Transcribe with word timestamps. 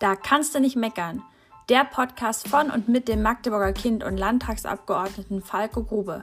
Da 0.00 0.16
kannst 0.16 0.54
du 0.54 0.60
nicht 0.60 0.76
meckern. 0.76 1.22
Der 1.68 1.84
Podcast 1.84 2.48
von 2.48 2.70
und 2.70 2.88
mit 2.88 3.08
dem 3.08 3.22
Magdeburger 3.22 3.72
Kind 3.72 4.04
und 4.04 4.16
Landtagsabgeordneten 4.16 5.40
Falco 5.40 5.82
Grube. 5.82 6.22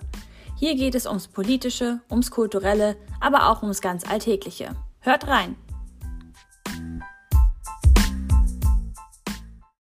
Hier 0.55 0.76
geht 0.76 0.94
es 0.94 1.08
ums 1.08 1.28
Politische, 1.28 2.02
ums 2.12 2.29
Kulturelle, 2.29 2.96
aber 3.20 3.49
auch 3.49 3.63
ums 3.63 3.81
ganz 3.81 4.07
Alltägliche. 4.07 4.76
Hört 4.99 5.28
rein! 5.28 5.55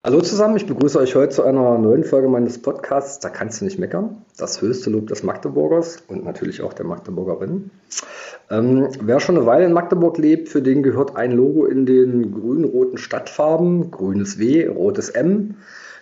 Hallo 0.05 0.21
zusammen, 0.21 0.57
ich 0.57 0.67
begrüße 0.67 0.99
euch 0.99 1.15
heute 1.15 1.33
zu 1.33 1.45
einer 1.45 1.79
neuen 1.79 2.03
Folge 2.03 2.27
meines 2.27 2.61
Podcasts. 2.61 3.21
Da 3.21 3.29
kannst 3.29 3.61
du 3.61 3.65
nicht 3.65 3.79
meckern. 3.79 4.25
Das 4.37 4.61
höchste 4.61 4.91
Lob 4.91 5.07
des 5.07 5.23
Magdeburgers 5.23 6.03
und 6.09 6.25
natürlich 6.25 6.61
auch 6.61 6.73
der 6.73 6.87
Magdeburgerin. 6.87 7.71
Ähm, 8.51 8.89
wer 9.01 9.21
schon 9.21 9.37
eine 9.37 9.47
Weile 9.47 9.67
in 9.67 9.73
Magdeburg 9.73 10.19
lebt, 10.19 10.49
für 10.49 10.61
den 10.61 10.83
gehört 10.83 11.15
ein 11.15 11.31
Logo 11.31 11.67
in 11.67 11.87
den 11.87 12.35
grün-roten 12.35 12.99
Stadtfarben, 12.99 13.93
grünes 13.93 14.41
W, 14.41 14.67
rotes 14.67 15.09
M, 15.09 15.55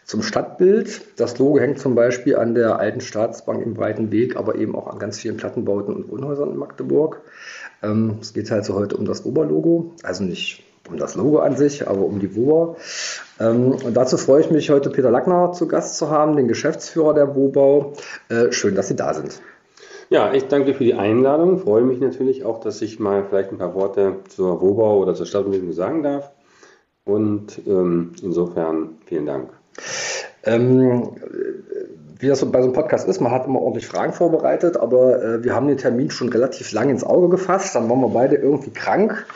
zum 0.06 0.22
Stadtbild. 0.22 1.02
Das 1.20 1.38
Logo 1.38 1.58
hängt 1.60 1.78
zum 1.78 1.94
Beispiel 1.94 2.36
an 2.36 2.54
der 2.54 2.78
alten 2.78 3.02
Staatsbank 3.02 3.62
im 3.62 3.74
Breiten 3.74 4.10
Weg, 4.10 4.34
aber 4.34 4.54
eben 4.54 4.76
auch 4.76 4.86
an 4.86 4.98
ganz 4.98 5.18
vielen 5.18 5.36
Plattenbauten 5.36 5.94
und 5.94 6.08
Wohnhäusern 6.08 6.52
in 6.52 6.56
Magdeburg. 6.56 7.20
Ähm, 7.82 8.16
es 8.22 8.32
geht 8.32 8.50
halt 8.50 8.64
so 8.64 8.76
heute 8.76 8.96
um 8.96 9.04
das 9.04 9.26
Oberlogo, 9.26 9.92
also 10.02 10.24
nicht 10.24 10.64
um 10.88 10.96
das 10.96 11.14
Logo 11.14 11.38
an 11.38 11.56
sich, 11.56 11.86
aber 11.86 12.04
um 12.04 12.20
die 12.20 12.34
WOBA. 12.34 12.76
Ähm, 13.40 13.72
und 13.72 13.96
dazu 13.96 14.16
freue 14.16 14.40
ich 14.40 14.50
mich, 14.50 14.70
heute 14.70 14.90
Peter 14.90 15.10
Lackner 15.10 15.52
zu 15.52 15.68
Gast 15.68 15.96
zu 15.96 16.10
haben, 16.10 16.36
den 16.36 16.48
Geschäftsführer 16.48 17.14
der 17.14 17.34
WOBAU. 17.34 17.92
Äh, 18.28 18.52
schön, 18.52 18.74
dass 18.74 18.88
Sie 18.88 18.96
da 18.96 19.14
sind. 19.14 19.40
Ja, 20.08 20.32
ich 20.32 20.48
danke 20.48 20.74
für 20.74 20.84
die 20.84 20.94
Einladung. 20.94 21.60
Freue 21.60 21.82
mich 21.82 22.00
natürlich 22.00 22.44
auch, 22.44 22.58
dass 22.60 22.82
ich 22.82 22.98
mal 22.98 23.24
vielleicht 23.28 23.52
ein 23.52 23.58
paar 23.58 23.74
Worte 23.74 24.16
zur 24.28 24.60
WOBAU 24.60 25.02
oder 25.02 25.14
zur 25.14 25.26
Stadtentwicklung 25.26 25.72
sagen 25.72 26.02
darf. 26.02 26.32
Und 27.04 27.60
ähm, 27.66 28.12
insofern 28.22 28.98
vielen 29.06 29.26
Dank. 29.26 29.50
Ähm, 30.44 31.10
wie 32.20 32.28
das 32.28 32.40
so 32.40 32.50
bei 32.50 32.60
so 32.60 32.66
einem 32.66 32.74
Podcast 32.74 33.08
ist, 33.08 33.20
man 33.20 33.32
hat 33.32 33.46
immer 33.46 33.60
ordentlich 33.60 33.86
Fragen 33.86 34.12
vorbereitet, 34.12 34.76
aber 34.76 35.22
äh, 35.22 35.44
wir 35.44 35.54
haben 35.54 35.68
den 35.68 35.78
Termin 35.78 36.10
schon 36.10 36.28
relativ 36.28 36.70
lang 36.72 36.90
ins 36.90 37.02
Auge 37.02 37.28
gefasst. 37.30 37.74
Dann 37.74 37.88
waren 37.88 38.00
wir 38.00 38.08
beide 38.08 38.36
irgendwie 38.36 38.70
krank. 38.70 39.26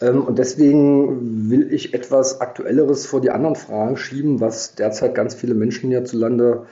Ähm, 0.00 0.22
und 0.22 0.38
deswegen 0.38 1.50
will 1.50 1.72
ich 1.72 1.94
etwas 1.94 2.40
Aktuelleres 2.40 3.06
vor 3.06 3.20
die 3.20 3.30
anderen 3.30 3.56
Fragen 3.56 3.96
schieben, 3.96 4.40
was 4.40 4.74
derzeit 4.74 5.14
ganz 5.14 5.34
viele 5.34 5.54
Menschen 5.54 5.90
hierzulande 5.90 6.66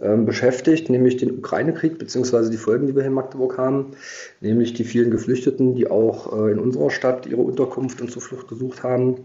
ähm, 0.00 0.26
beschäftigt, 0.26 0.90
nämlich 0.90 1.16
den 1.16 1.38
Ukraine-Krieg 1.38 1.98
beziehungsweise 1.98 2.50
die 2.50 2.56
Folgen, 2.56 2.86
die 2.86 2.94
wir 2.94 3.02
hier 3.02 3.08
in 3.08 3.14
Magdeburg 3.14 3.58
haben, 3.58 3.92
nämlich 4.40 4.72
die 4.74 4.84
vielen 4.84 5.10
Geflüchteten, 5.10 5.74
die 5.74 5.90
auch 5.90 6.32
äh, 6.32 6.52
in 6.52 6.60
unserer 6.60 6.90
Stadt 6.90 7.26
ihre 7.26 7.40
Unterkunft 7.40 8.00
und 8.00 8.10
Zuflucht 8.10 8.48
gesucht 8.48 8.84
haben. 8.84 9.24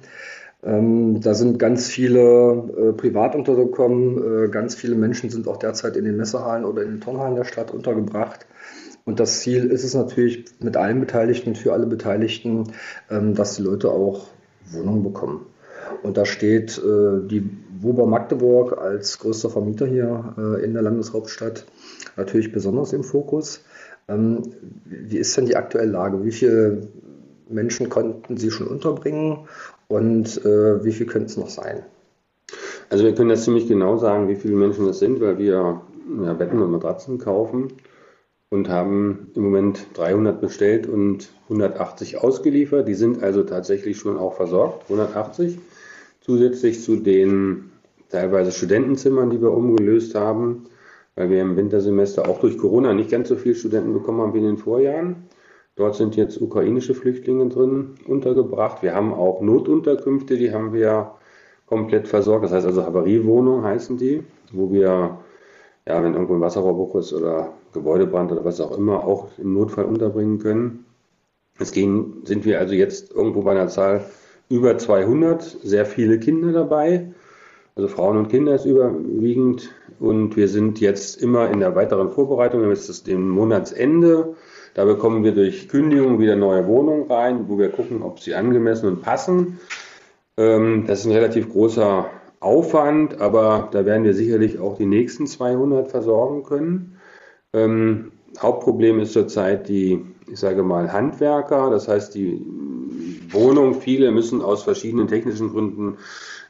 Ähm, 0.66 1.20
da 1.20 1.34
sind 1.34 1.60
ganz 1.60 1.88
viele 1.88 2.22
äh, 2.78 2.94
privat 2.94 3.36
untergekommen. 3.36 4.46
Äh, 4.46 4.50
ganz 4.50 4.76
viele 4.76 4.96
Menschen 4.96 5.30
sind 5.30 5.48
auch 5.48 5.58
derzeit 5.58 5.98
in 5.98 6.06
den 6.06 6.16
Messehallen 6.16 6.64
oder 6.64 6.84
in 6.84 6.92
den 6.92 7.02
Turnhallen 7.02 7.36
der 7.36 7.44
Stadt 7.44 7.72
untergebracht. 7.72 8.46
Und 9.06 9.20
das 9.20 9.42
Ziel 9.42 9.66
ist 9.66 9.84
es 9.84 9.94
natürlich 9.94 10.46
mit 10.60 10.78
allen 10.78 11.02
Beteiligten, 11.02 11.56
für 11.56 11.74
alle 11.74 11.86
Beteiligten, 11.86 12.72
ähm, 13.10 13.36
dass 13.36 13.56
die 13.56 13.64
Leute 13.64 13.92
auch 13.92 14.28
Wohnungen 14.72 15.04
bekommen. 15.04 15.46
Und 16.02 16.18
da 16.18 16.26
steht 16.26 16.78
äh, 16.78 17.28
die 17.28 17.50
Wober 17.82 18.06
Magdeburg 18.06 18.78
als 18.78 19.20
größter 19.20 19.50
Vermieter 19.50 19.86
hier 19.86 20.36
äh, 20.38 20.64
in 20.64 20.74
der 20.74 20.84
Landeshauptstadt 20.84 21.66
natürlich 22.16 22.54
besonders 22.54 22.94
im 22.94 23.04
Fokus. 23.04 23.64
Ähm, 24.08 24.44
wie 24.86 25.18
ist 25.18 25.36
denn 25.36 25.46
die 25.46 25.58
aktuelle 25.58 25.92
Lage? 25.92 26.24
Wie 26.24 26.32
viele 26.32 26.88
Menschen 27.50 27.90
konnten 27.90 28.38
Sie 28.38 28.52
schon 28.52 28.68
unterbringen 28.68 29.48
und 29.94 30.44
äh, 30.44 30.84
wie 30.84 30.92
viel 30.92 31.06
könnte 31.06 31.28
es 31.28 31.38
noch 31.38 31.50
sein? 31.50 31.84
Also 32.90 33.06
wir 33.06 33.14
können 33.14 33.30
das 33.30 33.44
ziemlich 33.44 33.68
genau 33.68 33.98
sagen, 33.98 34.28
wie 34.28 34.36
viele 34.36 34.56
Menschen 34.56 34.88
das 34.88 34.98
sind, 34.98 35.22
weil 35.22 35.38
wir 35.38 35.82
ja, 36.24 36.34
Betten 36.34 36.62
und 36.62 36.72
Matratzen 36.72 37.20
kaufen 37.20 37.74
und 38.50 38.70
haben 38.70 39.32
im 39.36 39.44
Moment 39.44 39.86
300 39.94 40.42
bestellt 40.42 40.88
und 40.88 41.30
180 41.44 42.18
ausgeliefert. 42.18 42.88
Die 42.88 42.96
sind 42.96 43.22
also 43.22 43.44
tatsächlich 43.44 43.98
schon 43.98 44.18
auch 44.18 44.34
versorgt, 44.34 44.84
180. 44.90 45.60
Zusätzlich 46.22 46.82
zu 46.82 46.96
den 46.96 47.72
teilweise 48.10 48.52
Studentenzimmern, 48.52 49.30
die 49.30 49.42
wir 49.42 49.52
umgelöst 49.52 50.16
haben, 50.16 50.66
weil 51.16 51.30
wir 51.30 51.42
im 51.42 51.56
Wintersemester 51.56 52.28
auch 52.28 52.40
durch 52.40 52.58
Corona 52.58 52.94
nicht 52.94 53.12
ganz 53.12 53.30
so 53.30 53.36
viele 53.36 53.56
Studenten 53.56 53.94
bekommen 53.94 54.22
haben 54.22 54.34
wie 54.34 54.40
in 54.40 54.46
den 54.46 54.58
Vorjahren. 54.58 55.18
Dort 55.76 55.96
sind 55.96 56.16
jetzt 56.16 56.40
ukrainische 56.40 56.94
Flüchtlinge 56.94 57.50
drin 57.50 57.96
untergebracht. 58.08 58.84
Wir 58.84 58.94
haben 58.94 59.14
auch 59.14 59.42
Notunterkünfte, 59.42 60.38
die 60.38 60.52
haben 60.52 60.72
wir 60.72 61.16
komplett 61.66 62.08
versorgt. 62.08 62.46
Das 62.46 62.52
heißt 62.52 62.68
also 62.68 62.86
Havariewohnungen 62.86 63.64
heißen 63.64 63.98
die, 63.98 64.24
wo 64.52 64.72
wir, 64.72 65.18
ja, 65.88 66.04
wenn 66.04 66.14
irgendwo 66.14 66.36
ein 66.36 66.42
Wasserrohrbruch 66.42 66.96
ist 66.96 67.14
oder 67.14 67.54
Gebäudebrand 67.74 68.32
oder 68.32 68.46
was 68.46 68.62
auch 68.62 68.78
immer, 68.78 69.04
auch 69.04 69.30
im 69.40 69.54
Notfall 69.54 69.86
unterbringen 69.86 70.38
können. 70.38 70.86
Es 71.60 71.72
gehen, 71.72 72.22
sind 72.24 72.46
wir 72.46 72.60
also 72.60 72.76
jetzt 72.76 73.12
irgendwo 73.12 73.42
bei 73.42 73.52
einer 73.52 73.68
Zahl 73.68 74.06
über 74.50 74.78
200, 74.78 75.42
sehr 75.42 75.86
viele 75.86 76.20
Kinder 76.20 76.52
dabei. 76.52 77.14
Also 77.76 77.88
Frauen 77.88 78.18
und 78.18 78.30
Kinder 78.30 78.54
ist 78.54 78.66
überwiegend. 78.66 79.72
Und 80.00 80.36
wir 80.36 80.48
sind 80.48 80.80
jetzt 80.80 81.22
immer 81.22 81.50
in 81.50 81.60
der 81.60 81.76
weiteren 81.76 82.10
Vorbereitung. 82.10 82.60
Wir 82.60 82.68
haben 82.68 82.76
jetzt 82.76 83.08
dem 83.08 83.30
Monatsende 83.30 84.36
da 84.74 84.86
bekommen 84.86 85.24
wir 85.24 85.34
durch 85.34 85.70
Kündigung 85.70 86.20
wieder 86.20 86.36
neue 86.36 86.68
Wohnungen 86.68 87.12
rein, 87.12 87.48
wo 87.48 87.58
wir 87.58 87.70
gucken, 87.70 88.02
ob 88.02 88.20
sie 88.20 88.36
angemessen 88.36 88.88
und 88.88 89.02
passen. 89.02 89.60
Ähm, 90.38 90.86
das 90.88 91.02
ist 91.02 91.06
ein 91.06 91.12
relativ 91.12 91.52
großer 91.52 92.10
Aufwand, 92.40 93.22
aber 93.22 93.70
da 93.72 93.86
werden 93.86 94.04
wir 94.04 94.14
sicherlich 94.14 94.60
auch 94.60 94.78
die 94.78 94.86
nächsten 94.86 95.28
200 95.28 95.88
versorgen 95.88 96.44
können. 96.44 96.98
Ähm, 97.54 98.12
Hauptproblem 98.40 99.00
ist 99.00 99.14
zurzeit 99.14 99.70
die, 99.70 100.04
ich 100.28 100.40
sage 100.40 100.64
mal, 100.64 100.92
Handwerker. 100.92 101.70
Das 101.70 101.88
heißt, 101.88 102.16
die 102.16 102.46
Wohnung, 103.34 103.82
viele 103.82 104.12
müssen 104.12 104.42
aus 104.42 104.64
verschiedenen 104.64 105.08
technischen 105.08 105.52
Gründen 105.52 105.98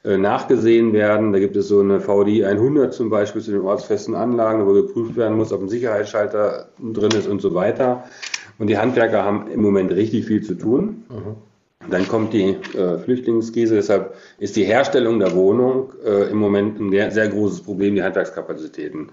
äh, 0.04 0.18
nachgesehen 0.18 0.94
werden. 0.94 1.32
Da 1.32 1.40
gibt 1.40 1.56
es 1.56 1.68
so 1.68 1.80
eine 1.80 2.00
VDI 2.00 2.46
100 2.46 2.94
zum 2.94 3.10
Beispiel 3.10 3.42
zu 3.42 3.52
den 3.52 3.62
ortsfesten 3.62 4.16
Anlagen, 4.16 4.66
wo 4.68 4.74
geprüft 4.74 5.16
werden 5.16 5.38
muss, 5.38 5.54
ob 5.54 5.62
ein 5.62 5.70
Sicherheitsschalter 5.70 6.68
drin 6.80 7.12
ist 7.12 7.28
und 7.28 7.42
so 7.42 7.54
weiter. 7.54 8.04
Und 8.60 8.68
die 8.68 8.78
Handwerker 8.78 9.24
haben 9.24 9.48
im 9.48 9.62
Moment 9.62 9.92
richtig 9.92 10.26
viel 10.26 10.44
zu 10.44 10.56
tun. 10.56 11.04
Mhm. 11.10 11.36
Dann 11.90 12.08
kommt 12.08 12.34
die 12.34 12.56
äh, 12.78 12.98
Flüchtlingskrise, 12.98 13.76
deshalb 13.76 14.16
ist 14.40 14.56
die 14.56 14.64
Herstellung 14.64 15.20
der 15.20 15.36
Wohnung 15.36 15.92
äh, 16.06 16.30
im 16.30 16.38
Moment 16.38 16.80
ein 16.80 16.92
sehr, 16.92 17.12
sehr 17.12 17.28
großes 17.28 17.62
Problem, 17.62 17.96
die 17.96 18.04
Handwerkskapazitäten. 18.04 19.10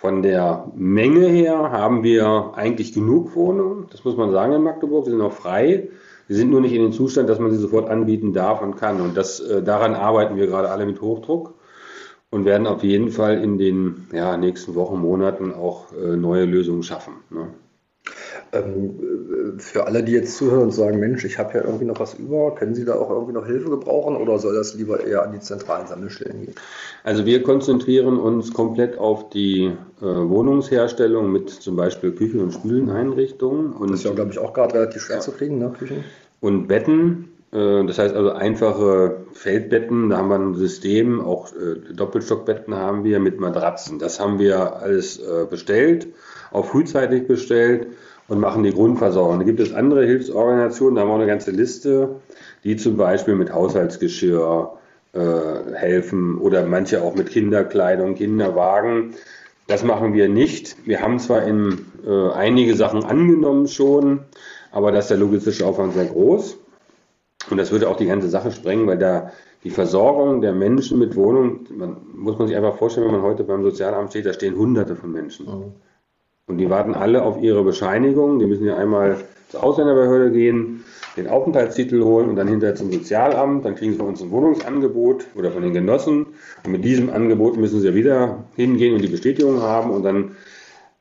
Von 0.00 0.22
der 0.22 0.70
Menge 0.74 1.28
her 1.28 1.70
haben 1.70 2.02
wir 2.02 2.52
eigentlich 2.54 2.92
genug 2.92 3.34
Wohnungen, 3.36 3.86
das 3.90 4.04
muss 4.04 4.16
man 4.16 4.32
sagen 4.32 4.52
in 4.52 4.62
Magdeburg, 4.62 5.06
wir 5.06 5.10
sind 5.10 5.20
noch 5.20 5.32
frei. 5.32 5.88
Wir 6.28 6.36
sind 6.36 6.50
nur 6.50 6.60
nicht 6.60 6.74
in 6.74 6.82
dem 6.82 6.92
Zustand, 6.92 7.28
dass 7.28 7.38
man 7.38 7.50
sie 7.50 7.56
sofort 7.56 7.88
anbieten 7.88 8.32
darf 8.32 8.60
und 8.60 8.76
kann. 8.76 9.00
Und 9.00 9.16
das, 9.16 9.40
äh, 9.40 9.62
daran 9.62 9.94
arbeiten 9.94 10.36
wir 10.36 10.46
gerade 10.46 10.70
alle 10.70 10.86
mit 10.86 11.00
Hochdruck 11.00 11.54
und 12.30 12.44
werden 12.44 12.66
auf 12.66 12.84
jeden 12.84 13.10
Fall 13.10 13.42
in 13.42 13.58
den 13.58 14.06
ja, 14.12 14.36
nächsten 14.36 14.74
Wochen, 14.74 14.98
Monaten 14.98 15.54
auch 15.54 15.92
äh, 15.92 16.16
neue 16.16 16.44
Lösungen 16.44 16.82
schaffen. 16.82 17.14
Ne? 17.30 17.48
Ähm, 18.52 19.56
äh, 19.56 19.60
für 19.60 19.86
alle, 19.86 20.02
die 20.02 20.12
jetzt 20.12 20.36
zuhören 20.36 20.64
und 20.64 20.70
sagen, 20.72 20.98
Mensch, 20.98 21.24
ich 21.24 21.38
habe 21.38 21.58
ja 21.58 21.64
irgendwie 21.64 21.84
noch 21.84 22.00
was 22.00 22.14
über, 22.14 22.54
können 22.54 22.74
Sie 22.74 22.84
da 22.84 22.94
auch 22.94 23.10
irgendwie 23.10 23.32
noch 23.32 23.46
Hilfe 23.46 23.68
gebrauchen 23.68 24.16
oder 24.16 24.38
soll 24.38 24.54
das 24.54 24.74
lieber 24.74 25.04
eher 25.04 25.22
an 25.22 25.32
die 25.32 25.40
zentralen 25.40 25.86
Sammelstellen 25.86 26.42
gehen? 26.42 26.54
Also 27.04 27.26
wir 27.26 27.42
konzentrieren 27.42 28.18
uns 28.18 28.54
komplett 28.54 28.96
auf 28.98 29.28
die 29.30 29.72
äh, 30.00 30.02
Wohnungsherstellung 30.02 31.30
mit 31.30 31.50
zum 31.50 31.76
Beispiel 31.76 32.12
Küchen- 32.12 32.40
und 32.40 32.52
Spüleneinrichtungen. 32.52 33.72
Und 33.72 33.90
das 33.90 34.00
ist 34.00 34.06
ja, 34.06 34.12
glaube 34.12 34.30
ich, 34.30 34.38
auch 34.38 34.54
gerade 34.54 34.74
relativ 34.74 35.02
schwer 35.02 35.16
ja. 35.16 35.22
zu 35.22 35.32
kriegen, 35.32 35.58
ne? 35.58 35.72
Küchen. 35.78 36.04
Und 36.40 36.68
Betten, 36.68 37.28
äh, 37.52 37.84
das 37.84 37.98
heißt 37.98 38.14
also 38.14 38.30
einfache 38.30 39.18
Feldbetten, 39.32 40.08
da 40.08 40.18
haben 40.18 40.28
wir 40.30 40.38
ein 40.38 40.54
System, 40.54 41.20
auch 41.20 41.52
äh, 41.52 41.92
Doppelstockbetten 41.92 42.74
haben 42.74 43.04
wir 43.04 43.20
mit 43.20 43.40
Matratzen. 43.40 43.98
Das 43.98 44.20
haben 44.20 44.38
wir 44.38 44.76
alles 44.76 45.20
bestellt, 45.50 46.06
auch 46.50 46.64
frühzeitig 46.64 47.26
bestellt 47.26 47.88
und 48.28 48.40
machen 48.40 48.62
die 48.62 48.72
Grundversorgung. 48.72 49.38
Da 49.38 49.44
gibt 49.44 49.58
es 49.58 49.72
andere 49.72 50.04
Hilfsorganisationen, 50.06 50.94
da 50.94 51.00
haben 51.02 51.08
wir 51.08 51.14
eine 51.14 51.26
ganze 51.26 51.50
Liste, 51.50 52.16
die 52.62 52.76
zum 52.76 52.96
Beispiel 52.96 53.34
mit 53.34 53.52
Haushaltsgeschirr 53.52 54.78
äh, 55.14 55.20
helfen 55.74 56.38
oder 56.38 56.64
manche 56.66 57.02
auch 57.02 57.14
mit 57.14 57.30
Kinderkleidung, 57.30 58.14
Kinderwagen. 58.14 59.14
Das 59.66 59.82
machen 59.82 60.12
wir 60.12 60.28
nicht. 60.28 60.76
Wir 60.86 61.00
haben 61.00 61.18
zwar 61.18 61.42
in, 61.42 61.86
äh, 62.06 62.30
einige 62.30 62.74
Sachen 62.74 63.04
angenommen 63.04 63.66
schon, 63.66 64.20
aber 64.70 64.92
da 64.92 64.98
ist 64.98 65.08
der 65.08 65.16
logistische 65.16 65.66
Aufwand 65.66 65.94
sehr 65.94 66.06
groß. 66.06 66.58
Und 67.50 67.56
das 67.56 67.72
würde 67.72 67.88
auch 67.88 67.96
die 67.96 68.06
ganze 68.06 68.28
Sache 68.28 68.50
sprengen, 68.52 68.86
weil 68.86 68.98
da 68.98 69.32
die 69.64 69.70
Versorgung 69.70 70.42
der 70.42 70.52
Menschen 70.52 70.98
mit 70.98 71.16
Wohnungen, 71.16 71.66
man, 71.76 71.96
muss 72.14 72.38
man 72.38 72.46
sich 72.46 72.56
einfach 72.56 72.76
vorstellen, 72.76 73.06
wenn 73.06 73.14
man 73.14 73.22
heute 73.22 73.44
beim 73.44 73.62
Sozialamt 73.62 74.10
steht, 74.10 74.26
da 74.26 74.32
stehen 74.32 74.56
hunderte 74.56 74.96
von 74.96 75.10
Menschen. 75.10 75.46
Mhm. 75.46 75.72
Und 76.48 76.58
die 76.58 76.70
warten 76.70 76.94
alle 76.94 77.22
auf 77.22 77.40
ihre 77.40 77.62
Bescheinigung. 77.62 78.38
Die 78.38 78.46
müssen 78.46 78.64
ja 78.64 78.76
einmal 78.76 79.16
zur 79.50 79.62
Ausländerbehörde 79.62 80.30
gehen, 80.32 80.84
den 81.16 81.28
Aufenthaltstitel 81.28 82.02
holen 82.02 82.28
und 82.28 82.36
dann 82.36 82.48
hinterher 82.48 82.74
zum 82.74 82.90
Sozialamt. 82.90 83.64
Dann 83.64 83.74
kriegen 83.74 83.92
sie 83.92 83.98
von 83.98 84.08
uns 84.08 84.22
ein 84.22 84.30
Wohnungsangebot 84.30 85.26
oder 85.36 85.50
von 85.50 85.62
den 85.62 85.74
Genossen. 85.74 86.26
Und 86.64 86.72
mit 86.72 86.84
diesem 86.84 87.10
Angebot 87.10 87.56
müssen 87.56 87.80
sie 87.80 87.94
wieder 87.94 88.44
hingehen 88.56 88.94
und 88.94 89.02
die 89.02 89.08
Bestätigung 89.08 89.60
haben. 89.60 89.90
Und 89.90 90.02
dann 90.02 90.32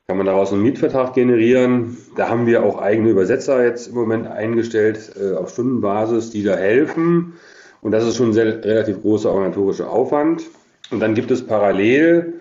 kann 0.07 0.17
man 0.17 0.25
daraus 0.25 0.51
einen 0.53 0.63
Mietvertrag 0.63 1.13
generieren. 1.13 1.97
Da 2.15 2.29
haben 2.29 2.45
wir 2.45 2.63
auch 2.63 2.81
eigene 2.81 3.09
Übersetzer 3.09 3.63
jetzt 3.63 3.88
im 3.88 3.95
Moment 3.95 4.27
eingestellt 4.27 5.11
äh, 5.19 5.35
auf 5.35 5.49
Stundenbasis, 5.49 6.29
die 6.29 6.44
da 6.44 6.55
helfen. 6.55 7.33
Und 7.81 7.91
das 7.91 8.05
ist 8.05 8.15
schon 8.15 8.29
ein 8.29 8.33
sehr, 8.33 8.63
relativ 8.63 9.01
großer 9.01 9.29
organisatorischer 9.29 9.89
Aufwand. 9.89 10.44
Und 10.91 10.99
dann 10.99 11.13
gibt 11.13 11.31
es 11.31 11.45
parallel 11.45 12.36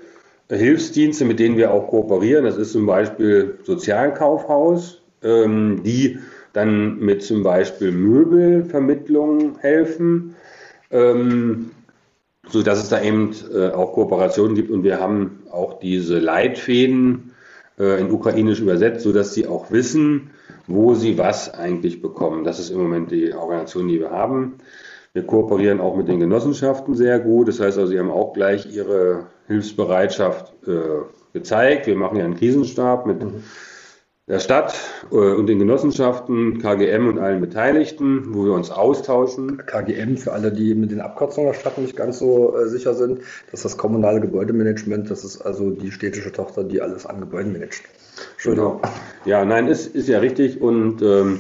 Hilfsdienste, 0.51 1.25
mit 1.25 1.39
denen 1.39 1.57
wir 1.57 1.73
auch 1.73 1.89
kooperieren. 1.89 2.45
Das 2.45 2.57
ist 2.57 2.73
zum 2.73 2.87
Beispiel 2.87 3.59
Sozialkaufhaus, 3.65 5.03
ähm, 5.23 5.83
die 5.83 6.19
dann 6.53 6.99
mit 6.99 7.23
zum 7.23 7.43
Beispiel 7.43 7.93
Möbelvermittlung 7.93 9.59
helfen, 9.59 10.35
ähm, 10.91 11.71
so 12.49 12.63
dass 12.63 12.83
es 12.83 12.89
da 12.89 13.03
eben 13.03 13.35
äh, 13.53 13.71
auch 13.71 13.93
Kooperationen 13.93 14.55
gibt 14.55 14.71
und 14.71 14.85
wir 14.85 15.01
haben 15.01 15.43
auch 15.51 15.81
diese 15.81 16.19
Leitfäden 16.19 17.33
äh, 17.79 18.01
in 18.01 18.11
Ukrainisch 18.11 18.61
übersetzt, 18.61 19.03
so 19.03 19.13
dass 19.13 19.35
sie 19.35 19.47
auch 19.47 19.71
wissen, 19.71 20.31
wo 20.67 20.95
sie 20.95 21.19
was 21.19 21.53
eigentlich 21.53 22.01
bekommen. 22.01 22.45
Das 22.45 22.59
ist 22.59 22.71
im 22.71 22.79
Moment 22.79 23.11
die 23.11 23.33
Organisation, 23.33 23.89
die 23.89 24.01
wir 24.01 24.11
haben. 24.11 24.55
Wir 25.17 25.23
kooperieren 25.23 25.81
auch 25.81 25.97
mit 25.97 26.09
den 26.09 26.21
Genossenschaften 26.21 26.95
sehr 26.95 27.19
gut. 27.19 27.49
Das 27.49 27.59
heißt 27.59 27.79
also, 27.79 27.91
sie 27.91 27.99
haben 27.99 28.11
auch 28.11 28.35
gleich 28.35 28.71
ihre 28.71 29.29
Hilfsbereitschaft 29.47 30.53
äh, 30.69 31.07
gezeigt. 31.33 31.87
Wir 31.87 31.97
machen 31.97 32.19
ja 32.19 32.27
einen 32.27 32.37
Krisenstab 32.37 33.07
mit 33.07 33.25
mhm. 33.25 33.43
der 34.29 34.41
Stadt 34.41 34.75
äh, 35.11 35.15
und 35.15 35.47
den 35.47 35.59
Genossenschaften, 35.59 36.59
KGM 36.59 37.09
und 37.09 37.19
allen 37.19 37.41
Beteiligten, 37.41 38.35
wo 38.35 38.45
wir 38.45 38.53
uns 38.53 38.71
austauschen. 38.71 39.63
KGM, 39.65 40.19
für 40.19 40.35
alle, 40.35 40.53
die 40.53 40.75
mit 40.75 40.91
den 40.91 41.01
Abkürzungen 41.01 41.51
der 41.51 41.59
Stadt 41.59 41.79
nicht 41.79 41.97
ganz 41.97 42.19
so 42.19 42.55
äh, 42.55 42.69
sicher 42.69 42.93
sind, 42.93 43.21
das 43.51 43.61
ist 43.61 43.65
das 43.65 43.79
kommunale 43.79 44.21
Gebäudemanagement. 44.21 45.11
Das 45.11 45.25
ist 45.25 45.41
also 45.41 45.71
die 45.71 45.93
städtische 45.93 46.31
Tochter, 46.31 46.63
die 46.63 46.83
alles 46.83 47.07
an 47.07 47.21
Gebäuden 47.21 47.55
managt. 47.55 47.85
Genau. 48.45 48.83
Ja, 49.25 49.47
nein, 49.47 49.67
ist, 49.69 49.95
ist 49.95 50.11
ja 50.11 50.19
richtig 50.19 50.61
und 50.61 51.01
ähm, 51.01 51.39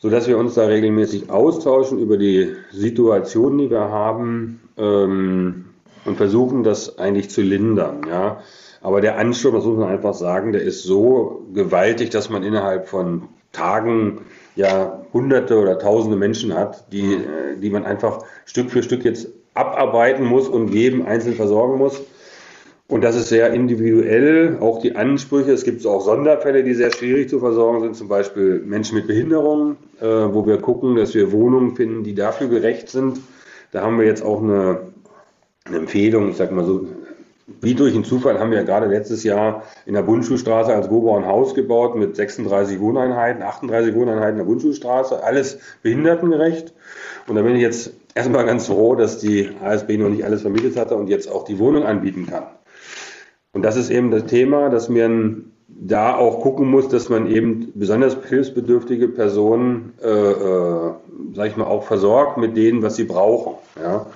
so 0.00 0.10
dass 0.10 0.28
wir 0.28 0.38
uns 0.38 0.54
da 0.54 0.66
regelmäßig 0.66 1.30
austauschen 1.30 1.98
über 1.98 2.16
die 2.16 2.54
Situation, 2.70 3.58
die 3.58 3.70
wir 3.70 3.80
haben 3.80 4.60
ähm, 4.76 5.66
und 6.04 6.16
versuchen, 6.16 6.62
das 6.62 6.98
eigentlich 6.98 7.30
zu 7.30 7.42
lindern. 7.42 8.02
Ja. 8.08 8.40
Aber 8.80 9.00
der 9.00 9.18
Ansturm, 9.18 9.54
das 9.54 9.64
muss 9.64 9.78
man 9.78 9.88
einfach 9.88 10.14
sagen, 10.14 10.52
der 10.52 10.62
ist 10.62 10.84
so 10.84 11.44
gewaltig, 11.52 12.10
dass 12.10 12.30
man 12.30 12.44
innerhalb 12.44 12.88
von 12.88 13.24
Tagen 13.52 14.20
ja 14.54 15.00
hunderte 15.12 15.58
oder 15.58 15.78
tausende 15.78 16.16
Menschen 16.16 16.54
hat, 16.54 16.92
die, 16.92 17.14
äh, 17.14 17.56
die 17.60 17.70
man 17.70 17.84
einfach 17.84 18.24
Stück 18.44 18.70
für 18.70 18.82
Stück 18.82 19.04
jetzt 19.04 19.28
abarbeiten 19.54 20.24
muss 20.24 20.48
und 20.48 20.68
jedem 20.68 21.04
einzeln 21.06 21.34
versorgen 21.34 21.78
muss. 21.78 22.00
Und 22.90 23.04
das 23.04 23.16
ist 23.16 23.28
sehr 23.28 23.52
individuell, 23.52 24.56
auch 24.60 24.80
die 24.80 24.96
Ansprüche. 24.96 25.52
Es 25.52 25.64
gibt 25.64 25.84
auch 25.86 26.00
Sonderfälle, 26.00 26.64
die 26.64 26.72
sehr 26.72 26.90
schwierig 26.90 27.28
zu 27.28 27.38
versorgen 27.38 27.80
sind, 27.80 27.96
zum 27.96 28.08
Beispiel 28.08 28.62
Menschen 28.64 28.96
mit 28.96 29.06
Behinderungen, 29.06 29.76
äh, 30.00 30.06
wo 30.06 30.46
wir 30.46 30.56
gucken, 30.56 30.96
dass 30.96 31.14
wir 31.14 31.30
Wohnungen 31.30 31.76
finden, 31.76 32.02
die 32.02 32.14
dafür 32.14 32.48
gerecht 32.48 32.88
sind. 32.88 33.20
Da 33.72 33.82
haben 33.82 33.98
wir 33.98 34.06
jetzt 34.06 34.22
auch 34.24 34.42
eine, 34.42 34.80
eine 35.66 35.76
Empfehlung, 35.76 36.30
ich 36.30 36.38
sag 36.38 36.50
mal 36.50 36.64
so, 36.64 36.86
wie 37.60 37.74
durch 37.74 37.94
einen 37.94 38.04
Zufall 38.04 38.40
haben 38.40 38.50
wir 38.50 38.64
gerade 38.64 38.86
letztes 38.86 39.22
Jahr 39.22 39.64
in 39.84 39.92
der 39.92 40.02
Bundschuhstraße 40.02 40.74
als 40.74 40.90
Wobau 40.90 41.18
ein 41.18 41.26
Haus 41.26 41.54
gebaut 41.54 41.94
mit 41.94 42.16
36 42.16 42.80
Wohneinheiten, 42.80 43.42
38 43.42 43.94
Wohneinheiten 43.94 44.32
in 44.32 44.38
der 44.38 44.44
Bundschuhstraße, 44.44 45.22
alles 45.22 45.58
behindertengerecht. 45.82 46.72
Und 47.26 47.36
da 47.36 47.42
bin 47.42 47.54
ich 47.54 47.62
jetzt 47.62 47.92
erstmal 48.14 48.46
ganz 48.46 48.66
froh, 48.66 48.94
dass 48.94 49.18
die 49.18 49.50
ASB 49.62 49.98
noch 49.98 50.08
nicht 50.08 50.24
alles 50.24 50.40
vermietet 50.40 50.76
hatte 50.76 50.96
und 50.96 51.08
jetzt 51.08 51.30
auch 51.30 51.44
die 51.44 51.58
Wohnung 51.58 51.84
anbieten 51.84 52.26
kann. 52.26 52.44
Und 53.58 53.62
das 53.62 53.74
ist 53.74 53.90
eben 53.90 54.12
das 54.12 54.26
Thema, 54.26 54.70
dass 54.70 54.88
man 54.88 55.46
da 55.66 56.14
auch 56.14 56.42
gucken 56.42 56.70
muss, 56.70 56.86
dass 56.86 57.08
man 57.08 57.26
eben 57.28 57.72
besonders 57.74 58.16
hilfsbedürftige 58.28 59.08
Personen, 59.08 59.94
äh, 60.00 60.08
äh, 60.08 60.92
sag 61.34 61.48
ich 61.48 61.56
mal, 61.56 61.64
auch 61.64 61.82
versorgt 61.82 62.36
mit 62.38 62.56
denen, 62.56 62.84
was 62.84 62.94
sie 62.94 63.02
brauchen. 63.02 63.54
Ja. 63.82 64.06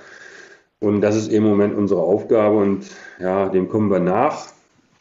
Und 0.79 1.01
das 1.01 1.17
ist 1.17 1.33
im 1.33 1.43
Moment 1.43 1.77
unsere 1.77 2.03
Aufgabe 2.03 2.59
und 2.59 2.85
ja, 3.19 3.49
dem 3.49 3.69
kommen 3.69 3.91
wir 3.91 3.99
nach. 3.99 4.47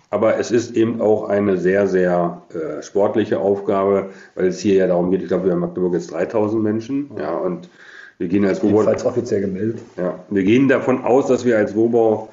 Aber 0.09 0.39
es 0.39 0.49
ist 0.49 0.75
eben 0.75 1.01
auch 1.01 1.29
eine 1.29 1.57
sehr, 1.57 1.85
sehr 1.85 2.41
äh, 2.49 2.81
sportliche 2.81 3.38
Aufgabe, 3.38 4.09
weil 4.33 4.47
es 4.47 4.59
hier 4.59 4.73
ja 4.73 4.88
darum 4.88 5.11
geht, 5.11 5.21
ich 5.21 5.27
glaube, 5.27 5.43
wir 5.45 5.51
haben 5.51 5.59
in 5.61 5.67
Magdeburg 5.67 5.93
jetzt 5.93 6.11
3000 6.13 6.63
Menschen. 6.63 7.11
Ja, 7.15 7.38
und 7.38 7.69
wir 8.17 8.27
gehen 8.27 8.43
als 8.43 8.63
Wobau. 8.63 8.89
offiziell 9.05 9.41
gemeldet. 9.41 9.77
Ja, 9.97 10.15
wir 10.31 10.41
gehen 10.41 10.67
davon 10.67 11.05
aus, 11.05 11.27
dass 11.27 11.45
wir 11.45 11.59
als 11.59 11.75
Wobau 11.75 12.29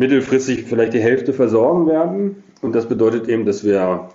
mittelfristig 0.00 0.64
vielleicht 0.64 0.94
die 0.94 1.00
Hälfte 1.00 1.32
versorgen 1.32 1.86
werden. 1.86 2.42
Und 2.62 2.74
das 2.74 2.88
bedeutet 2.88 3.28
eben, 3.28 3.44
dass 3.44 3.62
wir, 3.62 4.08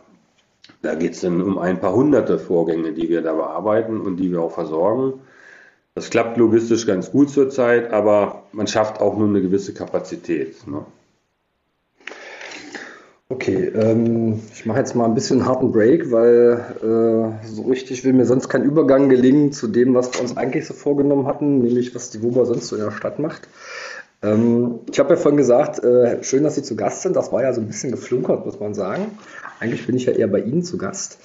da 0.82 0.96
geht 0.96 1.14
es 1.14 1.22
dann 1.22 1.42
um 1.42 1.58
ein 1.58 1.80
paar 1.80 1.94
hunderte 1.94 2.40
Vorgänge, 2.40 2.92
die 2.92 3.08
wir 3.08 3.22
da 3.22 3.34
bearbeiten 3.34 4.02
und 4.02 4.18
die 4.18 4.32
wir 4.32 4.42
auch 4.42 4.52
versorgen. 4.52 5.14
Das 5.94 6.10
klappt 6.10 6.38
logistisch 6.38 6.86
ganz 6.88 7.12
gut 7.12 7.30
zurzeit, 7.30 7.94
aber 7.94 8.44
man 8.52 8.68
schafft 8.68 9.00
auch 9.00 9.16
nur 9.18 9.30
eine 9.30 9.42
gewisse 9.42 9.74
Kapazität. 9.74 10.68
Ne? 10.68 10.86
Okay, 13.30 13.72
ähm, 13.74 14.40
ich 14.54 14.66
mache 14.66 14.80
jetzt 14.80 14.96
mal 14.96 15.06
ein 15.06 15.16
bisschen 15.16 15.40
einen 15.40 15.50
harten 15.50 15.72
Break, 15.72 16.12
weil 16.12 16.64
äh, 16.82 17.48
so 17.48 17.62
richtig 17.64 18.04
will 18.04 18.14
mir 18.14 18.26
sonst 18.26 18.50
kein 18.50 18.64
Übergang 18.64 19.10
gelingen 19.10 19.52
zu 19.52 19.68
dem, 19.68 19.94
was 19.94 20.14
wir 20.14 20.22
uns 20.22 20.36
eigentlich 20.36 20.66
so 20.66 20.74
vorgenommen 20.74 21.28
hatten, 21.28 21.60
nämlich 21.60 21.96
was 21.96 22.10
die 22.10 22.22
WUBA 22.22 22.46
sonst 22.46 22.68
so 22.68 22.76
in 22.76 22.84
der 22.84 22.92
Stadt 22.92 23.20
macht. 23.20 23.48
Ähm, 24.26 24.80
ich 24.92 25.00
habe 25.00 25.12
ja 25.12 25.16
vorhin 25.16 25.38
gesagt, 25.38 25.84
äh, 25.84 26.24
schön, 26.24 26.44
dass 26.44 26.56
Sie 26.56 26.64
zu 26.64 26.76
Gast 26.76 27.04
sind. 27.04 27.16
Das 27.16 27.32
war 27.32 27.44
ja 27.44 27.54
so 27.54 27.62
ein 27.62 27.68
bisschen 27.68 27.92
geflunkert, 27.92 28.46
muss 28.46 28.60
man 28.60 28.74
sagen. 28.74 29.18
Eigentlich 29.60 29.86
bin 29.86 29.96
ich 29.96 30.06
ja 30.06 30.14
eher 30.14 30.28
bei 30.28 30.40
Ihnen 30.40 30.64
zu 30.64 30.78
Gast. 30.78 31.20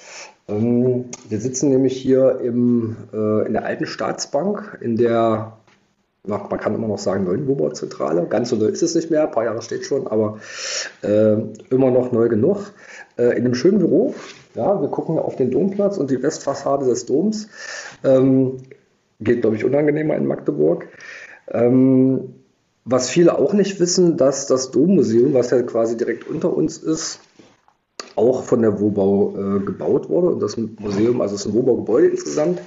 Ähm, 0.48 1.06
wir 1.28 1.40
sitzen 1.40 1.70
nämlich 1.70 1.96
hier 1.96 2.40
im, 2.42 2.96
äh, 3.12 3.46
in 3.46 3.52
der 3.52 3.64
alten 3.64 3.86
Staatsbank, 3.86 4.78
in 4.80 4.96
der, 4.96 5.56
na, 6.24 6.46
man 6.50 6.60
kann 6.60 6.74
immer 6.74 6.88
noch 6.88 6.98
sagen, 6.98 7.24
neuen 7.24 7.48
Wobau-Zentrale. 7.48 8.26
Ganz 8.28 8.50
so 8.50 8.56
neu 8.56 8.66
ist 8.66 8.82
es 8.82 8.94
nicht 8.94 9.10
mehr, 9.10 9.24
ein 9.24 9.30
paar 9.30 9.44
Jahre 9.44 9.62
steht 9.62 9.84
schon, 9.84 10.06
aber 10.06 10.38
äh, 11.02 11.36
immer 11.70 11.90
noch 11.90 12.12
neu 12.12 12.28
genug. 12.28 12.72
Äh, 13.16 13.36
in 13.36 13.44
einem 13.44 13.54
schönen 13.54 13.78
Büro. 13.78 14.14
Ja, 14.54 14.80
wir 14.80 14.88
gucken 14.88 15.18
auf 15.18 15.36
den 15.36 15.50
Domplatz 15.50 15.96
und 15.96 16.10
die 16.10 16.22
Westfassade 16.22 16.84
des 16.84 17.06
Doms. 17.06 17.48
Ähm, 18.04 18.58
geht, 19.20 19.42
glaube 19.42 19.56
ich, 19.56 19.64
unangenehmer 19.64 20.16
in 20.16 20.26
Magdeburg. 20.26 20.88
Ähm, 21.48 22.34
was 22.90 23.08
viele 23.08 23.38
auch 23.38 23.52
nicht 23.52 23.78
wissen, 23.78 24.16
dass 24.16 24.46
das 24.46 24.72
Dommuseum, 24.72 25.32
was 25.32 25.50
ja 25.50 25.62
quasi 25.62 25.96
direkt 25.96 26.28
unter 26.28 26.52
uns 26.52 26.78
ist, 26.78 27.20
auch 28.16 28.42
von 28.42 28.62
der 28.62 28.80
Wobau 28.80 29.34
äh, 29.36 29.60
gebaut 29.60 30.08
wurde. 30.08 30.28
Und 30.28 30.40
das 30.40 30.56
Museum, 30.56 31.20
also 31.20 31.36
es 31.36 31.42
ist 31.42 31.46
ein 31.46 31.54
Wobau-Gebäude 31.54 32.08
insgesamt. 32.08 32.60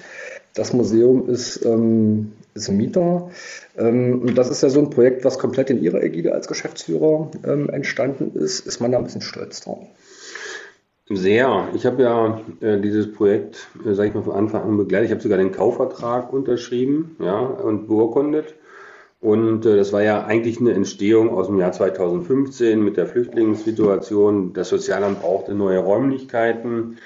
Das 0.56 0.72
Museum 0.72 1.28
ist, 1.28 1.66
ähm, 1.66 2.32
ist 2.54 2.70
Mieter. 2.70 3.30
Ähm, 3.78 4.22
und 4.22 4.38
das 4.38 4.50
ist 4.50 4.64
ja 4.64 4.70
so 4.70 4.80
ein 4.80 4.90
Projekt, 4.90 5.26
was 5.26 5.40
komplett 5.40 5.70
in 5.70 5.84
Ihrer 5.84 6.02
Ägide 6.02 6.34
als 6.34 6.48
Geschäftsführer 6.48 7.30
ähm, 7.46 7.70
entstanden 7.70 8.32
ist. 8.34 8.66
Ist 8.66 8.80
man 8.80 8.94
da 8.94 9.00
ein 9.00 9.04
bisschen 9.04 9.22
stolz 9.22 9.62
drauf? 9.62 9.86
Sehr. 11.10 11.68
Ich 11.74 11.86
habe 11.86 12.02
ja 12.02 12.42
äh, 12.62 12.80
dieses 12.80 13.12
Projekt, 13.12 13.68
äh, 13.86 13.94
sage 13.94 14.08
ich 14.10 14.16
mal, 14.16 14.24
von 14.24 14.36
Anfang 14.36 14.64
an 14.64 14.78
begleitet. 14.78 15.08
Ich 15.08 15.12
habe 15.12 15.22
sogar 15.22 15.38
den 15.38 15.52
Kaufvertrag 15.52 16.32
unterschrieben 16.32 17.18
ja, 17.20 17.40
und 17.40 17.88
beurkundet. 17.88 18.56
Und 19.24 19.66
äh, 19.66 19.78
das 19.78 19.94
war 19.94 20.04
ja 20.04 20.26
eigentlich 20.26 20.60
eine 20.60 20.74
Entstehung 20.74 21.30
aus 21.30 21.48
dem 21.48 21.58
Jahr 21.58 21.72
2015 21.72 22.84
mit 22.84 22.98
der 22.98 23.08
Flüchtlingssituation. 23.08 24.52
Das 24.52 24.68
Sozialamt 24.68 25.22
brauchte 25.22 25.54
neue 25.54 25.80
Räumlichkeiten. 25.80 26.98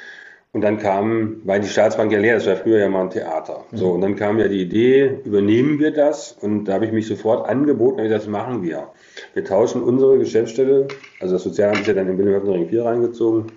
Und 0.52 0.62
dann 0.62 0.80
kam, 0.80 1.42
weil 1.44 1.62
die 1.62 1.68
Staatsbank 1.68 2.12
ja 2.12 2.18
leer, 2.18 2.36
das 2.36 2.48
war 2.48 2.56
früher 2.56 2.80
ja 2.80 2.90
mal 2.90 3.04
ein 3.04 3.12
Theater. 3.12 3.66
Mhm. 3.70 3.78
So, 3.78 3.92
und 3.92 4.02
dann 4.02 4.16
kam 4.16 4.40
ja 4.40 4.48
die 4.48 4.64
Idee, 4.64 5.20
übernehmen 5.26 5.78
wir 5.78 5.92
das? 5.92 6.36
Und 6.42 6.66
da 6.66 6.74
habe 6.74 6.86
ich 6.88 6.92
mich 6.92 7.06
sofort 7.06 7.48
angeboten 7.48 8.00
und 8.00 8.06
gesagt, 8.06 8.24
das 8.24 8.30
machen 8.30 8.64
wir. 8.64 8.88
Wir 9.36 9.46
tauschen 9.46 9.84
unsere 9.84 10.18
Geschäftsstelle, 10.18 10.88
also 11.20 11.36
das 11.36 11.44
Sozialamt 11.44 11.82
ist 11.82 11.88
ja 11.88 11.94
dann 11.94 12.10
in 12.10 12.18
Wilhelmshaven 12.18 12.68
4 12.68 12.84
reingezogen, 12.84 13.52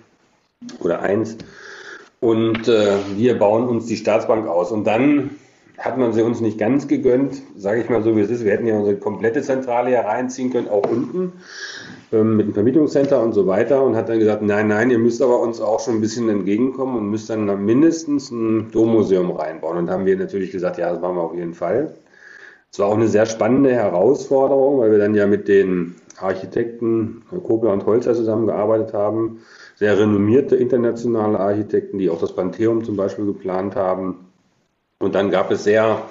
oder 0.79 1.01
1. 1.01 1.37
Und 2.19 2.67
äh, 2.67 2.97
wir 3.17 3.39
bauen 3.39 3.67
uns 3.67 3.87
die 3.87 3.97
Staatsbank 3.97 4.47
aus. 4.47 4.71
Und 4.71 4.85
dann 4.85 5.31
hat 5.77 5.97
man 5.97 6.13
sie 6.13 6.21
uns 6.21 6.41
nicht 6.41 6.57
ganz 6.57 6.87
gegönnt, 6.87 7.41
sage 7.55 7.81
ich 7.81 7.89
mal 7.89 8.03
so 8.03 8.15
wie 8.15 8.21
es 8.21 8.29
ist. 8.29 8.43
Wir 8.45 8.51
hätten 8.51 8.67
ja 8.67 8.77
unsere 8.77 8.97
komplette 8.97 9.41
Zentrale 9.41 9.91
ja 9.91 10.01
reinziehen 10.01 10.51
können, 10.51 10.69
auch 10.69 10.89
unten 10.89 11.33
ähm, 12.11 12.37
mit 12.37 12.47
dem 12.47 12.53
Vermietungscenter 12.53 13.21
und 13.21 13.33
so 13.33 13.47
weiter 13.47 13.83
und 13.83 13.95
hat 13.95 14.09
dann 14.09 14.19
gesagt, 14.19 14.41
nein, 14.41 14.67
nein, 14.67 14.91
ihr 14.91 14.99
müsst 14.99 15.21
aber 15.21 15.39
uns 15.39 15.61
auch 15.61 15.79
schon 15.79 15.95
ein 15.95 16.01
bisschen 16.01 16.29
entgegenkommen 16.29 16.97
und 16.97 17.09
müsst 17.09 17.29
dann 17.29 17.65
mindestens 17.65 18.31
ein 18.31 18.71
Dommuseum 18.71 19.31
reinbauen. 19.31 19.77
Und 19.77 19.89
haben 19.89 20.05
wir 20.05 20.17
natürlich 20.17 20.51
gesagt, 20.51 20.77
ja, 20.77 20.91
das 20.91 21.01
machen 21.01 21.15
wir 21.15 21.23
auf 21.23 21.35
jeden 21.35 21.53
Fall. 21.53 21.93
Es 22.71 22.79
war 22.79 22.87
auch 22.87 22.95
eine 22.95 23.07
sehr 23.07 23.25
spannende 23.25 23.73
Herausforderung, 23.73 24.79
weil 24.79 24.91
wir 24.91 24.97
dann 24.97 25.15
ja 25.15 25.27
mit 25.27 25.47
den 25.47 25.95
Architekten 26.19 27.23
Kobler 27.43 27.73
und 27.73 27.85
Holzer 27.85 28.13
zusammengearbeitet 28.13 28.93
haben. 28.93 29.41
Sehr 29.75 29.97
renommierte 29.97 30.55
internationale 30.55 31.39
Architekten, 31.39 31.97
die 31.97 32.09
auch 32.09 32.19
das 32.19 32.35
Pantheon 32.35 32.83
zum 32.83 32.95
Beispiel 32.95 33.25
geplant 33.25 33.75
haben. 33.75 34.30
Und 35.01 35.15
dann 35.15 35.31
gab 35.31 35.51
es 35.51 35.63
sehr 35.63 36.03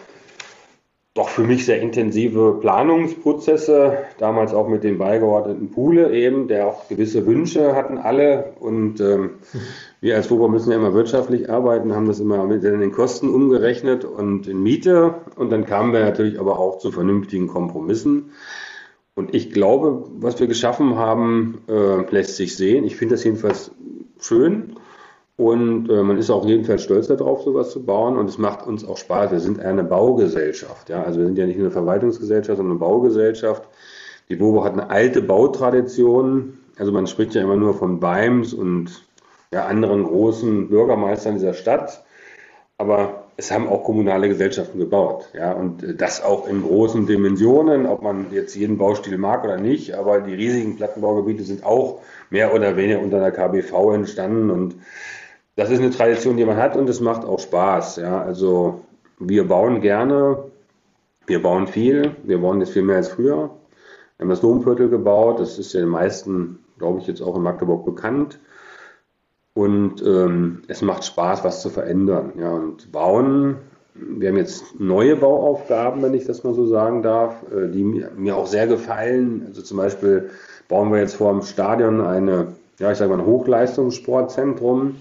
doch 1.14 1.28
für 1.28 1.42
mich 1.42 1.66
sehr 1.66 1.80
intensive 1.80 2.58
Planungsprozesse, 2.60 3.98
damals 4.18 4.54
auch 4.54 4.68
mit 4.68 4.84
dem 4.84 4.96
beigeordneten 4.96 5.70
Pule 5.70 6.12
eben, 6.12 6.46
der 6.46 6.68
auch 6.68 6.88
gewisse 6.88 7.26
Wünsche 7.26 7.74
hatten 7.74 7.98
alle 7.98 8.52
und 8.60 9.00
ähm, 9.00 9.30
wir 10.00 10.14
als 10.14 10.30
WUBA 10.30 10.48
müssen 10.48 10.70
ja 10.70 10.76
immer 10.76 10.94
wirtschaftlich 10.94 11.50
arbeiten, 11.50 11.96
haben 11.96 12.06
das 12.06 12.20
immer 12.20 12.44
mit 12.46 12.62
den 12.62 12.92
Kosten 12.92 13.28
umgerechnet 13.28 14.04
und 14.04 14.46
in 14.46 14.62
Miete 14.62 15.16
und 15.34 15.50
dann 15.50 15.66
kamen 15.66 15.92
wir 15.92 16.00
natürlich 16.00 16.38
aber 16.38 16.60
auch 16.60 16.78
zu 16.78 16.92
vernünftigen 16.92 17.48
Kompromissen. 17.48 18.30
Und 19.16 19.34
ich 19.34 19.50
glaube, 19.50 20.06
was 20.14 20.38
wir 20.38 20.46
geschaffen 20.46 20.94
haben, 20.94 21.62
äh, 21.68 22.08
lässt 22.10 22.36
sich 22.36 22.56
sehen. 22.56 22.84
Ich 22.84 22.96
finde 22.96 23.16
das 23.16 23.24
jedenfalls 23.24 23.72
schön. 24.20 24.76
Und 25.40 25.88
äh, 25.88 26.02
man 26.02 26.18
ist 26.18 26.28
auch 26.28 26.44
jedenfalls 26.44 26.82
stolz 26.82 27.06
darauf, 27.06 27.44
sowas 27.44 27.70
zu 27.70 27.82
bauen. 27.82 28.18
Und 28.18 28.28
es 28.28 28.36
macht 28.36 28.66
uns 28.66 28.86
auch 28.86 28.98
Spaß. 28.98 29.30
Wir 29.30 29.40
sind 29.40 29.58
eine 29.58 29.82
Baugesellschaft. 29.82 30.90
Ja? 30.90 31.02
Also 31.02 31.20
wir 31.20 31.26
sind 31.26 31.38
ja 31.38 31.46
nicht 31.46 31.58
eine 31.58 31.70
Verwaltungsgesellschaft, 31.70 32.58
sondern 32.58 32.72
eine 32.72 32.78
Baugesellschaft. 32.78 33.62
Die 34.28 34.36
Bobo 34.36 34.64
hat 34.64 34.74
eine 34.74 34.90
alte 34.90 35.22
Bautradition. 35.22 36.58
Also 36.78 36.92
man 36.92 37.06
spricht 37.06 37.34
ja 37.34 37.40
immer 37.40 37.56
nur 37.56 37.72
von 37.72 38.00
Beims 38.00 38.52
und 38.52 39.02
ja, 39.50 39.64
anderen 39.64 40.04
großen 40.04 40.68
Bürgermeistern 40.68 41.36
dieser 41.36 41.54
Stadt. 41.54 42.04
Aber 42.76 43.24
es 43.38 43.50
haben 43.50 43.66
auch 43.66 43.82
kommunale 43.82 44.28
Gesellschaften 44.28 44.78
gebaut. 44.78 45.30
Ja, 45.32 45.52
und 45.52 46.02
das 46.02 46.22
auch 46.22 46.48
in 46.48 46.62
großen 46.62 47.06
Dimensionen, 47.06 47.86
ob 47.86 48.02
man 48.02 48.26
jetzt 48.30 48.54
jeden 48.56 48.76
Baustil 48.76 49.16
mag 49.16 49.42
oder 49.44 49.56
nicht. 49.56 49.94
Aber 49.94 50.20
die 50.20 50.34
riesigen 50.34 50.76
Plattenbaugebiete 50.76 51.44
sind 51.44 51.64
auch 51.64 52.02
mehr 52.28 52.52
oder 52.52 52.76
weniger 52.76 53.00
unter 53.00 53.20
der 53.20 53.32
KBV 53.32 53.94
entstanden. 53.94 54.50
Und 54.50 54.74
das 55.60 55.68
ist 55.68 55.80
eine 55.80 55.90
Tradition, 55.90 56.38
die 56.38 56.44
man 56.46 56.56
hat 56.56 56.74
und 56.74 56.88
es 56.88 57.02
macht 57.02 57.22
auch 57.22 57.38
Spaß. 57.38 57.96
Ja, 57.96 58.22
also 58.22 58.80
wir 59.18 59.46
bauen 59.46 59.82
gerne, 59.82 60.44
wir 61.26 61.42
bauen 61.42 61.66
viel, 61.66 62.16
wir 62.22 62.38
bauen 62.38 62.60
jetzt 62.60 62.72
viel 62.72 62.82
mehr 62.82 62.96
als 62.96 63.08
früher. 63.08 63.50
Wir 64.16 64.24
haben 64.24 64.30
das 64.30 64.40
Domviertel 64.40 64.88
gebaut, 64.88 65.38
das 65.38 65.58
ist 65.58 65.74
ja 65.74 65.80
den 65.80 65.90
meisten, 65.90 66.60
glaube 66.78 67.00
ich, 67.00 67.06
jetzt 67.06 67.20
auch 67.20 67.36
in 67.36 67.42
Magdeburg 67.42 67.84
bekannt. 67.84 68.40
Und 69.52 70.00
ähm, 70.00 70.62
es 70.68 70.80
macht 70.80 71.04
Spaß, 71.04 71.44
was 71.44 71.60
zu 71.60 71.68
verändern. 71.68 72.32
Ja, 72.38 72.52
und 72.52 72.90
bauen, 72.90 73.56
wir 73.92 74.30
haben 74.30 74.38
jetzt 74.38 74.80
neue 74.80 75.16
Bauaufgaben, 75.16 76.02
wenn 76.02 76.14
ich 76.14 76.24
das 76.24 76.42
mal 76.42 76.54
so 76.54 76.68
sagen 76.68 77.02
darf, 77.02 77.34
äh, 77.52 77.68
die 77.68 77.84
mir 77.84 78.34
auch 78.34 78.46
sehr 78.46 78.66
gefallen. 78.66 79.44
Also 79.46 79.60
zum 79.60 79.76
Beispiel 79.76 80.30
bauen 80.68 80.90
wir 80.90 81.00
jetzt 81.00 81.16
vor 81.16 81.30
dem 81.32 81.42
Stadion 81.42 82.00
eine, 82.00 82.54
ja, 82.78 82.92
ich 82.92 82.96
sage 82.96 83.10
mal, 83.10 83.20
ein 83.20 83.26
Hochleistungssportzentrum 83.26 84.94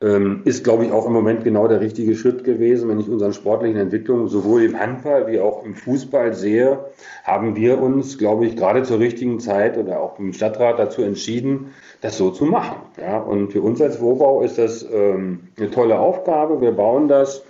ähm, 0.00 0.42
ist, 0.44 0.64
glaube 0.64 0.84
ich, 0.84 0.92
auch 0.92 1.06
im 1.06 1.12
Moment 1.12 1.44
genau 1.44 1.68
der 1.68 1.80
richtige 1.80 2.14
Schritt 2.14 2.44
gewesen. 2.44 2.88
Wenn 2.88 3.00
ich 3.00 3.08
unseren 3.08 3.32
sportlichen 3.32 3.78
Entwicklungen 3.78 4.28
sowohl 4.28 4.62
im 4.62 4.78
Handball 4.78 5.26
wie 5.26 5.40
auch 5.40 5.64
im 5.64 5.74
Fußball 5.74 6.34
sehe, 6.34 6.78
haben 7.22 7.56
wir 7.56 7.80
uns, 7.80 8.18
glaube 8.18 8.46
ich, 8.46 8.56
gerade 8.56 8.82
zur 8.82 8.98
richtigen 8.98 9.40
Zeit 9.40 9.78
oder 9.78 10.00
auch 10.00 10.18
im 10.18 10.32
Stadtrat 10.32 10.78
dazu 10.78 11.02
entschieden, 11.02 11.68
das 12.00 12.18
so 12.18 12.30
zu 12.30 12.44
machen. 12.44 12.76
Ja, 13.00 13.18
und 13.18 13.52
für 13.52 13.62
uns 13.62 13.80
als 13.80 14.00
Wohnbau 14.00 14.42
ist 14.42 14.58
das 14.58 14.84
ähm, 14.90 15.48
eine 15.56 15.70
tolle 15.70 15.98
Aufgabe. 15.98 16.60
Wir 16.60 16.72
bauen 16.72 17.08
das 17.08 17.42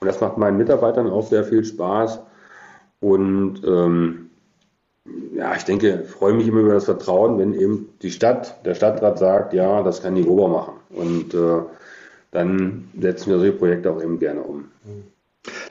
und 0.00 0.06
das 0.08 0.20
macht 0.20 0.36
meinen 0.36 0.56
Mitarbeitern 0.56 1.08
auch 1.08 1.26
sehr 1.26 1.44
viel 1.44 1.64
Spaß. 1.64 2.20
Und 3.00 3.62
ähm, 3.64 4.30
ja, 5.34 5.54
ich 5.54 5.64
denke, 5.64 6.04
freue 6.04 6.34
mich 6.34 6.46
immer 6.46 6.60
über 6.60 6.74
das 6.74 6.84
Vertrauen, 6.84 7.38
wenn 7.38 7.54
eben 7.54 7.88
die 8.02 8.10
Stadt, 8.10 8.64
der 8.64 8.74
Stadtrat 8.74 9.18
sagt, 9.18 9.52
ja, 9.52 9.82
das 9.82 10.02
kann 10.02 10.14
die 10.14 10.24
Ober 10.24 10.48
machen. 10.48 10.74
Und 10.94 11.34
äh, 11.34 11.62
dann 12.30 12.88
setzen 13.00 13.30
wir 13.30 13.38
solche 13.38 13.52
Projekte 13.52 13.90
auch 13.90 14.02
eben 14.02 14.18
gerne 14.18 14.42
um. 14.42 14.66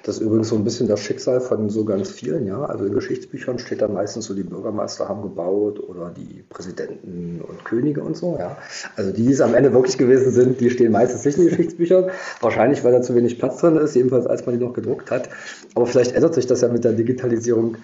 Das 0.04 0.18
ist 0.18 0.22
übrigens 0.22 0.50
so 0.50 0.56
ein 0.56 0.64
bisschen 0.64 0.88
das 0.88 1.00
Schicksal 1.00 1.40
von 1.40 1.70
so 1.70 1.86
ganz 1.86 2.10
vielen, 2.12 2.46
ja. 2.46 2.64
Also 2.64 2.86
in 2.86 2.94
Geschichtsbüchern 2.94 3.60
steht 3.60 3.82
dann 3.82 3.94
meistens 3.94 4.26
so, 4.26 4.34
die 4.34 4.44
Bürgermeister 4.44 5.08
haben 5.08 5.22
gebaut 5.22 5.80
oder 5.80 6.10
die 6.16 6.44
Präsidenten 6.50 7.40
und 7.48 7.64
Könige 7.64 8.04
und 8.04 8.18
so, 8.18 8.36
ja. 8.38 8.58
Also 8.96 9.12
die, 9.12 9.24
die 9.24 9.32
es 9.32 9.42
am 9.42 9.54
Ende 9.54 9.74
wirklich 9.74 9.98
gewesen 9.98 10.32
sind, 10.32 10.60
die 10.60 10.72
stehen 10.72 10.92
meistens 10.92 11.24
nicht 11.24 11.38
in 11.38 11.46
den 11.46 11.50
Geschichtsbüchern. 11.52 12.10
Wahrscheinlich, 12.42 12.84
weil 12.84 12.92
da 12.92 13.02
zu 13.02 13.16
wenig 13.16 13.40
Platz 13.40 13.60
drin 13.60 13.78
ist, 13.78 13.96
jedenfalls 13.96 14.26
als 14.26 14.46
man 14.46 14.58
die 14.58 14.66
noch 14.66 14.74
gedruckt 14.74 15.12
hat. 15.12 15.30
Aber 15.76 15.86
vielleicht 15.86 16.14
ändert 16.14 16.34
sich 16.34 16.48
das 16.48 16.62
ja 16.62 16.68
mit 16.68 16.84
der 16.84 16.94
Digitalisierung 16.94 17.78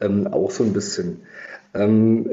ähm, 0.00 0.26
auch 0.26 0.50
so 0.50 0.64
ein 0.64 0.72
bisschen. 0.72 1.22
Ähm, 1.72 2.28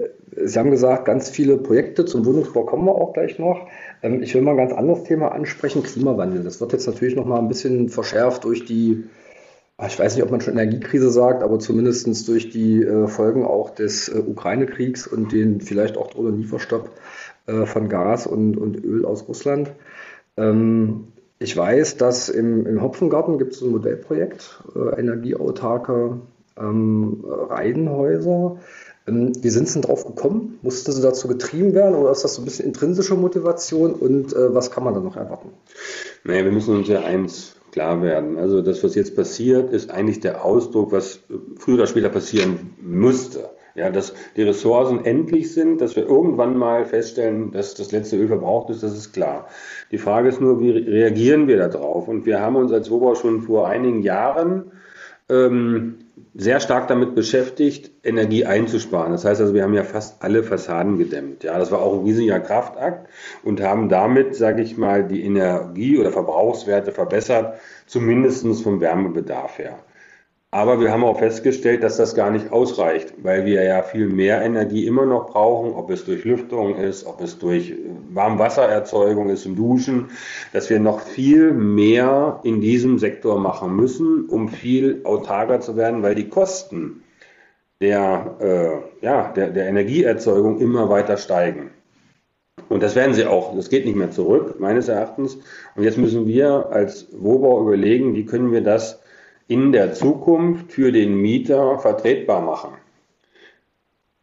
Sie 0.45 0.59
haben 0.59 0.71
gesagt, 0.71 1.05
ganz 1.05 1.29
viele 1.29 1.57
Projekte 1.57 2.05
zum 2.05 2.25
Wohnungsbau 2.25 2.63
kommen 2.65 2.85
wir 2.85 2.95
auch 2.95 3.13
gleich 3.13 3.39
noch. 3.39 3.67
Ähm, 4.01 4.21
ich 4.21 4.33
will 4.33 4.41
mal 4.41 4.51
ein 4.51 4.57
ganz 4.57 4.73
anderes 4.73 5.03
Thema 5.03 5.31
ansprechen, 5.31 5.83
Klimawandel. 5.83 6.43
Das 6.43 6.61
wird 6.61 6.73
jetzt 6.73 6.87
natürlich 6.87 7.15
noch 7.15 7.25
mal 7.25 7.39
ein 7.39 7.47
bisschen 7.47 7.89
verschärft 7.89 8.43
durch 8.43 8.65
die, 8.65 9.05
ah, 9.77 9.87
ich 9.87 9.97
weiß 9.97 10.15
nicht, 10.15 10.23
ob 10.23 10.31
man 10.31 10.41
schon 10.41 10.53
Energiekrise 10.53 11.09
sagt, 11.09 11.43
aber 11.43 11.59
zumindest 11.59 12.27
durch 12.27 12.49
die 12.49 12.83
äh, 12.83 13.07
Folgen 13.07 13.45
auch 13.45 13.71
des 13.71 14.09
äh, 14.09 14.19
Ukraine-Kriegs 14.19 15.07
und 15.07 15.31
den 15.31 15.61
vielleicht 15.61 15.97
auch 15.97 16.09
drohenden 16.11 16.41
Lieferstopp 16.41 16.91
äh, 17.47 17.65
von 17.65 17.89
Gas 17.89 18.27
und, 18.27 18.57
und 18.57 18.83
Öl 18.83 19.05
aus 19.05 19.27
Russland. 19.27 19.71
Ähm, 20.37 21.07
ich 21.39 21.55
weiß, 21.55 21.97
dass 21.97 22.29
im, 22.29 22.65
im 22.65 22.81
Hopfengarten 22.81 23.37
gibt 23.37 23.53
es 23.53 23.61
ein 23.61 23.69
Modellprojekt, 23.69 24.63
energieautarke 24.97 26.19
ähm, 26.59 27.23
Reihenhäuser. 27.23 28.57
Ähm, 29.07 29.31
wie 29.41 29.49
sind 29.49 29.67
Sie 29.67 29.73
denn 29.73 29.83
drauf 29.83 30.05
gekommen? 30.05 30.59
Mussten 30.61 30.91
Sie 30.91 31.01
dazu 31.01 31.27
getrieben 31.27 31.73
werden 31.73 31.95
oder 31.95 32.11
ist 32.11 32.23
das 32.23 32.35
so 32.35 32.41
ein 32.41 32.45
bisschen 32.45 32.65
intrinsische 32.65 33.15
Motivation 33.15 33.93
und 33.93 34.33
äh, 34.33 34.53
was 34.53 34.71
kann 34.71 34.83
man 34.83 34.93
da 34.93 34.99
noch 34.99 35.15
erwarten? 35.15 35.49
Naja, 36.23 36.43
wir 36.43 36.51
müssen 36.51 36.75
uns 36.75 36.87
ja 36.87 37.01
eins 37.01 37.55
klar 37.71 38.01
werden. 38.01 38.37
Also 38.37 38.61
das, 38.61 38.83
was 38.83 38.95
jetzt 38.95 39.15
passiert, 39.15 39.71
ist 39.71 39.91
eigentlich 39.91 40.19
der 40.19 40.43
Ausdruck, 40.43 40.91
was 40.91 41.19
früher 41.57 41.75
oder 41.75 41.87
später 41.87 42.09
passieren 42.09 42.71
musste. 42.81 43.49
Ja, 43.75 43.91
dass 43.91 44.15
die 44.35 44.41
Ressourcen 44.41 45.05
endlich 45.05 45.53
sind, 45.53 45.81
dass 45.81 45.95
wir 45.95 46.07
irgendwann 46.07 46.57
mal 46.57 46.83
feststellen, 46.85 47.51
dass 47.51 47.75
das 47.75 47.91
letzte 47.91 48.17
Öl 48.17 48.27
verbraucht 48.27 48.71
ist, 48.71 48.81
das 48.81 48.97
ist 48.97 49.13
klar. 49.13 49.47
Die 49.91 49.99
Frage 49.99 50.29
ist 50.29 50.41
nur, 50.41 50.59
wie 50.59 50.71
reagieren 50.71 51.47
wir 51.47 51.57
darauf? 51.57 52.07
Und 52.07 52.25
wir 52.25 52.41
haben 52.41 52.55
uns 52.55 52.71
als 52.71 52.89
Wobau 52.89 53.13
schon 53.13 53.43
vor 53.43 53.67
einigen 53.67 54.01
Jahren 54.01 54.71
ähm, 55.29 55.99
sehr 56.39 56.59
stark 56.59 56.87
damit 56.87 57.15
beschäftigt, 57.15 57.89
Energie 58.03 58.45
einzusparen. 58.45 59.11
Das 59.11 59.25
heißt 59.25 59.41
also, 59.41 59.55
wir 59.55 59.63
haben 59.63 59.73
ja 59.73 59.83
fast 59.83 60.21
alle 60.21 60.43
Fassaden 60.43 60.99
gedämmt. 60.99 61.43
Ja, 61.43 61.57
das 61.57 61.71
war 61.71 61.81
auch 61.81 61.95
ein 61.95 62.05
riesiger 62.05 62.39
Kraftakt 62.39 63.09
und 63.43 63.59
haben 63.59 63.89
damit, 63.89 64.35
sage 64.35 64.61
ich 64.61 64.77
mal, 64.77 65.07
die 65.07 65.23
Energie- 65.23 65.97
oder 65.97 66.11
Verbrauchswerte 66.11 66.91
verbessert, 66.91 67.59
zumindest 67.87 68.45
vom 68.61 68.79
Wärmebedarf 68.79 69.57
her. 69.57 69.79
Aber 70.57 70.79
wir 70.79 70.91
haben 70.91 71.03
auch 71.03 71.19
festgestellt, 71.19 71.83
dass 71.83 71.97
das 71.97 72.15
gar 72.15 72.31
nicht 72.31 72.51
ausreicht, 72.51 73.13
weil 73.21 73.45
wir 73.45 73.61
ja 73.61 73.83
viel 73.83 74.07
mehr 74.07 74.41
Energie 74.41 74.87
immer 74.87 75.05
noch 75.05 75.29
brauchen, 75.29 75.75
ob 75.75 75.91
es 75.91 76.03
durch 76.03 76.23
Lüftung 76.23 76.77
ist, 76.77 77.05
ob 77.05 77.21
es 77.21 77.37
durch 77.37 77.75
Warmwassererzeugung 78.11 79.29
ist 79.29 79.45
im 79.45 79.55
Duschen, 79.55 80.09
dass 80.53 80.71
wir 80.71 80.79
noch 80.79 81.01
viel 81.01 81.51
mehr 81.51 82.39
in 82.41 82.59
diesem 82.59 82.97
Sektor 82.97 83.39
machen 83.39 83.75
müssen, 83.75 84.25
um 84.29 84.49
viel 84.49 85.01
autarker 85.03 85.59
zu 85.59 85.77
werden, 85.77 86.01
weil 86.01 86.15
die 86.15 86.27
Kosten 86.27 87.03
der, 87.79 88.37
äh, 88.39 89.05
ja, 89.05 89.31
der, 89.33 89.51
der 89.51 89.67
Energieerzeugung 89.67 90.59
immer 90.59 90.89
weiter 90.89 91.17
steigen. 91.17 91.69
Und 92.67 92.81
das 92.81 92.95
werden 92.95 93.13
sie 93.13 93.27
auch. 93.27 93.55
Das 93.55 93.69
geht 93.69 93.85
nicht 93.85 93.95
mehr 93.95 94.09
zurück, 94.09 94.59
meines 94.59 94.87
Erachtens. 94.87 95.37
Und 95.75 95.83
jetzt 95.83 95.99
müssen 95.99 96.25
wir 96.25 96.71
als 96.71 97.09
Wobau 97.11 97.61
überlegen, 97.61 98.15
wie 98.15 98.25
können 98.25 98.51
wir 98.51 98.61
das 98.61 99.03
in 99.47 99.71
der 99.71 99.93
Zukunft 99.93 100.71
für 100.71 100.91
den 100.91 101.15
Mieter 101.15 101.79
vertretbar 101.79 102.41
machen. 102.41 102.73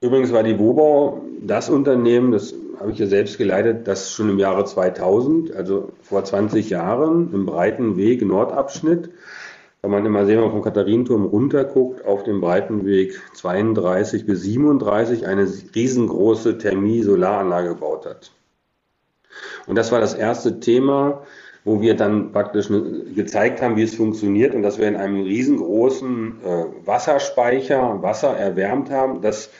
Übrigens 0.01 0.33
war 0.33 0.43
die 0.43 0.59
Wobau 0.59 1.23
das 1.41 1.71
Unternehmen, 1.71 2.31
das 2.31 2.55
habe 2.79 2.93
ich 2.93 2.99
ja 2.99 3.07
selbst 3.07 3.39
geleitet, 3.39 3.89
das 3.89 4.13
schon 4.13 4.29
im 4.29 4.39
Jahre 4.39 4.65
2000, 4.65 5.55
also 5.55 5.93
vor 6.03 6.25
20 6.25 6.69
Jahren, 6.69 7.33
im 7.33 7.47
breiten 7.47 7.97
Weg 7.97 8.23
Nordabschnitt, 8.23 9.11
kann 9.81 9.91
man 9.91 10.05
immer 10.05 10.27
sehen, 10.27 10.37
wenn 10.37 10.45
man 10.45 10.53
vom 10.53 10.63
Katharinenturm 10.63 11.25
runterguckt, 11.27 12.05
auf 12.05 12.23
dem 12.25 12.41
breiten 12.41 12.85
Weg 12.87 13.21
32 13.35 14.27
bis 14.27 14.43
37 14.43 15.27
eine 15.27 15.47
riesengroße 15.75 16.59
Thermie-Solaranlage 16.59 17.69
gebaut 17.71 18.07
hat. 18.07 18.33
Und 19.67 19.77
das 19.77 19.93
war 19.93 20.01
das 20.01 20.15
erste 20.15 20.61
Thema, 20.61 21.23
wo 21.65 21.81
wir 21.81 21.97
dann 21.97 22.33
praktisch 22.33 22.69
gezeigt 23.15 23.63
haben, 23.63 23.77
wie 23.77 23.83
es 23.83 23.95
funktioniert 23.95 24.55
und 24.55 24.63
dass 24.63 24.79
wir 24.79 24.87
in 24.87 24.97
einem 24.97 25.23
riesengroßen 25.23 26.35
äh, 26.45 26.87
Wasserspeicher 26.87 28.03
Wasser 28.03 28.37
erwärmt 28.37 28.91
haben, 28.91 29.23
das 29.23 29.51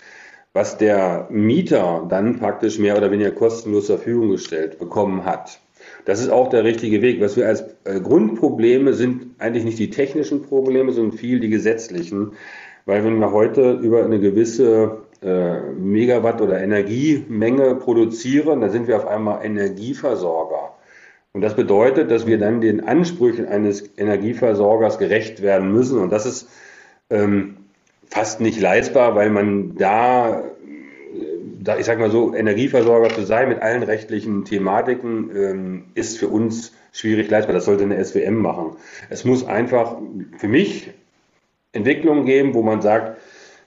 was 0.55 0.79
der 0.79 1.27
Mieter 1.31 2.07
dann 2.09 2.39
praktisch 2.39 2.79
mehr 2.79 2.97
oder 2.97 3.11
weniger 3.11 3.33
kostenlos 3.33 3.87
zur 3.87 3.99
Verfügung 3.99 4.31
gestellt 4.31 4.79
bekommen 4.79 5.25
hat. 5.25 5.61
das 6.05 6.21
ist 6.21 6.29
auch 6.31 6.49
der 6.49 6.63
richtige 6.63 7.03
Weg. 7.03 7.21
Was 7.21 7.37
wir 7.37 7.49
als 7.49 7.65
äh, 7.85 8.01
Grundprobleme 8.01 8.95
sind 8.95 9.35
eigentlich 9.39 9.65
nicht 9.65 9.79
die 9.79 9.91
technischen 9.91 10.43
Probleme, 10.43 10.93
sondern 10.93 11.19
viel 11.19 11.41
die 11.41 11.49
gesetzlichen. 11.49 12.33
Weil 12.87 13.05
wenn 13.05 13.19
wir 13.19 13.33
heute 13.33 13.73
über 13.73 14.05
eine 14.05 14.21
gewisse 14.21 14.99
äh, 15.23 15.61
Megawatt 15.73 16.41
oder 16.41 16.61
Energiemenge 16.61 17.75
produzieren, 17.77 18.61
dann 18.61 18.71
sind 18.71 18.87
wir 18.87 18.97
auf 18.97 19.07
einmal 19.07 19.45
Energieversorger. 19.45 20.74
Und 21.35 21.43
das 21.43 21.57
bedeutet, 21.57 22.11
dass 22.11 22.27
wir 22.27 22.39
dann 22.39 22.61
den 22.61 22.87
Ansprüchen 22.87 23.47
eines 23.47 23.99
Energieversorgers 23.99 24.99
gerecht 24.99 25.43
werden 25.43 25.73
müssen. 25.73 25.99
Und 25.99 26.11
das 26.11 26.27
ist 26.27 26.49
ähm, 27.11 27.57
fast 28.09 28.41
nicht 28.41 28.61
leistbar, 28.61 29.15
weil 29.15 29.31
man 29.31 29.77
da 29.77 30.45
da, 31.65 31.79
ich 31.79 31.87
sag 31.87 31.99
mal 31.99 32.11
so, 32.11 32.35
Energieversorger 32.35 33.09
zu 33.09 33.23
sein 33.23 33.49
mit 33.49 33.63
allen 33.63 33.83
rechtlichen 33.83 34.45
Thematiken 34.45 35.31
ähm, 35.35 35.85
ist 35.95 36.19
für 36.19 36.29
uns 36.29 36.73
schwierig 36.93 37.31
leistbar. 37.31 37.55
Das 37.55 37.65
sollte 37.65 37.85
eine 37.85 38.03
SWM 38.05 38.37
machen. 38.37 38.77
Es 39.09 39.25
muss 39.25 39.47
einfach 39.47 39.97
für 40.39 40.49
mich 40.49 40.91
Entwicklungen 41.73 42.27
geben, 42.27 42.55
wo 42.55 42.63
man 42.63 42.83
sagt, 42.83 43.19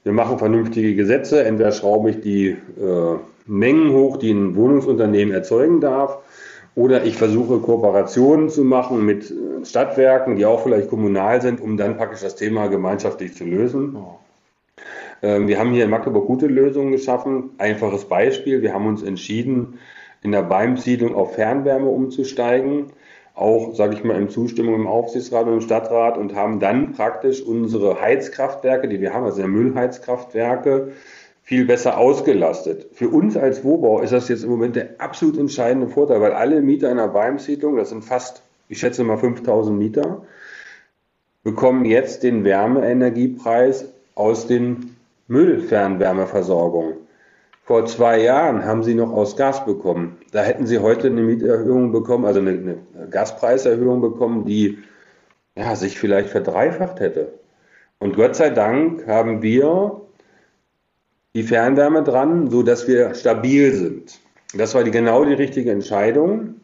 wir 0.04 0.14
machen 0.14 0.38
vernünftige 0.38 0.96
Gesetze. 0.96 1.44
Entweder 1.44 1.72
schraube 1.72 2.12
ich 2.12 2.22
die 2.22 2.50
äh, 2.50 3.18
Mengen 3.48 3.92
hoch, 3.92 4.18
die 4.18 4.32
ein 4.32 4.56
Wohnungsunternehmen 4.56 5.34
erzeugen 5.34 5.82
darf, 5.82 6.20
oder 6.78 7.06
ich 7.06 7.18
versuche 7.18 7.58
Kooperationen 7.58 8.50
zu 8.50 8.64
machen 8.64 9.04
mit 9.04 9.32
äh, 9.32 9.66
Stadtwerken, 9.66 10.36
die 10.36 10.46
auch 10.46 10.62
vielleicht 10.62 10.90
kommunal 10.90 11.42
sind, 11.42 11.60
um 11.60 11.76
dann 11.76 11.98
praktisch 11.98 12.22
das 12.22 12.36
Thema 12.36 12.68
gemeinschaftlich 12.68 13.34
zu 13.34 13.46
lösen. 13.46 13.98
Ähm, 15.24 15.48
wir 15.48 15.58
haben 15.58 15.72
hier 15.72 15.86
in 15.86 15.90
Magdeburg 15.90 16.28
gute 16.28 16.46
Lösungen 16.46 16.92
geschaffen. 16.92 17.50
Einfaches 17.58 18.06
Beispiel, 18.06 18.62
wir 18.62 18.76
haben 18.76 18.86
uns 18.86 19.02
entschieden, 19.02 19.80
in 20.22 20.32
der 20.32 20.44
Beimsiedlung 20.44 21.16
auf 21.16 21.34
Fernwärme 21.34 21.90
umzusteigen, 21.90 22.92
auch, 23.34 23.74
sage 23.74 23.96
ich 23.96 24.04
mal, 24.04 24.22
in 24.22 24.30
Zustimmung 24.30 24.76
im 24.76 24.86
Aufsichtsrat 24.88 25.48
und 25.48 25.54
im 25.54 25.62
Stadtrat 25.62 26.16
und 26.16 26.36
haben 26.36 26.60
dann 26.60 26.92
praktisch 26.92 27.42
unsere 27.42 28.00
Heizkraftwerke, 28.00 28.88
die 28.88 29.02
wir 29.02 29.16
haben, 29.16 29.26
also 29.26 29.42
Müllheizkraftwerke, 29.48 30.92
viel 31.48 31.64
besser 31.64 31.98
ausgelastet. 31.98 32.88
Für 32.92 33.08
uns 33.08 33.38
als 33.38 33.64
Wohnbau 33.64 34.02
ist 34.02 34.12
das 34.12 34.28
jetzt 34.28 34.44
im 34.44 34.50
Moment 34.50 34.76
der 34.76 34.90
absolut 34.98 35.38
entscheidende 35.38 35.88
Vorteil, 35.88 36.20
weil 36.20 36.34
alle 36.34 36.62
Mieter 36.62 36.90
einer 36.90 37.08
Beimsiedlung, 37.08 37.78
das 37.78 37.88
sind 37.88 38.04
fast, 38.04 38.44
ich 38.68 38.80
schätze 38.80 39.06
mal 39.06 39.18
5000 39.18 39.78
Mieter, 39.78 40.24
bekommen 41.46 41.86
jetzt 41.86 42.24
den 42.24 42.44
Wärmeenergiepreis 42.44 43.86
aus 44.14 44.48
den 44.48 44.98
Müllfernwärmeversorgung. 45.30 46.98
Vor 47.64 47.86
zwei 47.86 48.22
Jahren 48.22 48.66
haben 48.66 48.84
sie 48.84 48.94
noch 48.94 49.14
aus 49.14 49.38
Gas 49.38 49.66
bekommen. 49.66 50.18
Da 50.34 50.42
hätten 50.42 50.68
sie 50.68 50.80
heute 50.80 51.08
eine 51.08 51.22
Mieterhöhung 51.22 51.94
bekommen, 51.94 52.26
also 52.26 52.42
eine, 52.42 52.52
eine 52.52 53.08
Gaspreiserhöhung 53.10 54.02
bekommen, 54.02 54.44
die 54.44 54.80
ja, 55.56 55.78
sich 55.78 55.98
vielleicht 55.98 56.28
verdreifacht 56.28 57.00
hätte. 57.00 57.40
Und 58.00 58.18
Gott 58.18 58.36
sei 58.36 58.50
Dank 58.50 59.08
haben 59.08 59.42
wir 59.42 60.02
die 61.38 61.44
Fernwärme 61.44 62.02
dran, 62.02 62.50
sodass 62.50 62.88
wir 62.88 63.14
stabil 63.14 63.72
sind. 63.72 64.20
Das 64.56 64.74
war 64.74 64.84
die, 64.84 64.90
genau 64.90 65.24
die 65.24 65.36
richtige 65.36 65.72
Entscheidung. 65.72 66.56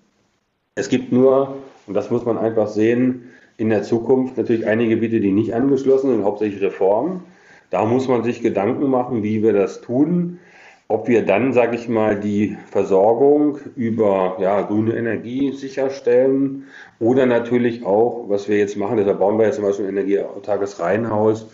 Es 0.73 0.89
gibt 0.89 1.11
nur, 1.11 1.57
und 1.85 1.93
das 1.93 2.09
muss 2.09 2.25
man 2.25 2.39
einfach 2.39 2.67
sehen, 2.67 3.29
in 3.57 3.69
der 3.69 3.83
Zukunft 3.83 4.35
natürlich 4.35 4.65
einige 4.65 4.95
Gebiete, 4.95 5.19
die 5.19 5.31
nicht 5.31 5.53
angeschlossen 5.53 6.09
sind, 6.09 6.23
hauptsächlich 6.23 6.59
Reformen. 6.63 7.21
Da 7.69 7.85
muss 7.85 8.07
man 8.07 8.23
sich 8.23 8.41
Gedanken 8.41 8.89
machen, 8.89 9.21
wie 9.21 9.43
wir 9.43 9.53
das 9.53 9.81
tun. 9.81 10.39
Ob 10.87 11.07
wir 11.07 11.23
dann, 11.23 11.53
sage 11.53 11.75
ich 11.75 11.87
mal, 11.87 12.19
die 12.19 12.57
Versorgung 12.71 13.59
über 13.75 14.37
ja, 14.39 14.63
grüne 14.63 14.95
Energie 14.95 15.51
sicherstellen 15.51 16.63
oder 16.99 17.27
natürlich 17.27 17.85
auch, 17.85 18.25
was 18.27 18.49
wir 18.49 18.57
jetzt 18.57 18.75
machen, 18.75 18.97
deshalb 18.97 19.19
bauen 19.19 19.37
wir 19.37 19.45
jetzt 19.45 19.57
zum 19.57 19.65
Beispiel 19.65 19.85
ein 19.85 19.91
energieautarkes 19.97 20.79
Reihenhaus 20.79 21.45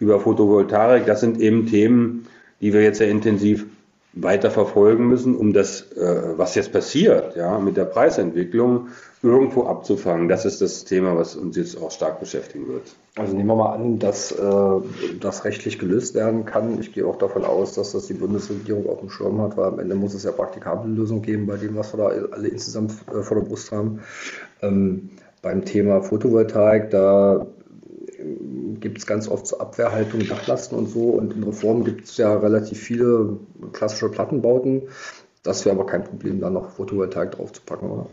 über 0.00 0.18
Photovoltaik. 0.18 1.06
Das 1.06 1.20
sind 1.20 1.40
eben 1.40 1.66
Themen, 1.66 2.26
die 2.64 2.72
wir 2.72 2.80
jetzt 2.80 2.96
sehr 2.96 3.10
intensiv 3.10 3.66
weiter 4.14 4.50
verfolgen 4.50 5.06
müssen, 5.06 5.36
um 5.36 5.52
das, 5.52 5.92
äh, 5.92 6.38
was 6.38 6.54
jetzt 6.54 6.72
passiert, 6.72 7.36
ja, 7.36 7.58
mit 7.58 7.76
der 7.76 7.84
Preisentwicklung 7.84 8.88
irgendwo 9.22 9.64
abzufangen. 9.64 10.30
Das 10.30 10.46
ist 10.46 10.62
das 10.62 10.84
Thema, 10.84 11.14
was 11.14 11.36
uns 11.36 11.58
jetzt 11.58 11.76
auch 11.76 11.90
stark 11.90 12.20
beschäftigen 12.20 12.66
wird. 12.68 12.84
Also 13.16 13.36
nehmen 13.36 13.48
wir 13.48 13.56
mal 13.56 13.74
an, 13.74 13.98
dass 13.98 14.32
äh, 14.32 14.80
das 15.20 15.44
rechtlich 15.44 15.78
gelöst 15.78 16.14
werden 16.14 16.46
kann. 16.46 16.80
Ich 16.80 16.94
gehe 16.94 17.06
auch 17.06 17.18
davon 17.18 17.44
aus, 17.44 17.74
dass 17.74 17.92
das 17.92 18.06
die 18.06 18.14
Bundesregierung 18.14 18.88
auf 18.88 19.00
dem 19.00 19.10
Schirm 19.10 19.42
hat, 19.42 19.58
weil 19.58 19.66
am 19.66 19.78
Ende 19.78 19.94
muss 19.94 20.14
es 20.14 20.22
ja 20.22 20.32
praktikable 20.32 20.90
Lösungen 20.90 21.20
geben 21.20 21.46
bei 21.46 21.58
dem, 21.58 21.76
was 21.76 21.92
wir 21.92 21.98
da 21.98 22.06
alle 22.06 22.48
insgesamt 22.48 22.92
äh, 23.14 23.20
vor 23.20 23.40
der 23.40 23.44
Brust 23.46 23.72
haben. 23.72 24.00
Ähm, 24.62 25.10
beim 25.42 25.66
Thema 25.66 26.00
Photovoltaik, 26.00 26.88
da 26.88 27.46
gibt 28.80 28.98
es 28.98 29.06
ganz 29.06 29.28
oft 29.28 29.46
so 29.46 29.58
Abwehrhaltung, 29.58 30.26
Dachlasten 30.26 30.78
und 30.78 30.88
so. 30.88 31.10
Und 31.10 31.34
in 31.34 31.44
Reformen 31.44 31.84
gibt 31.84 32.04
es 32.04 32.16
ja 32.16 32.36
relativ 32.36 32.78
viele 32.78 33.38
klassische 33.72 34.08
Plattenbauten. 34.08 34.82
Das 35.42 35.64
wäre 35.64 35.76
aber 35.76 35.86
kein 35.86 36.04
Problem, 36.04 36.40
da 36.40 36.50
noch 36.50 36.70
Photovoltaik 36.70 37.32
draufzupacken, 37.32 37.90
oder? 37.90 38.06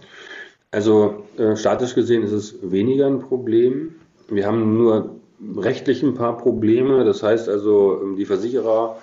Also 0.72 1.24
äh, 1.38 1.56
statisch 1.56 1.96
gesehen 1.96 2.24
ist 2.24 2.32
es 2.32 2.56
weniger 2.62 3.08
ein 3.08 3.20
Problem. 3.20 3.96
Wir 4.30 4.46
haben 4.46 4.78
nur 4.78 5.16
rechtlich 5.58 6.04
ein 6.04 6.14
paar 6.14 6.38
Probleme. 6.38 7.04
Das 7.04 7.24
heißt 7.24 7.50
also, 7.50 8.00
ähm, 8.02 8.16
die 8.16 8.26
Versicherer 8.26 8.98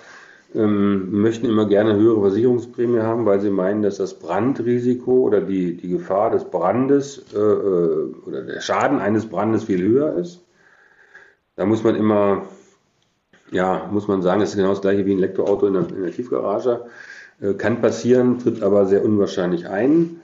ähm, 0.55 1.21
möchten 1.21 1.45
immer 1.45 1.67
gerne 1.67 1.95
höhere 1.95 2.21
Versicherungsprämie 2.21 3.01
haben, 3.01 3.25
weil 3.25 3.39
sie 3.39 3.51
meinen, 3.51 3.83
dass 3.83 3.97
das 3.97 4.17
Brandrisiko 4.17 5.11
oder 5.11 5.41
die, 5.41 5.77
die 5.77 5.89
Gefahr 5.89 6.31
des 6.31 6.45
Brandes 6.45 7.23
äh, 7.35 7.37
äh 7.37 8.13
oder 8.25 8.41
der 8.43 8.61
Schaden 8.61 8.99
eines 8.99 9.27
Brandes 9.27 9.65
viel 9.65 9.81
höher 9.81 10.15
ist. 10.15 10.43
Da 11.59 11.65
muss 11.65 11.83
man 11.83 11.97
immer, 11.97 12.43
ja, 13.51 13.89
muss 13.91 14.07
man 14.07 14.21
sagen, 14.21 14.39
es 14.39 14.51
ist 14.51 14.55
genau 14.55 14.69
das 14.69 14.79
gleiche 14.79 15.05
wie 15.05 15.11
ein 15.11 15.17
Elektroauto 15.17 15.67
in 15.67 15.73
der, 15.73 15.89
in 15.89 16.03
der 16.03 16.13
Tiefgarage. 16.13 16.85
Äh, 17.41 17.55
kann 17.55 17.81
passieren, 17.81 18.39
tritt 18.39 18.63
aber 18.63 18.85
sehr 18.85 19.03
unwahrscheinlich 19.03 19.67
ein. 19.67 20.21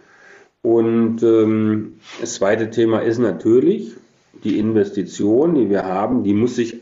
Und 0.61 1.23
ähm, 1.23 1.99
das 2.21 2.35
zweite 2.35 2.69
Thema 2.69 2.99
ist 2.99 3.17
natürlich, 3.17 3.97
die 4.45 4.57
Investition, 4.57 5.55
die 5.55 5.69
wir 5.69 5.83
haben, 5.83 6.23
die 6.23 6.33
muss 6.33 6.55
sich 6.55 6.79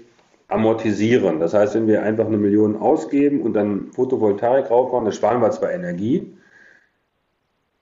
amortisieren. 0.50 1.40
Das 1.40 1.56
heißt, 1.56 1.74
wenn 1.74 1.88
wir 1.88 2.04
einfach 2.04 2.28
eine 2.28 2.38
Million 2.38 2.76
ausgeben 2.76 3.42
und 3.42 3.54
dann 3.54 3.92
Photovoltaik 3.92 4.68
draufbauen, 4.68 5.06
dann 5.06 5.14
sparen 5.14 5.42
wir 5.42 5.50
zwar 5.50 5.72
Energie, 5.72 6.32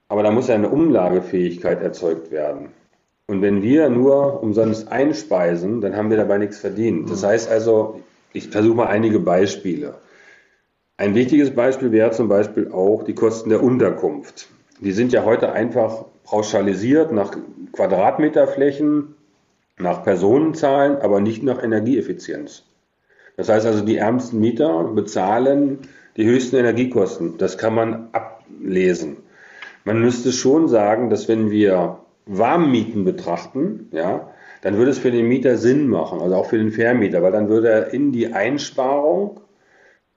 aber 0.08 0.22
da 0.22 0.30
muss 0.30 0.48
ja 0.48 0.54
eine 0.54 0.70
Umlagefähigkeit 0.70 1.82
erzeugt 1.82 2.30
werden. 2.30 2.70
Und 3.26 3.40
wenn 3.42 3.62
wir 3.62 3.88
nur 3.88 4.42
umsonst 4.42 4.90
einspeisen, 4.90 5.80
dann 5.80 5.96
haben 5.96 6.10
wir 6.10 6.16
dabei 6.16 6.38
nichts 6.38 6.58
verdient. 6.58 7.10
Das 7.10 7.22
mhm. 7.22 7.26
heißt 7.26 7.50
also, 7.50 8.00
ich 8.32 8.48
versuche 8.48 8.76
mal 8.76 8.86
einige 8.86 9.20
Beispiele. 9.20 9.94
Ein 10.96 11.14
wichtiges 11.14 11.54
Beispiel 11.54 11.92
wäre 11.92 12.10
zum 12.10 12.28
Beispiel 12.28 12.70
auch 12.70 13.02
die 13.04 13.14
Kosten 13.14 13.50
der 13.50 13.62
Unterkunft. 13.62 14.48
Die 14.80 14.92
sind 14.92 15.12
ja 15.12 15.24
heute 15.24 15.52
einfach 15.52 16.04
pauschalisiert 16.24 17.12
nach 17.12 17.36
Quadratmeterflächen, 17.72 19.14
nach 19.78 20.02
Personenzahlen, 20.02 20.96
aber 20.96 21.20
nicht 21.20 21.42
nach 21.42 21.62
Energieeffizienz. 21.62 22.64
Das 23.36 23.48
heißt 23.48 23.66
also, 23.66 23.84
die 23.84 23.96
ärmsten 23.96 24.40
Mieter 24.40 24.84
bezahlen 24.84 25.78
die 26.16 26.26
höchsten 26.26 26.56
Energiekosten. 26.56 27.38
Das 27.38 27.56
kann 27.56 27.74
man 27.74 28.08
ablesen. 28.12 29.16
Man 29.84 30.00
müsste 30.00 30.32
schon 30.32 30.68
sagen, 30.68 31.10
dass 31.10 31.28
wenn 31.28 31.50
wir 31.50 32.01
Warmmieten 32.26 33.04
betrachten, 33.04 33.88
ja, 33.92 34.30
dann 34.62 34.76
würde 34.76 34.92
es 34.92 34.98
für 34.98 35.10
den 35.10 35.26
Mieter 35.26 35.56
Sinn 35.56 35.88
machen, 35.88 36.20
also 36.20 36.36
auch 36.36 36.46
für 36.46 36.58
den 36.58 36.70
Vermieter, 36.70 37.22
weil 37.22 37.32
dann 37.32 37.48
würde 37.48 37.68
er 37.68 37.92
in 37.92 38.12
die 38.12 38.32
Einsparung 38.32 39.40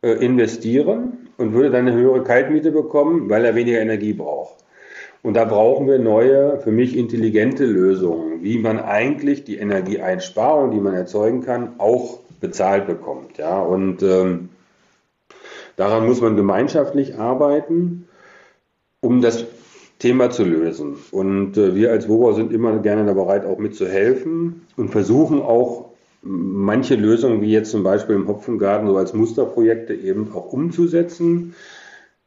äh, 0.01 0.11
investieren 0.23 1.29
und 1.37 1.53
würde 1.53 1.71
dann 1.71 1.87
eine 1.87 1.97
höhere 1.97 2.23
Kaltmiete 2.23 2.71
bekommen, 2.71 3.29
weil 3.29 3.43
er 3.43 3.55
weniger 3.55 3.79
Energie 3.79 4.13
braucht. 4.13 4.63
Und 5.23 5.33
da 5.33 5.45
brauchen 5.45 5.87
wir 5.87 5.97
neue, 5.97 6.59
für 6.59 6.71
mich 6.71 6.95
intelligente 6.95 7.65
Lösungen, 7.65 8.43
wie 8.43 8.59
man 8.59 8.79
eigentlich 8.79 9.43
die 9.43 9.57
Energieeinsparung, 9.57 10.69
die 10.69 10.79
man 10.79 10.93
erzeugen 10.93 11.41
kann, 11.41 11.79
auch 11.79 12.19
bezahlt 12.39 12.85
bekommt. 12.85 13.39
Ja, 13.39 13.59
und 13.59 14.03
ähm, 14.03 14.49
daran 15.77 16.05
muss 16.05 16.21
man 16.21 16.35
gemeinschaftlich 16.35 17.17
arbeiten, 17.17 18.07
um 19.01 19.21
das 19.21 19.45
Thema 19.99 20.29
zu 20.29 20.43
lösen. 20.43 20.95
Und 21.11 21.57
äh, 21.57 21.75
wir 21.75 21.91
als 21.91 22.09
WOBA 22.09 22.33
sind 22.33 22.51
immer 22.51 22.77
gerne 22.79 23.13
bereit, 23.13 23.45
auch 23.45 23.57
mitzuhelfen 23.57 24.61
und 24.75 24.89
versuchen 24.89 25.41
auch 25.41 25.89
manche 26.21 26.95
Lösungen, 26.95 27.41
wie 27.41 27.51
jetzt 27.51 27.71
zum 27.71 27.83
Beispiel 27.83 28.15
im 28.15 28.27
Hopfengarten, 28.27 28.87
so 28.87 28.97
als 28.97 29.13
Musterprojekte 29.13 29.93
eben 29.93 30.31
auch 30.33 30.51
umzusetzen, 30.51 31.53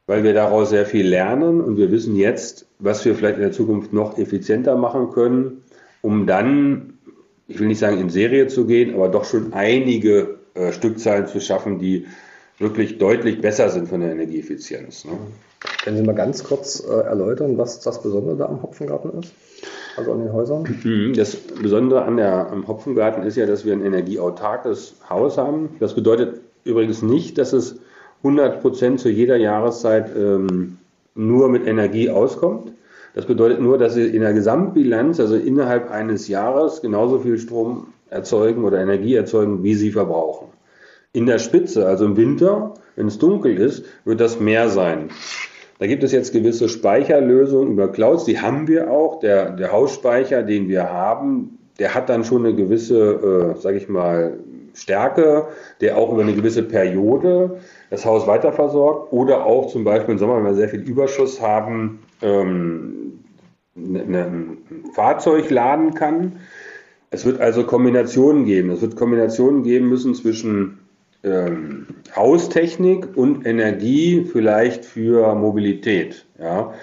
weil 0.07 0.23
wir 0.23 0.33
daraus 0.33 0.69
sehr 0.69 0.85
viel 0.85 1.07
lernen 1.07 1.61
und 1.61 1.77
wir 1.77 1.91
wissen 1.91 2.15
jetzt, 2.15 2.65
was 2.79 3.03
wir 3.05 3.13
vielleicht 3.13 3.35
in 3.35 3.43
der 3.43 3.51
Zukunft 3.51 3.93
noch 3.93 4.17
effizienter 4.17 4.77
machen 4.77 5.11
können, 5.11 5.63
um 6.01 6.25
dann, 6.25 6.93
ich 7.47 7.59
will 7.59 7.67
nicht 7.67 7.79
sagen 7.79 7.99
in 7.99 8.09
Serie 8.09 8.47
zu 8.47 8.65
gehen, 8.65 8.95
aber 8.95 9.09
doch 9.09 9.25
schon 9.25 9.53
einige 9.53 10.39
äh, 10.53 10.71
Stückzahlen 10.71 11.27
zu 11.27 11.41
schaffen, 11.41 11.77
die 11.77 12.07
wirklich 12.57 12.97
deutlich 12.97 13.41
besser 13.41 13.69
sind 13.69 13.87
von 13.89 13.99
der 13.99 14.11
Energieeffizienz. 14.11 15.05
Ne? 15.05 15.11
Können 15.83 15.97
Sie 15.97 16.03
mal 16.03 16.15
ganz 16.15 16.43
kurz 16.43 16.83
äh, 16.83 16.91
erläutern, 16.91 17.57
was 17.57 17.79
das 17.79 18.01
Besondere 18.01 18.35
da 18.35 18.45
am 18.45 18.61
Hopfengarten 18.61 19.19
ist? 19.19 19.33
Also 19.95 20.11
an 20.11 20.19
den 20.19 20.33
Häusern? 20.33 20.63
Mhm, 20.83 21.13
das 21.13 21.35
Besondere 21.35 22.03
an 22.03 22.17
der, 22.17 22.51
am 22.51 22.67
Hopfengarten 22.67 23.23
ist 23.23 23.37
ja, 23.37 23.45
dass 23.45 23.65
wir 23.65 23.73
ein 23.73 23.83
energieautarkes 23.83 24.95
Haus 25.09 25.37
haben. 25.37 25.75
Das 25.79 25.95
bedeutet 25.95 26.41
übrigens 26.63 27.01
nicht, 27.01 27.37
dass 27.37 27.53
es 27.53 27.79
100 28.23 28.61
Prozent 28.61 28.99
zu 28.99 29.09
jeder 29.09 29.37
Jahreszeit 29.37 30.11
ähm, 30.15 30.77
nur 31.15 31.49
mit 31.49 31.65
Energie 31.65 32.09
auskommt. 32.09 32.73
Das 33.15 33.25
bedeutet 33.25 33.61
nur, 33.61 33.77
dass 33.77 33.93
sie 33.93 34.05
in 34.05 34.21
der 34.21 34.33
Gesamtbilanz, 34.33 35.19
also 35.19 35.35
innerhalb 35.35 35.89
eines 35.89 36.27
Jahres, 36.27 36.81
genauso 36.81 37.19
viel 37.19 37.37
Strom 37.37 37.87
erzeugen 38.09 38.63
oder 38.63 38.79
Energie 38.79 39.15
erzeugen, 39.15 39.63
wie 39.63 39.75
sie 39.75 39.91
verbrauchen. 39.91 40.47
In 41.11 41.25
der 41.25 41.39
Spitze, 41.39 41.87
also 41.87 42.05
im 42.05 42.17
Winter, 42.17 42.75
wenn 42.95 43.07
es 43.07 43.17
dunkel 43.17 43.57
ist, 43.57 43.85
wird 44.05 44.21
das 44.21 44.39
mehr 44.39 44.69
sein. 44.69 45.09
Da 45.79 45.87
gibt 45.87 46.03
es 46.03 46.11
jetzt 46.11 46.33
gewisse 46.33 46.67
Speicherlösungen 46.67 47.71
über 47.71 47.89
Clouds, 47.89 48.25
die 48.25 48.39
haben 48.39 48.67
wir 48.67 48.91
auch. 48.91 49.19
Der, 49.19 49.51
der 49.51 49.71
Hausspeicher, 49.71 50.43
den 50.43 50.67
wir 50.67 50.89
haben, 50.89 51.57
der 51.79 51.95
hat 51.95 52.09
dann 52.09 52.25
schon 52.25 52.45
eine 52.45 52.53
gewisse, 52.53 53.55
äh, 53.55 53.59
sage 53.59 53.77
ich 53.77 53.87
mal, 53.87 54.37
Stärke, 54.73 55.47
der 55.81 55.97
auch 55.97 56.11
über 56.11 56.21
eine 56.21 56.33
gewisse 56.33 56.63
Periode 56.63 57.59
das 57.89 58.05
Haus 58.05 58.27
weiterversorgt 58.27 59.11
oder 59.11 59.45
auch 59.45 59.67
zum 59.67 59.83
Beispiel 59.83 60.13
im 60.13 60.19
Sommer, 60.19 60.37
wenn 60.37 60.45
wir 60.45 60.53
sehr 60.53 60.69
viel 60.69 60.81
Überschuss 60.81 61.41
haben, 61.41 61.99
ähm, 62.21 63.19
ne, 63.75 64.05
ne, 64.05 64.25
ein 64.25 64.57
Fahrzeug 64.93 65.49
laden 65.49 65.93
kann. 65.93 66.39
Es 67.09 67.25
wird 67.25 67.39
also 67.41 67.63
Kombinationen 67.63 68.45
geben. 68.45 68.69
Es 68.69 68.81
wird 68.81 68.95
Kombinationen 68.95 69.63
geben 69.63 69.89
müssen 69.89 70.13
zwischen 70.13 70.78
ähm, 71.23 71.87
Haustechnik 72.15 73.15
und 73.15 73.45
Energie 73.45 74.25
vielleicht 74.31 74.85
für 74.85 75.35
Mobilität, 75.35 76.25
ja, 76.39 76.73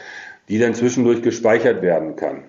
die 0.48 0.58
dann 0.58 0.74
zwischendurch 0.74 1.22
gespeichert 1.22 1.82
werden 1.82 2.16
kann. 2.16 2.42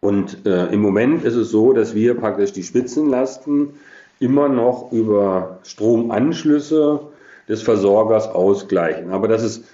Und 0.00 0.46
äh, 0.46 0.66
im 0.66 0.80
Moment 0.80 1.24
ist 1.24 1.36
es 1.36 1.50
so, 1.50 1.72
dass 1.72 1.94
wir 1.94 2.14
praktisch 2.14 2.52
die 2.52 2.62
Spitzenlasten 2.62 3.74
immer 4.18 4.48
noch 4.48 4.90
über 4.92 5.58
Stromanschlüsse 5.64 7.00
des 7.48 7.62
Versorgers 7.62 8.28
ausgleichen. 8.28 9.10
Aber 9.10 9.28
das 9.28 9.42
ist 9.42 9.64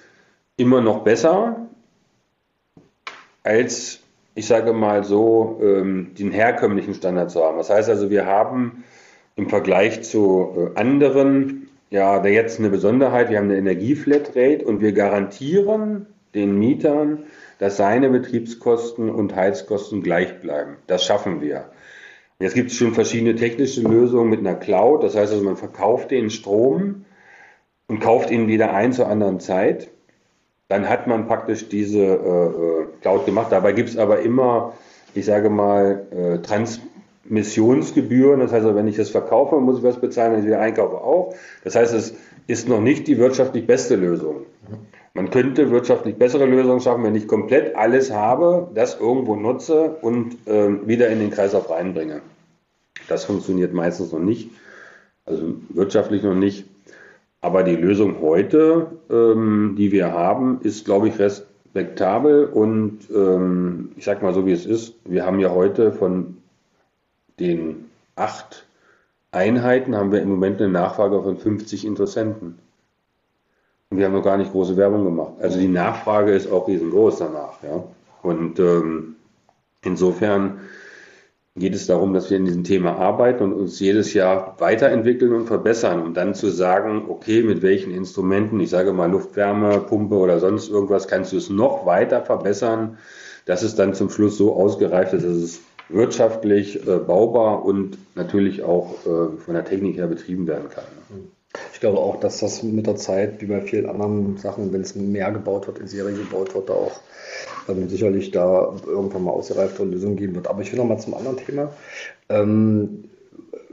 immer 0.57 0.81
noch 0.81 1.05
besser 1.05 1.69
als, 3.43 4.01
ich 4.35 4.47
sage 4.47 4.73
mal 4.73 5.05
so, 5.05 5.61
ähm, 5.63 6.15
den 6.19 6.31
herkömmlichen 6.31 6.95
Standard 6.95 7.31
zu 7.31 7.43
haben. 7.43 7.57
Das 7.57 7.71
heißt 7.71 7.89
also, 7.89 8.11
wir 8.11 8.27
haben 8.27 8.85
im 9.39 9.49
Vergleich 9.49 10.03
zu 10.03 10.73
äh, 10.75 10.79
anderen, 10.79 11.69
ja, 11.91 12.25
jetzt 12.27 12.59
eine 12.59 12.71
Besonderheit, 12.71 13.31
wir 13.31 13.39
haben 13.39 13.47
eine 13.47 13.57
Energieflatrate 13.57 14.65
und 14.65 14.81
wir 14.81 14.93
garantieren 14.93 16.07
den 16.35 16.59
Mietern, 16.59 17.25
dass 17.61 17.77
seine 17.77 18.11
Betriebskosten 18.11 19.09
und 19.09 19.35
Heizkosten 19.35 20.03
gleich 20.03 20.41
bleiben. 20.41 20.77
Das 20.89 21.05
schaffen 21.05 21.41
wir. 21.41 21.71
Jetzt 22.41 22.55
gibt 22.55 22.73
es 22.73 22.77
schon 22.77 22.95
verschiedene 22.95 23.37
technische 23.37 23.83
Lösungen 23.83 24.29
mit 24.29 24.41
einer 24.41 24.57
Cloud. 24.57 25.05
Das 25.05 25.17
heißt 25.17 25.33
also, 25.33 25.45
man 25.45 25.57
verkauft 25.57 26.11
den 26.11 26.31
Strom 26.31 27.05
und 27.87 28.01
kauft 28.01 28.31
ihn 28.31 28.49
wieder 28.49 28.75
ein 28.75 28.93
zur 28.93 29.09
anderen 29.09 29.39
Zeit. 29.39 29.89
Dann 30.67 30.89
hat 30.89 31.07
man 31.07 31.29
praktisch 31.29 31.69
diese 31.69 32.01
äh, 32.01 32.83
äh 32.83 32.87
Cloud 33.03 33.25
gemacht. 33.25 33.53
Dabei 33.53 33.73
gibt 33.73 33.89
es 33.89 33.97
aber 33.97 34.21
immer, 34.21 34.75
ich 35.15 35.25
sage 35.25 35.49
mal, 35.49 36.07
äh, 36.11 36.43
Transmissionsgebühren. 37.29 38.41
Das 38.41 38.53
heißt, 38.53 38.65
also, 38.65 38.77
wenn 38.77 38.89
ich 38.89 38.97
das 38.97 39.11
verkaufe, 39.11 39.57
muss 39.61 39.79
ich 39.79 39.85
was 39.85 40.01
bezahlen, 40.01 40.33
wenn 40.33 40.41
ich 40.41 40.47
wieder 40.47 40.61
einkaufe 40.61 40.97
auch. 40.97 41.35
Das 41.65 41.75
heißt, 41.75 41.95
es 41.95 42.15
ist 42.47 42.69
noch 42.69 42.81
nicht 42.81 43.07
die 43.07 43.19
wirtschaftlich 43.19 43.67
beste 43.67 43.97
Lösung. 43.97 44.47
Man 45.15 45.31
könnte 45.31 45.71
wirtschaftlich 45.71 46.17
bessere 46.17 46.47
Lösungen 46.47 46.81
schaffen, 46.81 47.03
wenn 47.05 47.15
ich 47.15 47.27
komplett 47.27 47.77
alles 47.77 48.13
habe, 48.13 48.69
das 48.75 49.01
irgendwo 49.01 49.37
nutze 49.37 49.97
und 50.03 50.37
äh, 50.47 50.87
wieder 50.87 51.09
in 51.09 51.19
den 51.19 51.31
Kreislauf 51.31 51.71
reinbringe. 51.71 52.21
Das 53.09 53.25
funktioniert 53.25 53.73
meistens 53.73 54.13
noch 54.13 54.21
nicht, 54.21 54.51
also 55.25 55.55
wirtschaftlich 55.71 56.23
noch 56.23 56.35
nicht. 56.35 56.67
Aber 57.41 57.63
die 57.63 57.77
Lösung 57.77 58.21
heute, 58.21 58.99
ähm, 59.11 59.75
die 59.77 59.93
wir 59.93 60.13
haben, 60.13 60.61
ist, 60.63 60.85
glaube 60.85 61.09
ich, 61.09 61.19
respektabel 61.19 62.47
und 62.47 62.99
ähm, 63.15 63.93
ich 63.97 64.05
sage 64.05 64.25
mal 64.25 64.35
so, 64.35 64.47
wie 64.47 64.53
es 64.53 64.67
ist. 64.67 64.95
Wir 65.05 65.25
haben 65.25 65.41
ja 65.41 65.51
heute 65.51 65.93
von 65.93 66.38
den 67.41 67.91
acht 68.17 68.67
Einheiten, 69.31 69.97
haben 69.97 70.13
wir 70.13 70.23
im 70.23 70.31
Moment 70.31 70.61
eine 70.61 70.73
Nachfrage 70.73 71.23
von 71.23 71.37
50 71.39 71.85
Interessenten. 71.85 72.59
Und 73.91 73.99
wir 73.99 74.07
haben 74.07 74.13
noch 74.13 74.25
gar 74.25 74.37
nicht 74.37 74.53
große 74.53 74.77
Werbung 74.77 75.05
gemacht. 75.05 75.35
Also 75.41 75.59
die 75.59 75.69
Nachfrage 75.69 76.33
ist 76.33 76.51
auch 76.51 76.69
riesengroß 76.69 77.19
danach. 77.19 77.63
Ja? 77.63 77.85
Und 78.23 78.59
ähm, 78.59 79.17
insofern 79.83 80.61
geht 81.57 81.75
es 81.75 81.87
darum, 81.87 82.13
dass 82.15 82.31
wir 82.31 82.37
in 82.37 82.45
diesem 82.45 82.65
Thema 82.65 82.97
arbeiten 82.97 83.43
und 83.43 83.53
uns 83.53 83.81
jedes 83.81 84.15
Jahr 84.15 84.57
weiterentwickeln 84.59 85.33
und 85.33 85.47
verbessern 85.47 86.03
und 86.03 86.17
dann 86.17 86.35
zu 86.35 86.51
sagen, 86.51 87.07
okay, 87.09 87.43
mit 87.43 87.63
welchen 87.63 87.93
Instrumenten, 87.93 88.61
ich 88.61 88.71
sage 88.71 88.93
mal 88.93 89.11
Luftwärmepumpe 89.11 90.15
oder 90.15 90.39
sonst 90.39 90.69
irgendwas, 90.71 91.09
kannst 91.09 91.33
du 91.33 91.37
es 91.37 91.51
noch 91.51 91.85
weiter 91.85 92.23
verbessern, 92.23 92.99
dass 93.45 93.63
es 93.63 93.75
dann 93.75 93.95
zum 93.95 94.11
Schluss 94.11 94.37
so 94.37 94.55
ausgereift 94.55 95.15
ist, 95.15 95.25
dass 95.25 95.33
es 95.33 95.61
wirtschaftlich 95.89 96.87
äh, 96.87 96.99
baubar 96.99 97.65
und 97.65 97.99
natürlich 98.15 98.63
auch 98.63 99.07
äh, 99.07 99.37
von 99.39 99.55
der 99.55 99.65
Technik 99.65 99.97
her 99.97 100.07
betrieben 100.07 100.47
werden 100.47 100.69
kann. 100.69 100.85
Ich 101.73 101.81
glaube 101.81 101.99
auch, 101.99 102.21
dass 102.21 102.41
das 102.41 102.63
mit 102.63 102.87
der 102.87 102.97
Zeit, 102.97 103.41
wie 103.41 103.47
bei 103.47 103.61
vielen 103.63 103.89
anderen 103.89 104.37
Sachen, 104.37 104.73
wenn 104.73 104.83
es 104.83 104.95
mehr 104.95 105.31
gebaut 105.33 105.67
wird, 105.67 105.79
in 105.79 105.87
Serie 105.87 106.15
gebaut 106.15 106.55
wird, 106.55 106.69
da 106.69 106.75
auch 106.75 107.01
ähm, 107.69 107.89
sicherlich 107.89 108.31
da 108.31 108.75
irgendwann 108.87 109.25
mal 109.25 109.31
ausgereifte 109.31 109.85
Lösungen 109.85 110.17
geben 110.17 110.35
wird. 110.35 110.47
Aber 110.47 110.61
ich 110.61 110.71
will 110.73 110.79
noch 110.79 110.87
mal 110.87 110.99
zum 110.99 111.15
anderen 111.15 111.39
Thema. 111.39 111.73
Ähm, 112.29 113.05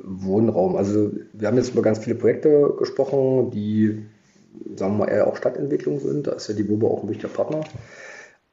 Wohnraum. 0.05 0.75
Also 0.75 1.11
wir 1.33 1.47
haben 1.47 1.57
jetzt 1.57 1.71
über 1.71 1.81
ganz 1.81 1.99
viele 1.99 2.15
Projekte 2.15 2.75
gesprochen, 2.77 3.51
die, 3.51 4.05
sagen 4.75 4.93
wir 4.93 5.05
mal, 5.05 5.09
eher 5.09 5.27
auch 5.27 5.35
Stadtentwicklung 5.35 5.99
sind. 5.99 6.27
Da 6.27 6.33
ist 6.33 6.47
ja 6.47 6.53
die 6.53 6.69
WUBA 6.69 6.87
auch 6.87 7.03
ein 7.03 7.09
wichtiger 7.09 7.29
Partner. 7.29 7.61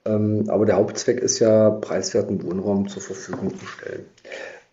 Ähm, 0.04 0.44
aber 0.48 0.66
der 0.66 0.76
Hauptzweck 0.76 1.20
ist 1.20 1.38
ja, 1.38 1.70
preiswerten 1.70 2.42
Wohnraum 2.42 2.88
zur 2.88 3.02
Verfügung 3.02 3.56
zu 3.58 3.66
stellen. 3.66 4.04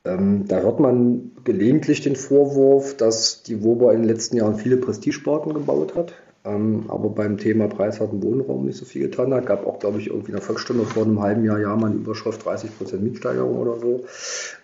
Ähm, 0.06 0.46
da 0.48 0.62
hört 0.62 0.80
man 0.80 1.32
gelegentlich 1.44 2.02
den 2.02 2.16
Vorwurf, 2.16 2.96
dass 2.98 3.44
die 3.44 3.64
WOBA 3.64 3.92
in 3.92 4.02
den 4.02 4.10
letzten 4.10 4.38
Jahren 4.38 4.56
viele 4.56 4.78
Prestigebauten 4.78 5.54
gebaut 5.54 5.96
hat, 5.96 6.14
ähm, 6.46 6.86
aber 6.88 7.10
beim 7.10 7.38
Thema 7.38 7.68
preiswerten 7.68 8.24
Wohnraum 8.24 8.66
nicht 8.66 8.78
so 8.78 8.86
viel 8.86 9.04
getan 9.04 9.34
hat. 9.34 9.46
Gab 9.46 9.68
auch, 9.68 9.80
glaube 9.80 10.00
ich, 10.00 10.08
irgendwie 10.08 10.32
in 10.32 10.38
der 10.38 10.46
Volksstimme 10.46 10.86
vor 10.86 11.04
einem 11.04 11.22
halben 11.22 11.44
Jahr, 11.44 11.60
ja, 11.60 11.76
mal 11.76 11.88
eine 11.88 11.96
Überschrift 11.96 12.48
30% 12.48 12.98
Mietsteigerung 12.98 13.58
oder 13.58 13.80
so. 13.80 14.06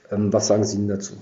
Was 0.10 0.48
sagen 0.48 0.64
Sie 0.64 0.88
dazu? 0.88 1.16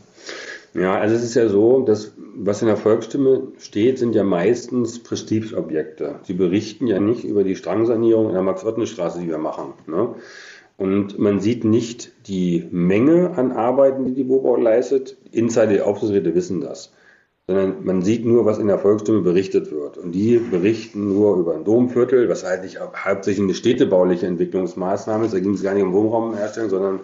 Ja, 0.73 0.99
also 0.99 1.15
es 1.15 1.23
ist 1.23 1.35
ja 1.35 1.47
so, 1.49 1.81
dass 1.81 2.13
was 2.35 2.61
in 2.61 2.67
der 2.67 2.77
Volksstimme 2.77 3.49
steht, 3.59 3.99
sind 3.99 4.15
ja 4.15 4.23
meistens 4.23 5.03
Prestigeobjekte. 5.03 6.15
Sie 6.23 6.33
berichten 6.33 6.87
ja 6.87 6.99
nicht 6.99 7.23
über 7.23 7.43
die 7.43 7.55
Strangsanierung 7.55 8.27
in 8.27 8.33
der 8.33 8.41
Max-Ottne-Straße, 8.41 9.19
die 9.19 9.29
wir 9.29 9.37
machen. 9.37 9.73
Ne? 9.85 10.15
Und 10.77 11.19
man 11.19 11.39
sieht 11.39 11.63
nicht 11.63 12.11
die 12.27 12.67
Menge 12.71 13.37
an 13.37 13.51
Arbeiten, 13.51 14.05
die 14.05 14.13
die 14.15 14.27
Wobau 14.27 14.55
leistet. 14.55 15.15
Insider, 15.31 15.67
die 15.67 15.81
Aufsichtsräte 15.81 16.33
wissen 16.33 16.61
das. 16.61 16.91
Sondern 17.45 17.83
man 17.83 18.01
sieht 18.01 18.25
nur, 18.25 18.45
was 18.45 18.57
in 18.57 18.67
der 18.67 18.79
Volksstimme 18.79 19.21
berichtet 19.21 19.71
wird. 19.71 19.99
Und 19.99 20.13
die 20.13 20.37
berichten 20.37 21.07
nur 21.07 21.37
über 21.37 21.53
ein 21.53 21.65
Domviertel, 21.65 22.29
was 22.29 22.45
eigentlich 22.45 22.79
hauptsächlich 22.79 23.43
eine 23.43 23.53
städtebauliche 23.53 24.25
Entwicklungsmaßnahme 24.25 25.25
ist. 25.25 25.35
Da 25.35 25.39
ging 25.39 25.53
es 25.53 25.61
gar 25.61 25.75
nicht 25.75 25.83
um 25.83 25.93
Wohnraumherstellung, 25.93 26.69
sondern 26.69 26.99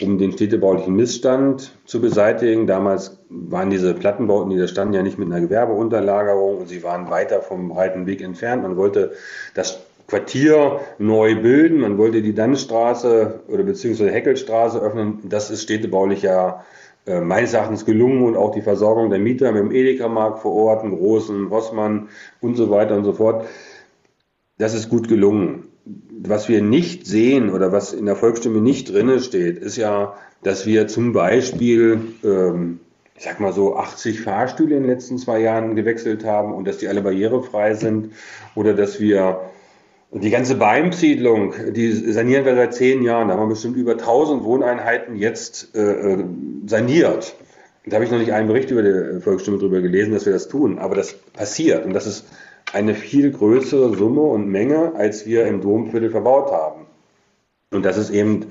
um 0.00 0.18
den 0.18 0.32
städtebaulichen 0.32 0.94
Missstand 0.94 1.72
zu 1.84 2.00
beseitigen. 2.00 2.66
Damals 2.66 3.18
waren 3.28 3.70
diese 3.70 3.94
Plattenbauten, 3.94 4.50
die 4.50 4.58
da 4.58 4.66
standen, 4.66 4.94
ja 4.94 5.02
nicht 5.02 5.18
mit 5.18 5.28
einer 5.28 5.40
Gewerbeunterlagerung 5.40 6.58
und 6.58 6.68
sie 6.68 6.82
waren 6.82 7.10
weiter 7.10 7.40
vom 7.40 7.68
breiten 7.68 8.06
Weg 8.06 8.22
entfernt. 8.22 8.62
Man 8.62 8.76
wollte 8.76 9.12
das 9.54 9.80
Quartier 10.06 10.80
neu 10.98 11.40
bilden. 11.40 11.80
Man 11.80 11.98
wollte 11.98 12.22
die 12.22 12.34
Dannstraße 12.34 13.40
oder 13.48 13.62
beziehungsweise 13.62 14.10
Heckelstraße 14.10 14.78
öffnen. 14.78 15.20
Das 15.24 15.50
ist 15.50 15.62
städtebaulich 15.62 16.22
ja 16.22 16.64
äh, 17.06 17.20
meines 17.20 17.54
Erachtens 17.54 17.84
gelungen 17.84 18.22
und 18.22 18.36
auch 18.36 18.52
die 18.52 18.62
Versorgung 18.62 19.10
der 19.10 19.18
Mieter 19.18 19.50
mit 19.52 19.62
dem 19.62 19.72
Edeka-Markt 19.72 20.40
vor 20.40 20.52
Ort, 20.52 20.82
einem 20.82 20.96
großen 20.96 21.46
Rossmann 21.46 22.08
und 22.40 22.56
so 22.56 22.70
weiter 22.70 22.94
und 22.94 23.04
so 23.04 23.12
fort. 23.12 23.46
Das 24.58 24.74
ist 24.74 24.88
gut 24.88 25.08
gelungen. 25.08 25.71
Was 25.84 26.48
wir 26.48 26.62
nicht 26.62 27.06
sehen 27.06 27.50
oder 27.50 27.72
was 27.72 27.92
in 27.92 28.06
der 28.06 28.16
Volksstimme 28.16 28.60
nicht 28.60 28.92
drinne 28.92 29.20
steht, 29.20 29.58
ist 29.58 29.76
ja, 29.76 30.14
dass 30.42 30.66
wir 30.66 30.86
zum 30.86 31.12
Beispiel, 31.12 32.00
ähm, 32.22 32.80
ich 33.16 33.24
sag 33.24 33.40
mal 33.40 33.52
so, 33.52 33.76
80 33.76 34.20
Fahrstühle 34.20 34.76
in 34.76 34.82
den 34.82 34.90
letzten 34.90 35.18
zwei 35.18 35.40
Jahren 35.40 35.74
gewechselt 35.74 36.24
haben 36.24 36.54
und 36.54 36.68
dass 36.68 36.78
die 36.78 36.88
alle 36.88 37.02
barrierefrei 37.02 37.74
sind 37.74 38.12
oder 38.54 38.74
dass 38.74 39.00
wir 39.00 39.40
die 40.12 40.30
ganze 40.30 40.56
Beimsiedlung, 40.56 41.54
die 41.72 41.90
sanieren 41.90 42.44
wir 42.44 42.54
seit 42.54 42.74
zehn 42.74 43.02
Jahren. 43.02 43.28
Da 43.28 43.34
haben 43.34 43.44
wir 43.44 43.54
bestimmt 43.54 43.76
über 43.76 43.92
1000 43.92 44.44
Wohneinheiten 44.44 45.16
jetzt 45.16 45.74
äh, 45.74 46.12
äh, 46.12 46.24
saniert. 46.66 47.34
Da 47.86 47.94
habe 47.94 48.04
ich 48.04 48.10
noch 48.10 48.18
nicht 48.18 48.32
einen 48.32 48.46
Bericht 48.46 48.70
über 48.70 48.82
die 48.82 49.20
Volksstimme 49.20 49.58
darüber 49.58 49.80
gelesen, 49.80 50.12
dass 50.12 50.26
wir 50.26 50.32
das 50.32 50.48
tun. 50.48 50.78
Aber 50.78 50.94
das 50.94 51.14
passiert 51.14 51.86
und 51.86 51.94
das 51.94 52.06
ist 52.06 52.26
eine 52.72 52.94
viel 52.94 53.30
größere 53.30 53.94
Summe 53.96 54.22
und 54.22 54.48
Menge, 54.48 54.94
als 54.96 55.26
wir 55.26 55.46
im 55.46 55.60
Domviertel 55.60 56.10
verbaut 56.10 56.50
haben. 56.50 56.86
Und 57.70 57.84
das 57.84 57.98
ist 57.98 58.10
eben 58.10 58.46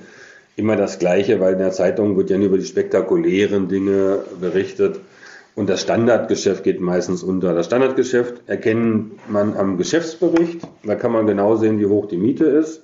immer 0.55 0.75
das 0.75 0.99
Gleiche, 0.99 1.39
weil 1.39 1.53
in 1.53 1.60
der 1.60 1.71
Zeitung 1.71 2.17
wird 2.17 2.29
ja 2.29 2.38
nur 2.38 2.47
über 2.47 2.57
die 2.57 2.65
spektakulären 2.65 3.67
Dinge 3.67 4.19
berichtet. 4.39 4.99
Und 5.55 5.69
das 5.69 5.81
Standardgeschäft 5.81 6.63
geht 6.63 6.79
meistens 6.79 7.23
unter. 7.23 7.53
Das 7.53 7.65
Standardgeschäft 7.65 8.43
erkennt 8.47 9.29
man 9.29 9.57
am 9.57 9.77
Geschäftsbericht. 9.77 10.62
Da 10.84 10.95
kann 10.95 11.12
man 11.12 11.27
genau 11.27 11.55
sehen, 11.55 11.79
wie 11.79 11.88
hoch 11.88 12.07
die 12.07 12.17
Miete 12.17 12.45
ist. 12.45 12.84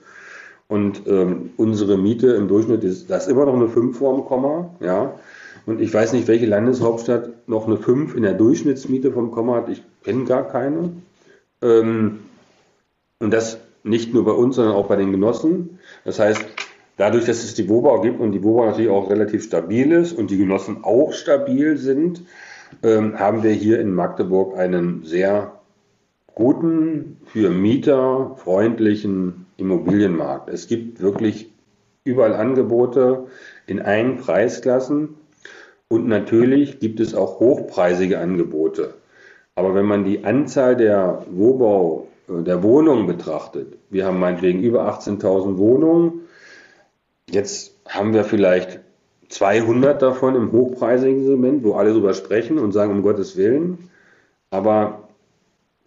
Und 0.68 1.04
ähm, 1.08 1.52
unsere 1.56 1.98
Miete 1.98 2.28
im 2.32 2.50
Durchschnitt 2.50 2.84
ist, 2.84 3.10
das 3.10 3.26
ist 3.26 3.32
immer 3.32 3.46
noch 3.46 3.56
eine 3.56 3.70
5 3.70 3.98
vorm 3.98 4.26
Komma. 4.26 4.76
Ja. 4.82 5.14
Und 5.66 5.80
ich 5.82 5.94
weiß 5.94 6.14
nicht, 6.14 6.28
welche 6.28 6.46
Landeshauptstadt 6.46 7.48
noch 7.48 7.68
eine 7.68 7.78
5 7.78 8.16
in 8.16 8.24
der 8.24 8.34
Durchschnittsmiete 8.34 9.12
vom 9.12 9.32
Komma 9.32 9.56
hat. 9.56 9.70
Ich 9.70 9.82
kenne 10.04 10.26
gar 10.26 10.48
keine. 10.48 10.92
Ähm, 11.62 12.20
und 13.20 13.32
das 13.32 13.60
nicht 13.84 14.14
nur 14.14 14.26
bei 14.26 14.32
uns, 14.32 14.56
sondern 14.56 14.76
auch 14.76 14.88
bei 14.88 14.96
den 14.96 15.12
Genossen. 15.12 15.80
Das 16.04 16.20
heißt, 16.20 16.46
dadurch, 16.98 17.26
dass 17.26 17.44
es 17.44 17.54
die 17.54 17.70
Wobau 17.70 18.02
gibt 18.02 18.20
und 18.20 18.32
die 18.32 18.44
Wobau 18.44 18.66
natürlich 18.66 18.92
auch 18.92 19.10
relativ 19.10 19.44
stabil 19.44 19.92
ist 19.92 20.14
und 20.14 20.30
die 20.30 20.38
Genossen 20.38 20.84
auch 20.84 21.14
stabil 21.14 21.78
sind, 21.78 22.22
ähm, 22.84 23.18
haben 23.18 23.44
wir 23.44 23.52
hier 23.52 23.80
in 23.80 23.94
Magdeburg 23.94 24.58
einen 24.58 25.04
sehr 25.04 25.60
guten, 26.36 27.18
für 27.26 27.50
Mieter 27.50 28.36
freundlichen 28.38 29.48
Immobilienmarkt. 29.58 30.50
Es 30.50 30.68
gibt 30.68 31.02
wirklich 31.02 31.50
überall 32.04 32.34
Angebote 32.34 33.28
in 33.66 33.82
allen 33.82 34.18
Preisklassen 34.18 35.16
und 35.90 36.08
natürlich 36.08 36.80
gibt 36.80 37.00
es 37.00 37.16
auch 37.16 37.40
hochpreisige 37.40 38.20
Angebote. 38.20 38.94
Aber 39.58 39.74
wenn 39.74 39.88
man 39.88 40.04
die 40.04 40.24
Anzahl 40.24 40.76
der 40.76 41.26
Wohnbau, 41.32 42.08
äh, 42.30 42.44
der 42.44 42.62
Wohnungen 42.62 43.08
betrachtet, 43.08 43.76
wir 43.90 44.06
haben 44.06 44.20
meinetwegen 44.20 44.62
über 44.62 44.88
18.000 44.88 45.58
Wohnungen, 45.58 46.22
jetzt 47.28 47.76
haben 47.88 48.14
wir 48.14 48.24
vielleicht 48.24 48.82
200 49.30 50.00
davon 50.00 50.36
im 50.36 50.52
hochpreisigen 50.52 51.26
Segment, 51.26 51.64
wo 51.64 51.74
alle 51.74 51.92
drüber 51.92 52.14
sprechen 52.14 52.60
und 52.60 52.72
sagen, 52.72 52.92
um 52.92 53.02
Gottes 53.02 53.36
Willen. 53.36 53.90
Aber 54.52 55.10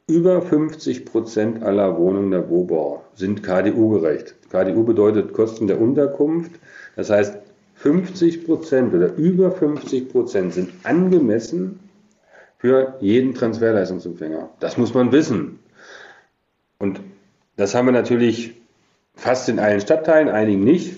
über 0.08 0.42
50 0.42 1.06
Prozent 1.06 1.62
aller 1.62 1.96
Wohnungen 1.96 2.32
der 2.32 2.50
Wohnbau 2.50 3.04
sind 3.14 3.44
KDU-gerecht. 3.44 4.34
KDU 4.50 4.82
bedeutet 4.82 5.32
Kosten 5.32 5.68
der 5.68 5.80
Unterkunft. 5.80 6.50
Das 6.96 7.08
heißt, 7.08 7.38
50 7.76 8.46
Prozent 8.46 8.92
oder 8.94 9.14
über 9.14 9.52
50 9.52 10.10
Prozent 10.10 10.54
sind 10.54 10.70
angemessen 10.82 11.78
für 12.60 12.96
jeden 13.00 13.34
Transferleistungsempfänger. 13.34 14.50
Das 14.60 14.76
muss 14.76 14.92
man 14.92 15.12
wissen. 15.12 15.60
Und 16.78 17.00
das 17.56 17.74
haben 17.74 17.86
wir 17.86 17.92
natürlich 17.92 18.54
fast 19.14 19.48
in 19.48 19.58
allen 19.58 19.80
Stadtteilen, 19.80 20.28
einigen 20.28 20.62
nicht. 20.62 20.96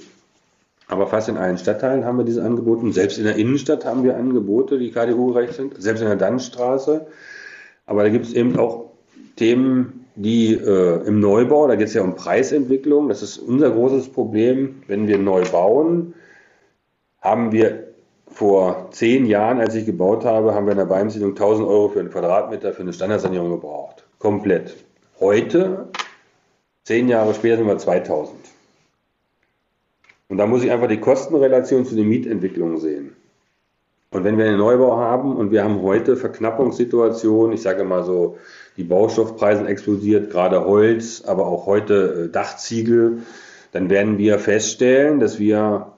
Aber 0.88 1.06
fast 1.06 1.28
in 1.28 1.36
allen 1.36 1.58
Stadtteilen 1.58 2.04
haben 2.04 2.18
wir 2.18 2.24
diese 2.24 2.44
Angebote. 2.44 2.92
Selbst 2.92 3.16
in 3.18 3.24
der 3.24 3.36
Innenstadt 3.36 3.84
haben 3.84 4.02
wir 4.02 4.16
Angebote, 4.16 4.78
die 4.78 4.90
KDU-gerecht 4.90 5.54
sind, 5.54 5.80
selbst 5.80 6.00
in 6.00 6.08
der 6.08 6.16
Dannstraße. 6.16 7.06
Aber 7.86 8.02
da 8.02 8.08
gibt 8.08 8.26
es 8.26 8.32
eben 8.32 8.58
auch 8.58 8.90
Themen, 9.36 10.04
die 10.16 10.54
äh, 10.54 11.06
im 11.06 11.20
Neubau, 11.20 11.68
da 11.68 11.76
geht 11.76 11.88
es 11.88 11.94
ja 11.94 12.02
um 12.02 12.16
Preisentwicklung. 12.16 13.08
Das 13.08 13.22
ist 13.22 13.38
unser 13.38 13.70
großes 13.70 14.08
Problem. 14.08 14.82
Wenn 14.88 15.06
wir 15.06 15.18
neu 15.18 15.44
bauen, 15.44 16.14
haben 17.20 17.52
wir 17.52 17.91
vor 18.32 18.88
zehn 18.90 19.26
Jahren, 19.26 19.60
als 19.60 19.74
ich 19.74 19.86
gebaut 19.86 20.24
habe, 20.24 20.54
haben 20.54 20.66
wir 20.66 20.72
in 20.72 20.78
der 20.78 20.86
Beimsiedlung 20.86 21.30
1000 21.30 21.68
Euro 21.68 21.88
für 21.88 22.00
einen 22.00 22.10
Quadratmeter 22.10 22.72
für 22.72 22.82
eine 22.82 22.92
Standardsanierung 22.92 23.50
gebraucht. 23.50 24.04
Komplett. 24.18 24.76
Heute, 25.20 25.88
zehn 26.84 27.08
Jahre 27.08 27.34
später, 27.34 27.58
sind 27.58 27.66
wir 27.66 27.78
2000. 27.78 28.32
Und 30.28 30.38
da 30.38 30.46
muss 30.46 30.64
ich 30.64 30.70
einfach 30.70 30.88
die 30.88 31.00
Kostenrelation 31.00 31.84
zu 31.84 31.94
den 31.94 32.08
Mietentwicklungen 32.08 32.78
sehen. 32.78 33.14
Und 34.10 34.24
wenn 34.24 34.36
wir 34.36 34.44
einen 34.44 34.58
Neubau 34.58 34.96
haben 34.96 35.36
und 35.36 35.50
wir 35.50 35.64
haben 35.64 35.82
heute 35.82 36.16
Verknappungssituationen, 36.16 37.54
ich 37.54 37.62
sage 37.62 37.84
mal 37.84 38.04
so, 38.04 38.36
die 38.76 38.84
Baustoffpreise 38.84 39.66
explodiert, 39.66 40.30
gerade 40.30 40.64
Holz, 40.64 41.22
aber 41.26 41.46
auch 41.46 41.66
heute 41.66 42.26
äh, 42.26 42.32
Dachziegel, 42.32 43.22
dann 43.72 43.88
werden 43.88 44.18
wir 44.18 44.38
feststellen, 44.38 45.18
dass 45.18 45.38
wir 45.38 45.92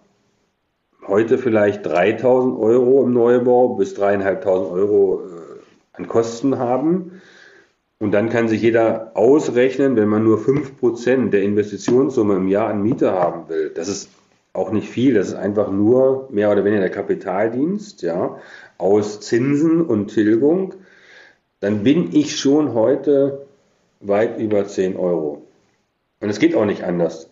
heute 1.06 1.38
vielleicht 1.38 1.84
3000 1.86 2.58
Euro 2.58 3.04
im 3.04 3.12
Neubau 3.12 3.74
bis 3.74 3.94
3500 3.94 4.70
Euro 4.72 5.22
äh, 5.22 5.62
an 5.92 6.08
Kosten 6.08 6.58
haben. 6.58 7.20
Und 7.98 8.12
dann 8.12 8.28
kann 8.28 8.48
sich 8.48 8.62
jeder 8.62 9.12
ausrechnen, 9.14 9.96
wenn 9.96 10.08
man 10.08 10.24
nur 10.24 10.38
5% 10.38 11.30
der 11.30 11.42
Investitionssumme 11.42 12.36
im 12.36 12.48
Jahr 12.48 12.68
an 12.68 12.82
Miete 12.82 13.12
haben 13.12 13.48
will. 13.48 13.70
Das 13.74 13.88
ist 13.88 14.10
auch 14.52 14.70
nicht 14.70 14.88
viel, 14.88 15.14
das 15.14 15.28
ist 15.28 15.34
einfach 15.34 15.70
nur 15.70 16.28
mehr 16.30 16.50
oder 16.50 16.64
weniger 16.64 16.82
der 16.82 16.90
Kapitaldienst, 16.90 18.02
ja, 18.02 18.38
aus 18.78 19.20
Zinsen 19.20 19.82
und 19.82 20.08
Tilgung, 20.08 20.74
dann 21.60 21.82
bin 21.82 22.14
ich 22.14 22.36
schon 22.36 22.74
heute 22.74 23.46
weit 24.00 24.38
über 24.38 24.66
10 24.66 24.96
Euro. 24.96 25.46
Und 26.20 26.28
es 26.28 26.38
geht 26.38 26.54
auch 26.54 26.66
nicht 26.66 26.84
anders. 26.84 27.30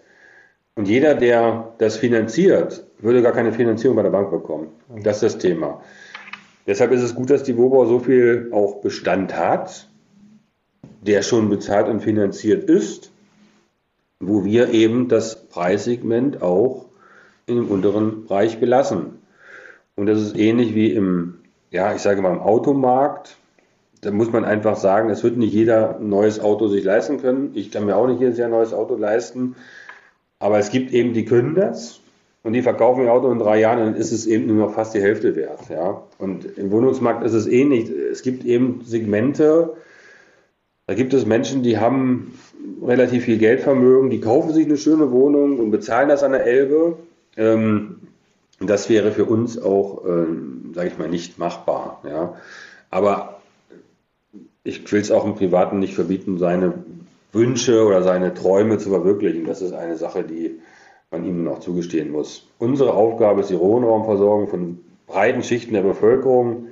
Und 0.75 0.89
jeder, 0.89 1.15
der 1.15 1.75
das 1.79 1.97
finanziert, 1.97 2.85
würde 3.03 3.23
gar 3.23 3.33
keine 3.33 3.53
Finanzierung 3.53 3.97
bei 3.97 4.03
der 4.03 4.11
Bank 4.11 4.31
bekommen. 4.31 4.69
Das 5.03 5.17
ist 5.17 5.35
das 5.35 5.39
Thema. 5.39 5.83
Deshalb 6.67 6.93
ist 6.93 7.03
es 7.03 7.15
gut, 7.15 7.31
dass 7.31 7.43
die 7.43 7.59
Wobau 7.59 7.87
so 7.87 7.99
viel 7.99 8.51
auch 8.53 8.81
Bestand 8.81 9.37
hat, 9.37 9.89
der 11.01 11.23
schon 11.23 11.49
bezahlt 11.49 11.89
und 11.89 12.01
finanziert 12.01 12.65
ist, 12.71 13.11
wo 14.21 14.45
wir 14.45 14.71
eben 14.71 15.09
das 15.09 15.49
Preissegment 15.49 16.43
auch 16.43 16.87
dem 17.49 17.69
unteren 17.69 18.25
Bereich 18.25 18.61
belassen. 18.61 19.19
Und 19.97 20.07
das 20.07 20.21
ist 20.21 20.39
ähnlich 20.39 20.75
wie 20.77 20.93
im, 20.93 21.41
ja, 21.71 21.93
ich 21.95 22.01
sage 22.01 22.23
mal 22.23 22.33
im 22.33 22.41
Automarkt. 22.41 23.37
Da 24.01 24.13
muss 24.13 24.31
man 24.31 24.45
einfach 24.45 24.77
sagen, 24.77 25.11
es 25.11 25.25
wird 25.25 25.37
nicht 25.37 25.53
jeder 25.53 25.99
ein 25.99 26.09
neues 26.09 26.41
Auto 26.41 26.69
sich 26.69 26.85
leisten 26.85 27.21
können. 27.21 27.51
Ich 27.55 27.73
kann 27.73 27.85
mir 27.85 27.97
auch 27.97 28.07
nicht 28.07 28.21
jedes 28.21 28.39
Jahr 28.39 28.49
ein 28.49 28.53
neues 28.53 28.73
Auto 28.73 28.97
leisten. 28.97 29.57
Aber 30.39 30.59
es 30.59 30.71
gibt 30.71 30.93
eben, 30.93 31.13
die 31.13 31.25
können 31.25 31.55
das 31.55 32.02
und 32.43 32.53
die 32.53 32.63
verkaufen 32.63 33.05
ihr 33.05 33.13
Auto 33.13 33.31
in 33.31 33.39
drei 33.39 33.61
Jahren, 33.61 33.79
dann 33.79 33.95
ist 33.95 34.13
es 34.13 34.27
eben 34.27 34.47
nur 34.47 34.67
noch 34.67 34.75
fast 34.75 34.95
die 34.95 35.01
Hälfte 35.01 35.37
wert. 35.37 35.69
Ja? 35.71 36.03
Und 36.19 36.45
im 36.59 36.71
Wohnungsmarkt 36.71 37.25
ist 37.25 37.35
es 37.35 37.47
ähnlich. 37.47 37.89
Es 37.89 38.23
gibt 38.23 38.45
eben 38.45 38.83
Segmente, 38.85 39.75
da 40.87 40.95
gibt 40.95 41.15
es 41.15 41.25
Menschen, 41.25 41.63
die 41.63 41.79
haben 41.79 42.39
relativ 42.83 43.25
viel 43.25 43.39
Geldvermögen, 43.39 44.11
die 44.11 44.21
kaufen 44.21 44.53
sich 44.53 44.67
eine 44.67 44.77
schöne 44.77 45.13
Wohnung 45.13 45.59
und 45.59 45.71
bezahlen 45.71 46.09
das 46.09 46.23
an 46.23 46.33
der 46.33 46.45
Elbe 46.45 46.97
ähm, 47.37 47.97
das 48.61 48.89
wäre 48.89 49.13
für 49.13 49.25
uns 49.25 49.61
auch, 49.61 50.05
ähm, 50.07 50.73
sage 50.75 50.89
ich 50.89 50.99
mal, 50.99 51.09
nicht 51.09 51.39
machbar. 51.39 52.01
Ja. 52.05 52.37
Aber 52.91 53.41
ich 54.65 54.91
will 54.93 55.01
es 55.01 55.11
auch 55.11 55.25
im 55.25 55.35
Privaten 55.35 55.79
nicht 55.79 55.95
verbieten, 55.95 56.39
seine 56.39 56.75
Wünsche 57.33 57.85
oder 57.85 58.03
seine 58.03 58.35
Träume 58.35 58.79
zu 58.79 58.91
verwirklichen. 58.91 59.47
Das 59.47 59.63
ist 59.63 59.73
eine 59.73 59.97
Sache, 59.97 60.23
die 60.23 60.61
man 61.13 61.25
ihm 61.25 61.45
noch 61.45 61.61
zugestehen 61.61 62.11
muss. 62.11 62.49
Unsere 62.59 62.95
Aufgabe 62.95 63.41
ist 63.43 63.51
die 63.51 63.59
Wohnraumversorgung 63.59 64.49
von 64.49 64.81
breiten 65.07 65.43
Schichten 65.43 65.75
der 65.75 65.83
Bevölkerung. 65.83 66.69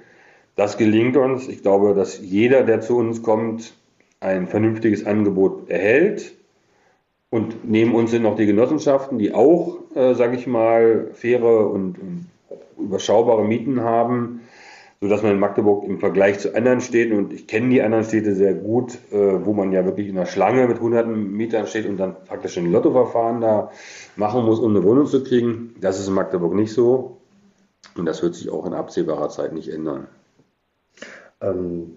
Das 0.57 0.79
gelingt 0.79 1.16
uns. 1.16 1.48
Ich 1.48 1.62
glaube, 1.62 1.94
dass 1.94 2.20
jeder, 2.20 2.62
der 2.62 2.81
zu 2.81 2.96
uns 2.96 3.22
kommt, 3.22 3.74
ein 4.20 4.46
vernünftiges 4.46 5.07
Angebot 5.07 5.68
erhält. 5.68 6.33
Und 7.31 7.68
neben 7.68 7.94
uns 7.94 8.11
sind 8.11 8.22
noch 8.22 8.37
die 8.37 8.46
Genossenschaften, 8.46 9.18
die 9.18 9.33
auch, 9.33 9.79
äh, 9.94 10.14
sage 10.14 10.37
ich 10.37 10.46
mal, 10.46 11.11
faire 11.12 11.70
und, 11.70 11.98
und, 11.98 12.26
überschaubare 12.76 13.44
Mieten 13.44 13.83
haben, 13.83 14.40
sodass 15.00 15.22
man 15.22 15.32
in 15.32 15.38
Magdeburg 15.38 15.84
im 15.84 15.98
Vergleich 15.98 16.38
zu 16.38 16.54
anderen 16.54 16.80
Städten, 16.80 17.14
und 17.14 17.32
ich 17.32 17.46
kenne 17.46 17.70
die 17.70 17.80
anderen 17.80 18.04
Städte 18.04 18.34
sehr 18.34 18.54
gut, 18.54 18.98
äh, 19.10 19.44
wo 19.44 19.52
man 19.54 19.72
ja 19.72 19.84
wirklich 19.84 20.08
in 20.08 20.16
einer 20.16 20.26
Schlange 20.26 20.66
mit 20.68 20.80
hunderten 20.80 21.32
Mietern 21.32 21.66
steht 21.66 21.86
und 21.86 21.96
dann 21.96 22.16
praktisch 22.24 22.58
ein 22.58 22.70
Lottoverfahren 22.70 23.40
da 23.40 23.70
machen 24.16 24.44
muss, 24.44 24.60
um 24.60 24.76
eine 24.76 24.84
Wohnung 24.84 25.06
zu 25.06 25.24
kriegen. 25.24 25.74
Das 25.80 25.98
ist 25.98 26.08
in 26.08 26.14
Magdeburg 26.14 26.54
nicht 26.54 26.72
so. 26.72 27.16
Und 27.96 28.04
das 28.06 28.22
wird 28.22 28.34
sich 28.34 28.50
auch 28.50 28.66
in 28.66 28.74
absehbarer 28.74 29.30
Zeit 29.30 29.54
nicht 29.54 29.68
ändern. 29.68 30.06
Ähm, 31.40 31.96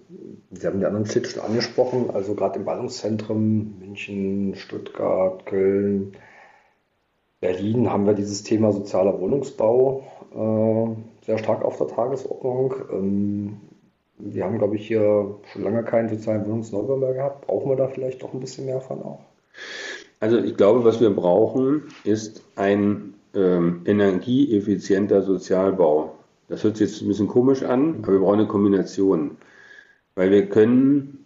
Sie 0.51 0.65
haben 0.65 0.79
die 0.79 0.85
anderen 0.85 1.05
Städte 1.05 1.29
schon 1.29 1.43
angesprochen, 1.43 2.09
also 2.13 2.35
gerade 2.35 2.59
im 2.59 2.65
Ballungszentrum 2.65 3.79
München, 3.79 4.55
Stuttgart, 4.55 5.45
Köln, 5.45 6.15
Berlin 7.41 7.91
haben 7.91 8.05
wir 8.05 8.13
dieses 8.13 8.43
Thema 8.43 8.71
sozialer 8.71 9.19
Wohnungsbau 9.19 10.03
äh, 10.33 11.12
sehr 11.25 11.37
stark 11.37 11.63
auf 11.63 11.77
der 11.77 11.87
Tagesordnung. 11.87 12.75
Ähm, 12.91 13.57
wir 14.17 14.43
haben, 14.45 14.57
glaube 14.57 14.75
ich, 14.75 14.87
hier 14.87 15.35
schon 15.51 15.63
lange 15.63 15.83
keinen 15.83 16.09
sozialen 16.09 16.45
Wohnungsneubau 16.45 16.97
mehr 16.97 17.13
gehabt. 17.13 17.47
Brauchen 17.47 17.69
wir 17.69 17.75
da 17.75 17.87
vielleicht 17.87 18.21
doch 18.21 18.33
ein 18.33 18.39
bisschen 18.39 18.65
mehr 18.65 18.81
von 18.81 19.01
auch? 19.01 19.19
Also 20.19 20.37
ich 20.37 20.55
glaube, 20.55 20.85
was 20.85 21.01
wir 21.01 21.09
brauchen, 21.09 21.83
ist 22.03 22.43
ein 22.55 23.13
ähm, 23.33 23.81
energieeffizienter 23.85 25.21
Sozialbau. 25.21 26.13
Das 26.47 26.63
hört 26.63 26.77
sich 26.77 26.89
jetzt 26.89 27.01
ein 27.01 27.07
bisschen 27.07 27.27
komisch 27.27 27.63
an, 27.63 27.99
aber 28.03 28.13
wir 28.13 28.19
brauchen 28.19 28.39
eine 28.39 28.47
Kombination. 28.47 29.37
Weil 30.15 30.31
wir 30.31 30.47
können 30.47 31.22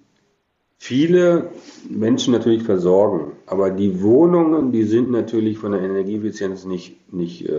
viele 0.77 1.49
Menschen 1.89 2.33
natürlich 2.33 2.63
versorgen. 2.63 3.33
Aber 3.45 3.71
die 3.71 4.01
Wohnungen, 4.01 4.71
die 4.71 4.83
sind 4.83 5.11
natürlich 5.11 5.57
von 5.57 5.71
der 5.71 5.81
Energieeffizienz 5.81 6.65
nicht, 6.65 7.13
nicht 7.13 7.47
äh, 7.47 7.51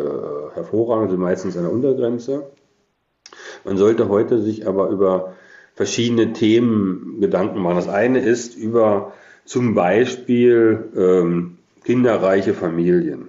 hervorragend, 0.55 1.11
sind 1.11 1.21
meistens 1.21 1.57
an 1.57 1.65
der 1.65 1.73
Untergrenze. 1.73 2.51
Man 3.65 3.77
sollte 3.77 4.09
heute 4.09 4.41
sich 4.41 4.67
aber 4.67 4.89
über 4.89 5.35
verschiedene 5.75 6.33
Themen 6.33 7.19
Gedanken 7.21 7.61
machen. 7.61 7.77
Das 7.77 7.89
eine 7.89 8.21
ist 8.21 8.57
über 8.57 9.13
zum 9.45 9.75
Beispiel 9.75 10.89
ähm, 10.97 11.59
kinderreiche 11.85 12.55
Familien. 12.55 13.29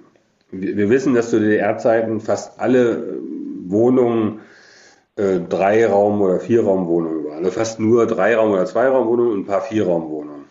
Wir, 0.50 0.76
wir 0.76 0.90
wissen, 0.90 1.14
dass 1.14 1.30
zu 1.30 1.40
DDR-Zeiten 1.40 2.20
fast 2.20 2.60
alle 2.60 3.18
Wohnungen 3.66 4.40
äh, 5.16 5.40
Dreiraum- 5.40 6.20
oder 6.20 6.40
Vierraumwohnungen 6.40 7.24
Also 7.40 7.52
fast 7.52 7.80
nur 7.80 8.06
Dreiraum- 8.06 8.52
oder 8.52 8.66
Zweiraumwohnungen 8.66 9.32
und 9.32 9.38
ein 9.40 9.46
paar 9.46 9.62
Vierraumwohnungen. 9.62 10.44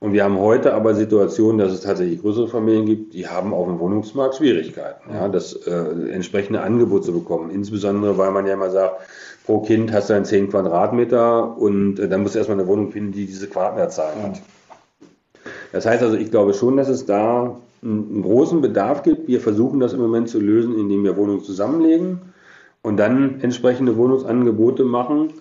Und 0.00 0.14
wir 0.14 0.24
haben 0.24 0.38
heute 0.38 0.72
aber 0.72 0.94
Situationen, 0.94 1.58
dass 1.58 1.72
es 1.72 1.82
tatsächlich 1.82 2.22
größere 2.22 2.48
Familien 2.48 2.86
gibt, 2.86 3.12
die 3.12 3.28
haben 3.28 3.52
auf 3.52 3.66
dem 3.66 3.78
Wohnungsmarkt 3.78 4.36
Schwierigkeiten, 4.36 5.12
ja, 5.12 5.28
das 5.28 5.52
äh, 5.66 5.72
entsprechende 6.10 6.62
Angebot 6.62 7.04
zu 7.04 7.12
bekommen. 7.12 7.50
Insbesondere, 7.50 8.16
weil 8.16 8.30
man 8.30 8.46
ja 8.46 8.54
immer 8.54 8.70
sagt, 8.70 9.02
pro 9.44 9.60
Kind 9.60 9.92
hast 9.92 10.08
du 10.08 10.14
dann 10.14 10.24
10 10.24 10.48
Quadratmeter 10.48 11.58
und 11.58 11.98
äh, 11.98 12.08
dann 12.08 12.22
musst 12.22 12.34
du 12.34 12.38
erstmal 12.38 12.58
eine 12.58 12.66
Wohnung 12.66 12.90
finden, 12.92 13.12
die 13.12 13.26
diese 13.26 13.46
Quadratmeterzahl 13.46 14.14
hat. 14.22 14.40
Das 15.72 15.84
heißt 15.84 16.02
also, 16.02 16.16
ich 16.16 16.30
glaube 16.30 16.54
schon, 16.54 16.78
dass 16.78 16.88
es 16.88 17.04
da 17.04 17.56
einen 17.82 18.22
großen 18.22 18.62
Bedarf 18.62 19.02
gibt. 19.02 19.28
Wir 19.28 19.40
versuchen 19.40 19.80
das 19.80 19.92
im 19.92 20.00
Moment 20.00 20.30
zu 20.30 20.40
lösen, 20.40 20.78
indem 20.78 21.04
wir 21.04 21.18
Wohnungen 21.18 21.42
zusammenlegen 21.42 22.20
und 22.82 22.96
dann 22.96 23.40
entsprechende 23.42 23.98
Wohnungsangebote 23.98 24.84
machen. 24.84 25.34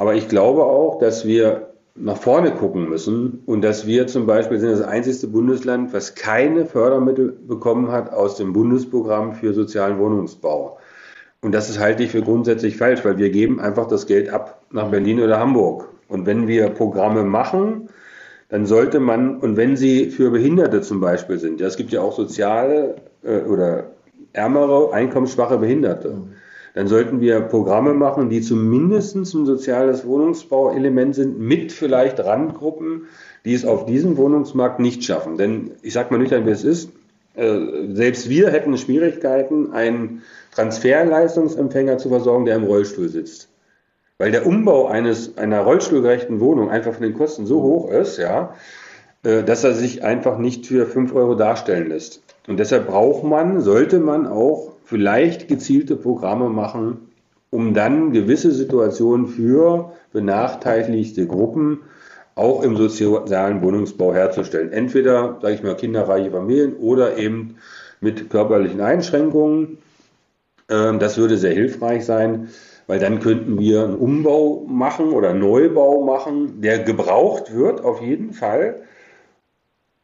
Aber 0.00 0.14
ich 0.14 0.28
glaube 0.28 0.64
auch, 0.64 0.98
dass 0.98 1.26
wir 1.26 1.74
nach 1.94 2.16
vorne 2.16 2.52
gucken 2.52 2.88
müssen 2.88 3.42
und 3.44 3.60
dass 3.60 3.86
wir 3.86 4.06
zum 4.06 4.24
Beispiel 4.24 4.58
sind 4.58 4.70
das 4.70 4.80
einzigste 4.80 5.26
Bundesland, 5.26 5.92
was 5.92 6.14
keine 6.14 6.64
Fördermittel 6.64 7.36
bekommen 7.46 7.92
hat 7.92 8.10
aus 8.10 8.36
dem 8.36 8.54
Bundesprogramm 8.54 9.34
für 9.34 9.52
sozialen 9.52 9.98
Wohnungsbau. 9.98 10.78
Und 11.42 11.52
das 11.52 11.68
ist 11.68 11.78
halte 11.78 12.02
ich 12.02 12.12
für 12.12 12.22
grundsätzlich 12.22 12.78
falsch, 12.78 13.04
weil 13.04 13.18
wir 13.18 13.28
geben 13.28 13.60
einfach 13.60 13.88
das 13.88 14.06
Geld 14.06 14.30
ab 14.30 14.62
nach 14.70 14.88
Berlin 14.88 15.20
oder 15.20 15.38
Hamburg. 15.38 15.90
Und 16.08 16.24
wenn 16.24 16.48
wir 16.48 16.70
Programme 16.70 17.22
machen, 17.22 17.90
dann 18.48 18.64
sollte 18.64 19.00
man, 19.00 19.36
und 19.36 19.58
wenn 19.58 19.76
sie 19.76 20.06
für 20.08 20.30
Behinderte 20.30 20.80
zum 20.80 21.02
Beispiel 21.02 21.38
sind, 21.38 21.60
ja, 21.60 21.66
es 21.66 21.76
gibt 21.76 21.92
ja 21.92 22.00
auch 22.00 22.16
soziale 22.16 22.94
äh, 23.22 23.40
oder 23.42 23.90
ärmere, 24.32 24.94
einkommensschwache 24.94 25.58
Behinderte. 25.58 26.22
Dann 26.74 26.86
sollten 26.86 27.20
wir 27.20 27.40
Programme 27.40 27.94
machen, 27.94 28.30
die 28.30 28.40
zumindest 28.40 29.16
ein 29.16 29.24
soziales 29.24 30.06
Wohnungsbauelement 30.06 31.14
sind, 31.14 31.38
mit 31.40 31.72
vielleicht 31.72 32.20
Randgruppen, 32.20 33.06
die 33.44 33.54
es 33.54 33.64
auf 33.64 33.86
diesem 33.86 34.16
Wohnungsmarkt 34.16 34.78
nicht 34.78 35.04
schaffen. 35.04 35.36
Denn 35.36 35.72
ich 35.82 35.94
sage 35.94 36.12
mal 36.12 36.18
nüchtern, 36.18 36.46
wie 36.46 36.50
es 36.50 36.64
ist, 36.64 36.90
äh, 37.34 37.58
selbst 37.92 38.28
wir 38.28 38.50
hätten 38.50 38.76
Schwierigkeiten, 38.76 39.72
einen 39.72 40.22
Transferleistungsempfänger 40.54 41.98
zu 41.98 42.08
versorgen, 42.08 42.44
der 42.44 42.56
im 42.56 42.64
Rollstuhl 42.64 43.08
sitzt. 43.08 43.48
Weil 44.18 44.32
der 44.32 44.46
Umbau 44.46 44.86
eines, 44.86 45.38
einer 45.38 45.60
rollstuhlgerechten 45.60 46.40
Wohnung 46.40 46.70
einfach 46.70 46.92
von 46.92 47.02
den 47.02 47.14
Kosten 47.14 47.46
so 47.46 47.62
hoch 47.62 47.90
ist, 47.90 48.18
ja, 48.18 48.54
äh, 49.22 49.42
dass 49.42 49.64
er 49.64 49.74
sich 49.74 50.04
einfach 50.04 50.38
nicht 50.38 50.66
für 50.66 50.86
5 50.86 51.14
Euro 51.14 51.34
darstellen 51.34 51.88
lässt. 51.88 52.22
Und 52.50 52.58
deshalb 52.58 52.88
braucht 52.88 53.22
man, 53.22 53.60
sollte 53.60 54.00
man 54.00 54.26
auch 54.26 54.72
vielleicht 54.84 55.46
gezielte 55.46 55.94
Programme 55.94 56.48
machen, 56.48 57.12
um 57.50 57.74
dann 57.74 58.10
gewisse 58.10 58.50
Situationen 58.50 59.28
für 59.28 59.92
benachteiligte 60.12 61.28
Gruppen 61.28 61.82
auch 62.34 62.64
im 62.64 62.76
sozialen 62.76 63.62
Wohnungsbau 63.62 64.12
herzustellen. 64.12 64.72
Entweder, 64.72 65.38
sage 65.40 65.54
ich 65.54 65.62
mal, 65.62 65.76
kinderreiche 65.76 66.32
Familien 66.32 66.74
oder 66.74 67.18
eben 67.18 67.54
mit 68.00 68.30
körperlichen 68.30 68.80
Einschränkungen. 68.80 69.78
Ähm, 70.68 70.98
das 70.98 71.18
würde 71.18 71.36
sehr 71.36 71.54
hilfreich 71.54 72.04
sein, 72.04 72.48
weil 72.88 72.98
dann 72.98 73.20
könnten 73.20 73.60
wir 73.60 73.84
einen 73.84 73.94
Umbau 73.94 74.66
machen 74.66 75.10
oder 75.10 75.30
einen 75.30 75.38
Neubau 75.38 76.04
machen, 76.04 76.60
der 76.62 76.80
gebraucht 76.80 77.54
wird 77.54 77.84
auf 77.84 78.02
jeden 78.02 78.32
Fall 78.32 78.82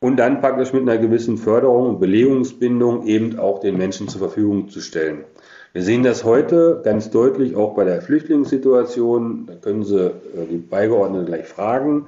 und 0.00 0.16
dann 0.16 0.40
praktisch 0.40 0.72
mit 0.72 0.82
einer 0.82 0.98
gewissen 0.98 1.38
Förderung 1.38 1.88
und 1.88 2.00
Belegungsbindung 2.00 3.06
eben 3.06 3.38
auch 3.38 3.60
den 3.60 3.76
Menschen 3.76 4.08
zur 4.08 4.20
Verfügung 4.20 4.68
zu 4.68 4.80
stellen. 4.80 5.24
Wir 5.72 5.82
sehen 5.82 6.02
das 6.02 6.24
heute 6.24 6.80
ganz 6.84 7.10
deutlich 7.10 7.54
auch 7.54 7.74
bei 7.74 7.84
der 7.84 8.00
Flüchtlingssituation. 8.00 9.46
Da 9.46 9.54
können 9.54 9.84
Sie 9.84 10.06
äh, 10.06 10.12
die 10.50 10.58
Beigeordneten 10.58 11.26
gleich 11.26 11.46
fragen. 11.46 12.06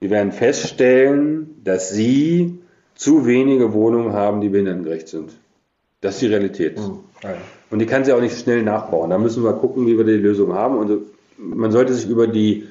Wir 0.00 0.10
werden 0.10 0.32
feststellen, 0.32 1.60
dass 1.64 1.90
Sie 1.90 2.58
zu 2.94 3.26
wenige 3.26 3.72
Wohnungen 3.72 4.12
haben, 4.12 4.40
die 4.40 4.48
behindertengerecht 4.48 5.08
sind. 5.08 5.30
Das 6.00 6.14
ist 6.14 6.22
die 6.22 6.26
Realität. 6.26 6.78
Mhm. 6.78 7.00
Und 7.70 7.78
die 7.80 7.86
kann 7.86 8.04
sie 8.04 8.12
auch 8.12 8.20
nicht 8.20 8.38
schnell 8.38 8.62
nachbauen. 8.62 9.10
Da 9.10 9.18
müssen 9.18 9.44
wir 9.44 9.52
gucken, 9.52 9.86
wie 9.86 9.96
wir 9.96 10.04
die 10.04 10.12
Lösung 10.12 10.54
haben. 10.54 10.78
Und 10.78 11.02
man 11.36 11.70
sollte 11.70 11.94
sich 11.94 12.08
über 12.08 12.26
die 12.26 12.68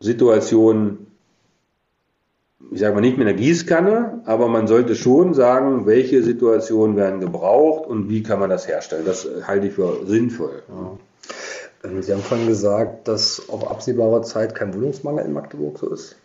Situation 0.00 1.06
ich 2.72 2.80
sage 2.80 2.94
mal 2.94 3.00
nicht 3.00 3.18
mit 3.18 3.26
einer 3.26 3.36
Gießkanne, 3.36 4.22
aber 4.26 4.48
man 4.48 4.66
sollte 4.66 4.94
schon 4.94 5.34
sagen, 5.34 5.86
welche 5.86 6.22
Situationen 6.22 6.96
werden 6.96 7.20
gebraucht 7.20 7.86
und 7.86 8.08
wie 8.08 8.22
kann 8.22 8.38
man 8.38 8.50
das 8.50 8.68
herstellen. 8.68 9.04
Das 9.04 9.26
halte 9.46 9.68
ich 9.68 9.74
für 9.74 10.06
sinnvoll. 10.06 10.62
Ja. 10.68 10.98
Ähm, 11.84 12.02
Sie 12.02 12.12
haben 12.12 12.22
vorhin 12.22 12.46
gesagt, 12.46 13.08
dass 13.08 13.48
auf 13.48 13.68
absehbare 13.68 14.22
Zeit 14.22 14.54
kein 14.54 14.74
Wohnungsmangel 14.74 15.24
in 15.24 15.32
Magdeburg 15.32 15.78
so 15.78 15.90
ist. 15.90 16.16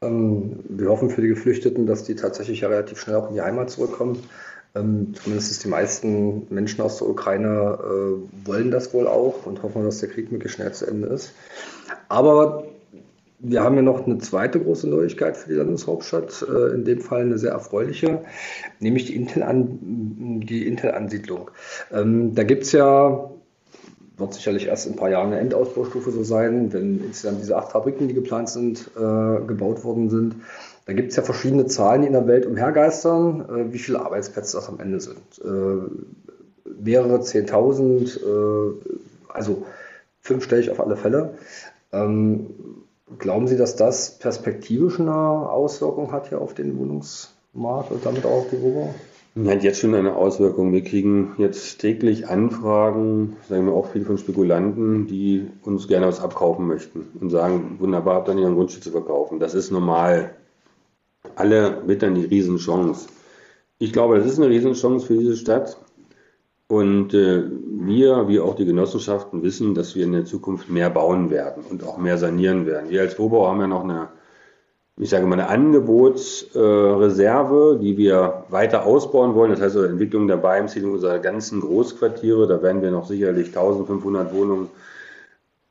Ähm, 0.00 0.60
wir 0.68 0.88
hoffen 0.88 1.10
für 1.10 1.20
die 1.20 1.28
Geflüchteten, 1.28 1.86
dass 1.86 2.04
die 2.04 2.14
tatsächlich 2.14 2.60
ja 2.60 2.68
relativ 2.68 2.98
schnell 3.00 3.16
auch 3.16 3.28
in 3.28 3.34
die 3.34 3.42
Heimat 3.42 3.70
zurückkommen. 3.70 4.22
Ähm, 4.74 5.14
zumindest 5.20 5.64
die 5.64 5.68
meisten 5.68 6.46
Menschen 6.48 6.80
aus 6.80 6.98
der 6.98 7.08
Ukraine 7.08 7.78
äh, 7.82 8.46
wollen 8.46 8.70
das 8.70 8.94
wohl 8.94 9.08
auch 9.08 9.44
und 9.44 9.62
hoffen, 9.64 9.84
dass 9.84 9.98
der 9.98 10.08
Krieg 10.08 10.30
möglichst 10.30 10.56
schnell 10.56 10.72
zu 10.72 10.86
Ende 10.86 11.08
ist. 11.08 11.32
Aber 12.08 12.64
wir 13.42 13.62
haben 13.62 13.76
ja 13.76 13.82
noch 13.82 14.06
eine 14.06 14.18
zweite 14.18 14.60
große 14.60 14.88
Neuigkeit 14.88 15.36
für 15.36 15.48
die 15.48 15.56
Landeshauptstadt, 15.56 16.44
äh, 16.48 16.74
in 16.74 16.84
dem 16.84 17.00
Fall 17.00 17.22
eine 17.22 17.38
sehr 17.38 17.52
erfreuliche, 17.52 18.22
nämlich 18.78 19.06
die 19.06 19.16
Intel-Ansiedlung. 19.16 20.48
Intel 20.48 20.94
ähm, 21.92 22.34
da 22.34 22.42
gibt 22.44 22.64
es 22.64 22.72
ja, 22.72 23.30
wird 24.18 24.34
sicherlich 24.34 24.66
erst 24.66 24.86
in 24.86 24.92
ein 24.92 24.96
paar 24.96 25.10
Jahren 25.10 25.28
eine 25.28 25.40
Endausbaustufe 25.40 26.10
so 26.10 26.22
sein, 26.22 26.72
wenn 26.72 27.02
insgesamt 27.02 27.40
diese 27.40 27.56
acht 27.56 27.72
Fabriken, 27.72 28.08
die 28.08 28.14
geplant 28.14 28.50
sind, 28.50 28.90
äh, 28.96 29.46
gebaut 29.46 29.84
worden 29.84 30.10
sind. 30.10 30.36
Da 30.84 30.92
gibt 30.92 31.10
es 31.10 31.16
ja 31.16 31.22
verschiedene 31.22 31.66
Zahlen, 31.66 32.02
die 32.02 32.08
in 32.08 32.12
der 32.12 32.26
Welt 32.26 32.44
umhergeistern, 32.44 33.48
äh, 33.48 33.72
wie 33.72 33.78
viele 33.78 34.00
Arbeitsplätze 34.00 34.56
das 34.56 34.68
am 34.68 34.80
Ende 34.80 35.00
sind. 35.00 35.18
Mehrere 36.82 37.20
Zehntausend, 37.20 38.20
also 39.28 39.66
fünfstellig 40.22 40.70
auf 40.70 40.80
alle 40.80 40.96
Fälle. 40.96 41.34
Ähm, 41.92 42.46
Glauben 43.18 43.48
Sie, 43.48 43.56
dass 43.56 43.76
das 43.76 44.18
perspektivisch 44.18 45.00
eine 45.00 45.14
Auswirkung 45.14 46.12
hat 46.12 46.28
hier 46.28 46.40
auf 46.40 46.54
den 46.54 46.78
Wohnungsmarkt 46.78 47.90
und 47.90 48.06
damit 48.06 48.24
auch 48.24 48.42
auf 48.42 48.50
die 48.50 48.60
Wohnung? 48.62 48.94
Hat 49.46 49.62
jetzt 49.62 49.80
schon 49.80 49.94
eine 49.94 50.16
Auswirkung. 50.16 50.72
Wir 50.72 50.82
kriegen 50.82 51.34
jetzt 51.38 51.78
täglich 51.78 52.28
Anfragen, 52.28 53.36
sagen 53.48 53.66
wir 53.66 53.74
auch 53.74 53.90
viel 53.90 54.04
von 54.04 54.18
Spekulanten, 54.18 55.06
die 55.06 55.46
uns 55.62 55.88
gerne 55.88 56.06
was 56.06 56.20
abkaufen 56.20 56.66
möchten 56.66 57.08
und 57.20 57.30
sagen, 57.30 57.76
wunderbar, 57.78 58.16
habt 58.16 58.28
ihr 58.28 58.34
nicht 58.34 58.46
ein 58.46 58.54
Grundstück 58.54 58.82
zu 58.82 58.90
verkaufen. 58.90 59.38
Das 59.38 59.54
ist 59.54 59.70
normal. 59.70 60.34
Alle 61.36 61.86
wittern 61.86 62.14
die 62.14 62.24
Riesenchance. 62.24 63.08
Ich 63.78 63.92
glaube, 63.92 64.18
das 64.18 64.26
ist 64.26 64.38
eine 64.38 64.48
Riesenchance 64.48 65.06
für 65.06 65.16
diese 65.16 65.36
Stadt. 65.36 65.78
Und 66.70 67.12
äh, 67.14 67.42
wir, 67.80 68.28
wie 68.28 68.38
auch 68.38 68.54
die 68.54 68.64
Genossenschaften, 68.64 69.42
wissen, 69.42 69.74
dass 69.74 69.96
wir 69.96 70.04
in 70.04 70.12
der 70.12 70.24
Zukunft 70.24 70.70
mehr 70.70 70.88
bauen 70.88 71.28
werden 71.28 71.64
und 71.68 71.82
auch 71.82 71.98
mehr 71.98 72.16
sanieren 72.16 72.64
werden. 72.64 72.90
Wir 72.90 73.00
als 73.00 73.18
Wohnbau 73.18 73.48
haben 73.48 73.60
ja 73.60 73.66
noch 73.66 73.82
eine, 73.82 74.06
ich 74.96 75.10
sage 75.10 75.26
mal, 75.26 75.40
eine 75.40 75.48
Angebotsreserve, 75.48 77.74
äh, 77.74 77.78
die 77.82 77.96
wir 77.96 78.44
weiter 78.50 78.86
ausbauen 78.86 79.34
wollen. 79.34 79.50
Das 79.50 79.60
heißt, 79.60 79.74
also 79.74 79.88
Entwicklung 79.88 80.28
der 80.28 80.36
Beimziehung 80.36 80.92
unserer 80.92 81.18
ganzen 81.18 81.60
Großquartiere, 81.60 82.46
da 82.46 82.62
werden 82.62 82.82
wir 82.82 82.92
noch 82.92 83.08
sicherlich 83.08 83.48
1500 83.48 84.32
Wohnungen 84.32 84.68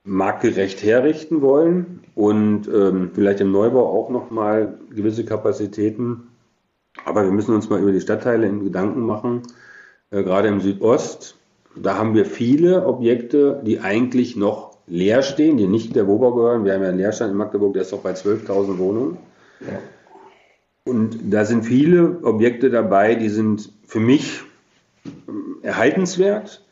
marktgerecht 0.04 0.84
herrichten 0.84 1.42
wollen 1.42 2.02
und 2.14 2.68
ähm, 2.68 3.12
vielleicht 3.14 3.40
im 3.40 3.54
Neubau 3.54 3.88
auch 3.88 4.10
nochmal 4.10 4.78
gewisse 4.94 5.24
Kapazitäten. 5.24 6.28
Aber 7.06 7.24
wir 7.24 7.32
müssen 7.32 7.56
uns 7.56 7.70
mal 7.70 7.80
über 7.80 7.94
die 7.94 8.02
Stadtteile 8.02 8.48
in 8.48 8.66
Gedanken 8.66 9.06
machen 9.06 9.44
gerade 10.12 10.48
im 10.48 10.62
Südost, 10.62 11.36
da 11.76 11.98
haben 11.98 12.16
wir 12.16 12.26
viele 12.26 12.86
Objekte, 12.86 13.62
die 13.64 13.80
eigentlich 13.80 14.36
noch 14.36 14.78
leer 14.88 15.22
stehen, 15.22 15.58
die 15.58 15.68
nicht 15.68 15.96
der 15.96 16.08
WOBA 16.08 16.32
gehören. 16.32 16.66
Wir 16.66 16.74
haben 16.74 16.82
ja 16.82 16.90
einen 16.90 16.98
Leerstand 16.98 17.32
in 17.32 17.38
Magdeburg, 17.38 17.74
der 17.74 17.84
ist 17.84 17.94
doch 17.94 18.02
bei 18.02 18.12
12.000 18.12 18.78
Wohnungen. 18.80 19.18
Ja. 19.62 19.80
Und 20.86 21.20
da 21.32 21.46
sind 21.46 21.64
viele 21.64 22.24
Objekte 22.24 22.72
dabei, 22.72 23.14
die 23.14 23.30
sind 23.30 23.72
für 23.86 24.00
mich 24.00 24.42
ähm, 25.28 25.58
erhaltenswert. 25.62 26.66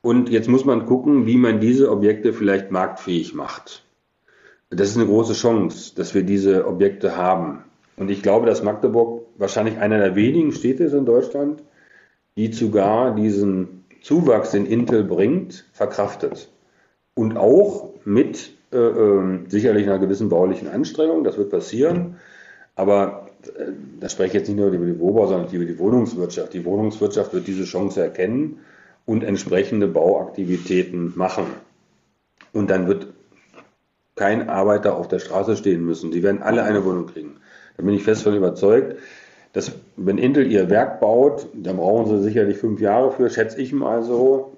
Und 0.00 0.30
jetzt 0.30 0.48
muss 0.48 0.64
man 0.64 0.86
gucken, 0.86 1.26
wie 1.26 1.36
man 1.36 1.60
diese 1.60 1.90
Objekte 1.90 2.32
vielleicht 2.32 2.70
marktfähig 2.70 3.34
macht. 3.34 3.84
das 4.70 4.88
ist 4.88 4.96
eine 4.96 5.06
große 5.06 5.34
Chance, 5.34 5.94
dass 5.94 6.14
wir 6.14 6.22
diese 6.22 6.66
Objekte 6.66 7.16
haben. 7.16 7.64
Und 7.96 8.10
ich 8.10 8.22
glaube, 8.22 8.46
dass 8.46 8.62
Magdeburg 8.62 9.26
wahrscheinlich 9.36 9.78
einer 9.78 9.98
der 9.98 10.16
wenigen 10.16 10.52
Städte 10.52 10.84
ist 10.84 10.94
in 10.94 11.04
Deutschland, 11.04 11.62
die 12.36 12.52
sogar 12.52 13.14
diesen 13.14 13.84
Zuwachs, 14.00 14.50
den 14.50 14.66
Intel 14.66 15.04
bringt, 15.04 15.64
verkraftet. 15.72 16.48
Und 17.14 17.36
auch 17.36 17.90
mit 18.04 18.52
äh, 18.72 18.76
äh, 18.76 19.38
sicherlich 19.48 19.86
einer 19.86 19.98
gewissen 19.98 20.28
baulichen 20.28 20.68
Anstrengung, 20.68 21.24
das 21.24 21.36
wird 21.36 21.50
passieren. 21.50 22.16
Aber 22.74 23.28
äh, 23.44 23.72
da 24.00 24.08
spreche 24.08 24.28
ich 24.28 24.34
jetzt 24.34 24.48
nicht 24.48 24.56
nur 24.56 24.68
über 24.68 24.86
die 24.86 24.98
Wohnbau, 24.98 25.26
sondern 25.26 25.52
über 25.52 25.64
die 25.64 25.78
Wohnungswirtschaft. 25.78 26.54
Die 26.54 26.64
Wohnungswirtschaft 26.64 27.34
wird 27.34 27.46
diese 27.46 27.64
Chance 27.64 28.02
erkennen 28.02 28.60
und 29.04 29.24
entsprechende 29.24 29.88
Bauaktivitäten 29.88 31.12
machen. 31.16 31.44
Und 32.52 32.70
dann 32.70 32.86
wird 32.86 33.08
kein 34.16 34.48
Arbeiter 34.48 34.96
auf 34.96 35.08
der 35.08 35.18
Straße 35.18 35.56
stehen 35.56 35.84
müssen. 35.84 36.12
Sie 36.12 36.22
werden 36.22 36.42
alle 36.42 36.62
eine 36.64 36.84
Wohnung 36.84 37.06
kriegen. 37.06 37.36
Da 37.76 37.82
bin 37.82 37.94
ich 37.94 38.04
fest 38.04 38.22
von 38.22 38.34
überzeugt, 38.34 38.96
dass 39.52 39.72
wenn 39.96 40.18
Intel 40.18 40.50
ihr 40.50 40.70
Werk 40.70 41.00
baut, 41.00 41.46
dann 41.54 41.76
brauchen 41.76 42.08
sie 42.08 42.22
sicherlich 42.22 42.58
fünf 42.58 42.80
Jahre 42.80 43.12
für, 43.12 43.28
schätze 43.28 43.60
ich 43.60 43.72
mal 43.72 44.02
so. 44.02 44.52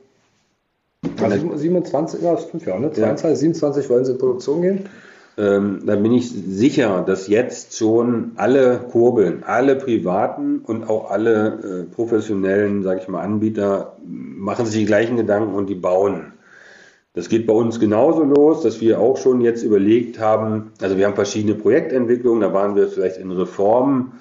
Also 1.20 1.56
27, 1.56 2.22
ja, 2.22 2.34
ist 2.34 2.50
fünf 2.50 2.66
Jahre, 2.66 2.80
ne? 2.80 2.92
22, 2.92 3.22
ja. 3.24 3.36
27 3.36 3.90
wollen 3.90 4.04
sie 4.04 4.12
in 4.12 4.18
Produktion 4.18 4.62
gehen. 4.62 4.88
Ähm, 5.36 5.80
da 5.84 5.96
bin 5.96 6.12
ich 6.12 6.30
sicher, 6.30 7.02
dass 7.04 7.26
jetzt 7.26 7.76
schon 7.76 8.32
alle 8.36 8.78
Kurbeln, 8.90 9.42
alle 9.42 9.74
privaten 9.74 10.60
und 10.60 10.88
auch 10.88 11.10
alle 11.10 11.86
äh, 11.88 11.94
professionellen, 11.94 12.84
sage 12.84 13.00
ich 13.02 13.08
mal, 13.08 13.20
Anbieter 13.20 13.96
machen 14.06 14.64
sich 14.64 14.80
die 14.80 14.86
gleichen 14.86 15.16
Gedanken 15.16 15.54
und 15.54 15.68
die 15.68 15.74
bauen. 15.74 16.32
Das 17.14 17.28
geht 17.28 17.46
bei 17.46 17.52
uns 17.52 17.80
genauso 17.80 18.22
los, 18.22 18.62
dass 18.62 18.80
wir 18.80 19.00
auch 19.00 19.16
schon 19.16 19.40
jetzt 19.40 19.64
überlegt 19.64 20.20
haben, 20.20 20.72
also 20.80 20.96
wir 20.96 21.06
haben 21.06 21.14
verschiedene 21.14 21.54
Projektentwicklungen, 21.54 22.40
da 22.40 22.52
waren 22.52 22.76
wir 22.76 22.88
vielleicht 22.88 23.18
in 23.18 23.32
Reformen 23.32 24.12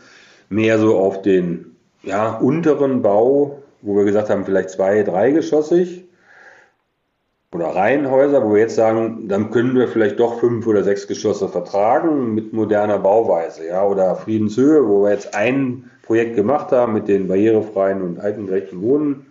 mehr 0.50 0.80
so 0.80 0.98
auf 0.98 1.22
den 1.22 1.76
ja, 2.04 2.36
unteren 2.38 3.02
Bau, 3.02 3.64
wo 3.82 3.96
wir 3.96 4.06
gesagt 4.06 4.30
haben, 4.30 4.46
vielleicht 4.46 4.70
zwei, 4.70 5.04
dreigeschossig 5.04 6.06
oder 7.54 7.68
Reihenhäuser, 7.68 8.44
wo 8.44 8.54
wir 8.54 8.62
jetzt 8.62 8.76
sagen, 8.76 9.28
dann 9.28 9.52
können 9.52 9.76
wir 9.76 9.88
vielleicht 9.88 10.20
doch 10.20 10.40
fünf 10.40 10.66
oder 10.66 10.84
sechs 10.84 11.08
Geschosse 11.08 11.48
vertragen 11.48 12.34
mit 12.34 12.54
moderner 12.54 13.00
Bauweise, 13.00 13.68
ja, 13.68 13.86
oder 13.86 14.16
Friedenshöhe, 14.16 14.88
wo 14.88 15.04
wir 15.04 15.12
jetzt 15.12 15.36
ein 15.36 15.90
Projekt 16.04 16.36
gemacht 16.36 16.72
haben 16.72 16.94
mit 16.94 17.08
den 17.08 17.28
barrierefreien 17.28 18.02
und 18.02 18.20
altengerechten 18.20 18.82
Wohnen, 18.82 19.28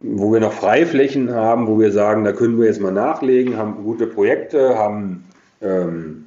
wo 0.00 0.32
wir 0.32 0.40
noch 0.40 0.52
Freiflächen 0.52 1.32
haben, 1.32 1.66
wo 1.66 1.78
wir 1.78 1.92
sagen, 1.92 2.24
da 2.24 2.32
können 2.32 2.58
wir 2.58 2.66
jetzt 2.66 2.80
mal 2.80 2.92
nachlegen, 2.92 3.56
haben 3.56 3.84
gute 3.84 4.06
Projekte, 4.06 4.76
haben 4.76 5.24
ähm, 5.62 6.23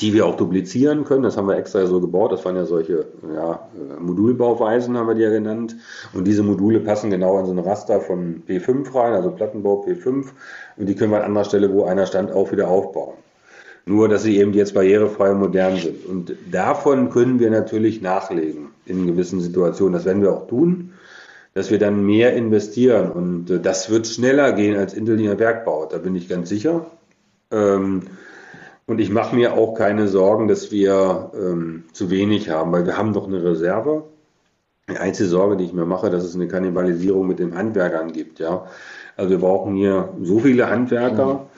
die 0.00 0.12
wir 0.12 0.26
auch 0.26 0.36
duplizieren 0.36 1.04
können. 1.04 1.22
Das 1.22 1.36
haben 1.36 1.48
wir 1.48 1.56
extra 1.56 1.86
so 1.86 2.00
gebaut. 2.00 2.32
Das 2.32 2.44
waren 2.44 2.56
ja 2.56 2.66
solche 2.66 3.06
ja, 3.34 3.68
äh, 3.74 4.00
Modulbauweisen, 4.00 4.96
haben 4.96 5.08
wir 5.08 5.14
die 5.14 5.22
ja 5.22 5.30
genannt. 5.30 5.76
Und 6.12 6.26
diese 6.26 6.42
Module 6.42 6.80
passen 6.80 7.10
genau 7.10 7.38
in 7.38 7.46
so 7.46 7.52
ein 7.52 7.58
Raster 7.58 8.00
von 8.00 8.42
P5 8.46 8.94
rein, 8.94 9.14
also 9.14 9.30
Plattenbau 9.30 9.84
P5. 9.86 10.26
Und 10.76 10.86
die 10.86 10.94
können 10.94 11.12
wir 11.12 11.18
an 11.18 11.24
anderer 11.24 11.44
Stelle, 11.44 11.72
wo 11.72 11.84
einer 11.84 12.06
stand, 12.06 12.30
auch 12.30 12.52
wieder 12.52 12.68
aufbauen. 12.68 13.14
Nur, 13.86 14.08
dass 14.08 14.24
sie 14.24 14.38
eben 14.38 14.52
jetzt 14.52 14.74
barrierefrei 14.74 15.30
und 15.30 15.38
modern 15.38 15.76
sind. 15.76 16.04
Und 16.06 16.34
davon 16.50 17.08
können 17.10 17.38
wir 17.38 17.50
natürlich 17.50 18.02
nachlegen 18.02 18.68
in 18.84 19.06
gewissen 19.06 19.40
Situationen. 19.40 19.94
Das 19.94 20.04
werden 20.04 20.22
wir 20.22 20.32
auch 20.32 20.48
tun, 20.48 20.92
dass 21.54 21.70
wir 21.70 21.78
dann 21.78 22.04
mehr 22.04 22.34
investieren. 22.34 23.10
Und 23.12 23.48
äh, 23.48 23.60
das 23.60 23.88
wird 23.88 24.06
schneller 24.06 24.52
gehen 24.52 24.76
als 24.76 24.92
Interliner 24.92 25.36
Bergbau. 25.36 25.86
Da 25.86 25.98
bin 25.98 26.14
ich 26.16 26.28
ganz 26.28 26.50
sicher. 26.50 26.86
Ähm, 27.50 28.02
und 28.86 29.00
ich 29.00 29.10
mache 29.10 29.34
mir 29.34 29.54
auch 29.54 29.74
keine 29.74 30.06
Sorgen, 30.06 30.46
dass 30.46 30.70
wir 30.70 31.32
ähm, 31.34 31.84
zu 31.92 32.10
wenig 32.10 32.50
haben, 32.50 32.70
weil 32.72 32.86
wir 32.86 32.96
haben 32.96 33.12
doch 33.12 33.26
eine 33.26 33.42
Reserve. 33.42 34.04
Die 34.88 34.96
einzige 34.96 35.28
Sorge, 35.28 35.56
die 35.56 35.64
ich 35.64 35.72
mir 35.72 35.86
mache, 35.86 36.10
dass 36.10 36.24
es 36.24 36.36
eine 36.36 36.46
Kannibalisierung 36.46 37.26
mit 37.26 37.40
den 37.40 37.56
Handwerkern 37.56 38.12
gibt. 38.12 38.38
Ja, 38.38 38.66
also 39.16 39.30
wir 39.30 39.38
brauchen 39.38 39.74
hier 39.74 40.10
so 40.22 40.38
viele 40.38 40.70
Handwerker. 40.70 41.48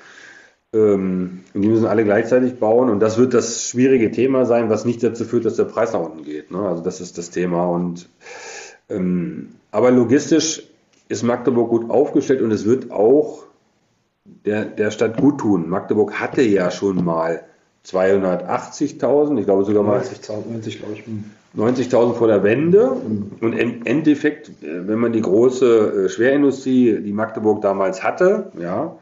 Mhm. 0.72 0.78
Ähm, 0.80 1.40
und 1.52 1.62
die 1.62 1.68
müssen 1.68 1.86
alle 1.86 2.04
gleichzeitig 2.04 2.58
bauen. 2.58 2.88
Und 2.88 3.00
das 3.00 3.18
wird 3.18 3.34
das 3.34 3.68
schwierige 3.68 4.10
Thema 4.10 4.46
sein, 4.46 4.70
was 4.70 4.86
nicht 4.86 5.02
dazu 5.02 5.24
führt, 5.24 5.44
dass 5.44 5.56
der 5.56 5.64
Preis 5.64 5.92
nach 5.92 6.00
unten 6.00 6.24
geht. 6.24 6.50
Ne? 6.50 6.60
Also 6.60 6.82
das 6.82 7.02
ist 7.02 7.18
das 7.18 7.28
Thema. 7.28 7.66
Und 7.66 8.08
ähm, 8.88 9.50
aber 9.70 9.90
logistisch 9.90 10.62
ist 11.08 11.22
Magdeburg 11.22 11.68
gut 11.68 11.90
aufgestellt 11.90 12.40
und 12.40 12.52
es 12.52 12.64
wird 12.64 12.90
auch 12.90 13.47
der, 14.44 14.64
der 14.64 14.90
Stadt 14.90 15.16
gut 15.20 15.38
tun. 15.38 15.68
Magdeburg 15.68 16.18
hatte 16.20 16.42
ja 16.42 16.70
schon 16.70 17.04
mal 17.04 17.42
280.000, 17.86 19.38
ich 19.38 19.44
glaube 19.44 19.64
sogar 19.64 19.82
mal 19.82 20.00
90.000 20.00 20.78
glaube 20.78 20.94
ich. 20.94 21.04
90.000 21.56 22.14
vor 22.14 22.28
der 22.28 22.42
Wende. 22.42 22.90
Mhm. 22.90 23.30
Und 23.40 23.52
im 23.54 23.84
Endeffekt, 23.84 24.48
äh, 24.62 24.86
wenn 24.86 24.98
man 24.98 25.12
die 25.12 25.22
große 25.22 26.04
äh, 26.04 26.08
Schwerindustrie, 26.08 27.00
die 27.00 27.12
Magdeburg 27.12 27.62
damals 27.62 28.02
hatte, 28.02 28.52
ja, 28.60 28.96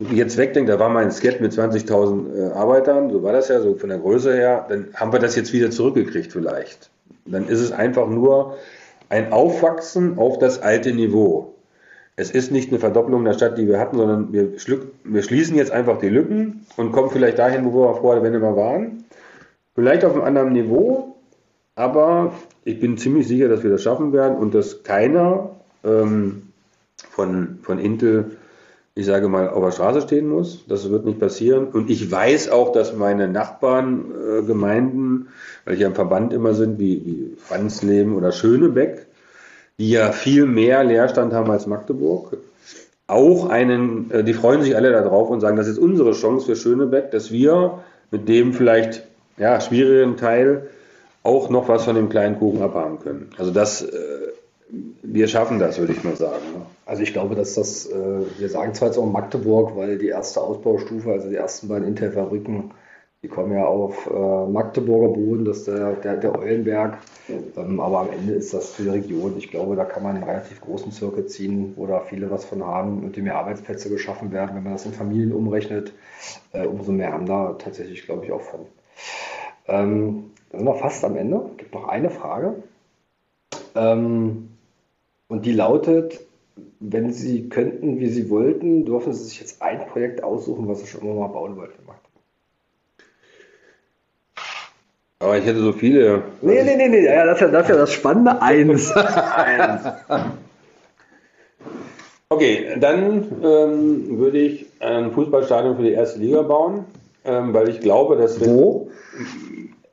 jetzt 0.00 0.36
wegdenkt, 0.36 0.70
da 0.70 0.78
war 0.78 0.88
mal 0.88 1.04
ein 1.04 1.10
Skat 1.10 1.40
mit 1.40 1.52
20.000 1.52 2.34
äh, 2.34 2.52
Arbeitern, 2.52 3.10
so 3.10 3.22
war 3.22 3.32
das 3.32 3.48
ja, 3.48 3.60
so 3.60 3.74
von 3.74 3.88
der 3.88 3.98
Größe 3.98 4.34
her, 4.34 4.66
dann 4.68 4.88
haben 4.94 5.12
wir 5.12 5.18
das 5.18 5.36
jetzt 5.36 5.52
wieder 5.52 5.70
zurückgekriegt 5.70 6.32
vielleicht. 6.32 6.90
Dann 7.26 7.48
ist 7.48 7.60
es 7.60 7.72
einfach 7.72 8.08
nur 8.08 8.56
ein 9.08 9.32
Aufwachsen 9.32 10.18
auf 10.18 10.38
das 10.38 10.60
alte 10.60 10.92
Niveau 10.92 11.54
es 12.18 12.30
ist 12.32 12.50
nicht 12.50 12.70
eine 12.70 12.80
Verdopplung 12.80 13.24
der 13.24 13.34
Stadt, 13.34 13.56
die 13.56 13.68
wir 13.68 13.78
hatten, 13.78 13.96
sondern 13.96 14.32
wir, 14.32 14.52
wir 15.04 15.22
schließen 15.22 15.56
jetzt 15.56 15.70
einfach 15.70 16.00
die 16.00 16.08
Lücken 16.08 16.66
und 16.76 16.90
kommen 16.90 17.10
vielleicht 17.10 17.38
dahin, 17.38 17.64
wo 17.64 17.84
wir 17.84 17.94
vorher, 17.94 18.24
wenn 18.24 18.32
wir 18.32 18.56
waren. 18.56 19.04
Vielleicht 19.76 20.04
auf 20.04 20.14
einem 20.14 20.24
anderen 20.24 20.52
Niveau, 20.52 21.14
aber 21.76 22.32
ich 22.64 22.80
bin 22.80 22.98
ziemlich 22.98 23.28
sicher, 23.28 23.48
dass 23.48 23.62
wir 23.62 23.70
das 23.70 23.84
schaffen 23.84 24.12
werden 24.12 24.36
und 24.36 24.52
dass 24.52 24.82
keiner 24.82 25.50
ähm, 25.84 26.48
von, 27.08 27.60
von 27.62 27.78
Intel, 27.78 28.32
ich 28.96 29.06
sage 29.06 29.28
mal, 29.28 29.48
auf 29.48 29.62
der 29.62 29.70
Straße 29.70 30.00
stehen 30.00 30.28
muss. 30.28 30.66
Das 30.66 30.90
wird 30.90 31.04
nicht 31.04 31.20
passieren. 31.20 31.68
Und 31.68 31.88
ich 31.88 32.10
weiß 32.10 32.50
auch, 32.50 32.72
dass 32.72 32.96
meine 32.96 33.28
Nachbargemeinden, 33.28 35.28
äh, 35.28 35.66
weil 35.66 35.74
ich 35.74 35.80
ja 35.80 35.86
im 35.86 35.94
Verband 35.94 36.32
immer 36.32 36.54
sind, 36.54 36.80
wie, 36.80 37.06
wie 37.06 37.36
Franzleben 37.38 38.16
oder 38.16 38.32
Schönebeck, 38.32 39.06
die 39.78 39.90
ja 39.90 40.12
viel 40.12 40.46
mehr 40.46 40.82
Leerstand 40.84 41.32
haben 41.32 41.50
als 41.50 41.66
Magdeburg, 41.66 42.36
auch 43.06 43.48
einen, 43.48 44.10
äh, 44.10 44.24
die 44.24 44.34
freuen 44.34 44.62
sich 44.62 44.76
alle 44.76 44.92
darauf 44.92 45.30
und 45.30 45.40
sagen, 45.40 45.56
das 45.56 45.68
ist 45.68 45.78
unsere 45.78 46.12
Chance 46.12 46.46
für 46.46 46.56
Schönebeck, 46.56 47.10
dass 47.10 47.32
wir 47.32 47.82
mit 48.10 48.28
dem 48.28 48.52
vielleicht 48.52 49.04
ja, 49.38 49.60
schwierigen 49.60 50.16
Teil 50.16 50.68
auch 51.22 51.48
noch 51.50 51.68
was 51.68 51.84
von 51.84 51.94
dem 51.94 52.08
kleinen 52.08 52.38
Kuchen 52.38 52.62
abhaben 52.62 52.98
können. 53.00 53.30
Also 53.38 53.50
das, 53.50 53.82
äh, 53.82 53.88
wir 55.02 55.28
schaffen 55.28 55.58
das, 55.58 55.78
würde 55.78 55.92
ich 55.92 56.04
mal 56.04 56.16
sagen. 56.16 56.42
Also 56.84 57.02
ich 57.02 57.12
glaube, 57.12 57.34
dass 57.34 57.54
das, 57.54 57.86
äh, 57.86 57.94
wir 58.38 58.48
sagen 58.48 58.74
zwar 58.74 58.88
jetzt 58.88 58.98
auch 58.98 59.10
Magdeburg, 59.10 59.76
weil 59.76 59.98
die 59.98 60.08
erste 60.08 60.40
Ausbaustufe, 60.40 61.12
also 61.12 61.28
die 61.28 61.36
ersten 61.36 61.68
beiden 61.68 61.86
Intel-Fabriken, 61.88 62.72
die 63.22 63.28
kommen 63.28 63.52
ja 63.52 63.64
auf 63.64 64.06
äh, 64.06 64.46
Magdeburger 64.46 65.12
Boden, 65.12 65.44
das 65.44 65.58
ist 65.58 65.68
der, 65.68 65.94
der, 65.94 66.16
der 66.18 66.38
Eulenberg. 66.38 66.98
Ähm, 67.28 67.80
aber 67.80 68.00
am 68.00 68.10
Ende 68.10 68.34
ist 68.34 68.54
das 68.54 68.70
für 68.70 68.84
die 68.84 68.90
Region. 68.90 69.36
Ich 69.36 69.50
glaube, 69.50 69.74
da 69.74 69.84
kann 69.84 70.04
man 70.04 70.14
einen 70.14 70.24
relativ 70.24 70.60
großen 70.60 70.92
Zirkel 70.92 71.26
ziehen, 71.26 71.72
wo 71.76 71.86
da 71.86 72.00
viele 72.00 72.30
was 72.30 72.44
von 72.44 72.64
haben 72.64 73.02
und 73.02 73.16
die 73.16 73.22
mehr 73.22 73.36
Arbeitsplätze 73.36 73.90
geschaffen 73.90 74.30
werden. 74.30 74.54
Wenn 74.54 74.62
man 74.62 74.74
das 74.74 74.86
in 74.86 74.92
Familien 74.92 75.32
umrechnet, 75.32 75.92
äh, 76.52 76.64
umso 76.64 76.92
mehr 76.92 77.12
haben 77.12 77.26
da 77.26 77.54
tatsächlich, 77.54 78.04
glaube 78.04 78.24
ich, 78.24 78.30
auch 78.30 78.42
von. 78.42 78.60
Ähm, 79.66 80.30
sind 80.52 80.64
wir 80.64 80.74
fast 80.76 81.04
am 81.04 81.16
Ende. 81.16 81.44
Es 81.50 81.56
gibt 81.56 81.74
noch 81.74 81.88
eine 81.88 82.10
Frage. 82.10 82.62
Ähm, 83.74 84.50
und 85.26 85.44
die 85.44 85.52
lautet, 85.52 86.20
wenn 86.78 87.12
Sie 87.12 87.48
könnten, 87.48 87.98
wie 87.98 88.08
Sie 88.08 88.30
wollten, 88.30 88.84
dürfen 88.84 89.12
Sie 89.12 89.24
sich 89.24 89.40
jetzt 89.40 89.60
ein 89.60 89.86
Projekt 89.88 90.22
aussuchen, 90.22 90.68
was 90.68 90.80
Sie 90.80 90.86
schon 90.86 91.02
immer 91.02 91.14
mal 91.14 91.26
bauen 91.26 91.56
wollten. 91.56 91.82
Aber 95.20 95.36
ich 95.36 95.44
hätte 95.44 95.60
so 95.60 95.72
viele. 95.72 96.22
Nee, 96.42 96.62
nee, 96.62 96.76
nee, 96.76 96.88
nee. 96.88 97.04
Ja, 97.04 97.26
das, 97.26 97.36
ist 97.36 97.40
ja, 97.40 97.48
das 97.48 97.62
ist 97.62 97.70
ja 97.70 97.76
das 97.76 97.92
Spannende. 97.92 98.40
Eins. 98.40 98.92
Eins. 98.92 99.82
Okay, 102.28 102.76
dann 102.78 103.26
ähm, 103.42 104.18
würde 104.18 104.38
ich 104.38 104.66
ein 104.80 105.10
Fußballstadion 105.10 105.76
für 105.76 105.82
die 105.82 105.92
erste 105.92 106.20
Liga 106.20 106.42
bauen, 106.42 106.84
ähm, 107.24 107.52
weil 107.52 107.68
ich 107.68 107.80
glaube, 107.80 108.16
dass 108.16 108.40
wir. 108.40 108.48
Wo? 108.48 108.90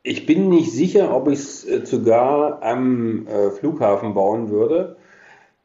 Ich 0.03 0.27
bin 0.27 0.49
nicht 0.49 0.71
sicher, 0.71 1.15
ob 1.15 1.27
ich 1.27 1.39
es 1.39 1.67
äh, 1.67 1.83
sogar 1.85 2.61
am 2.61 3.25
äh, 3.27 3.49
Flughafen 3.49 4.13
bauen 4.13 4.51
würde. 4.51 4.97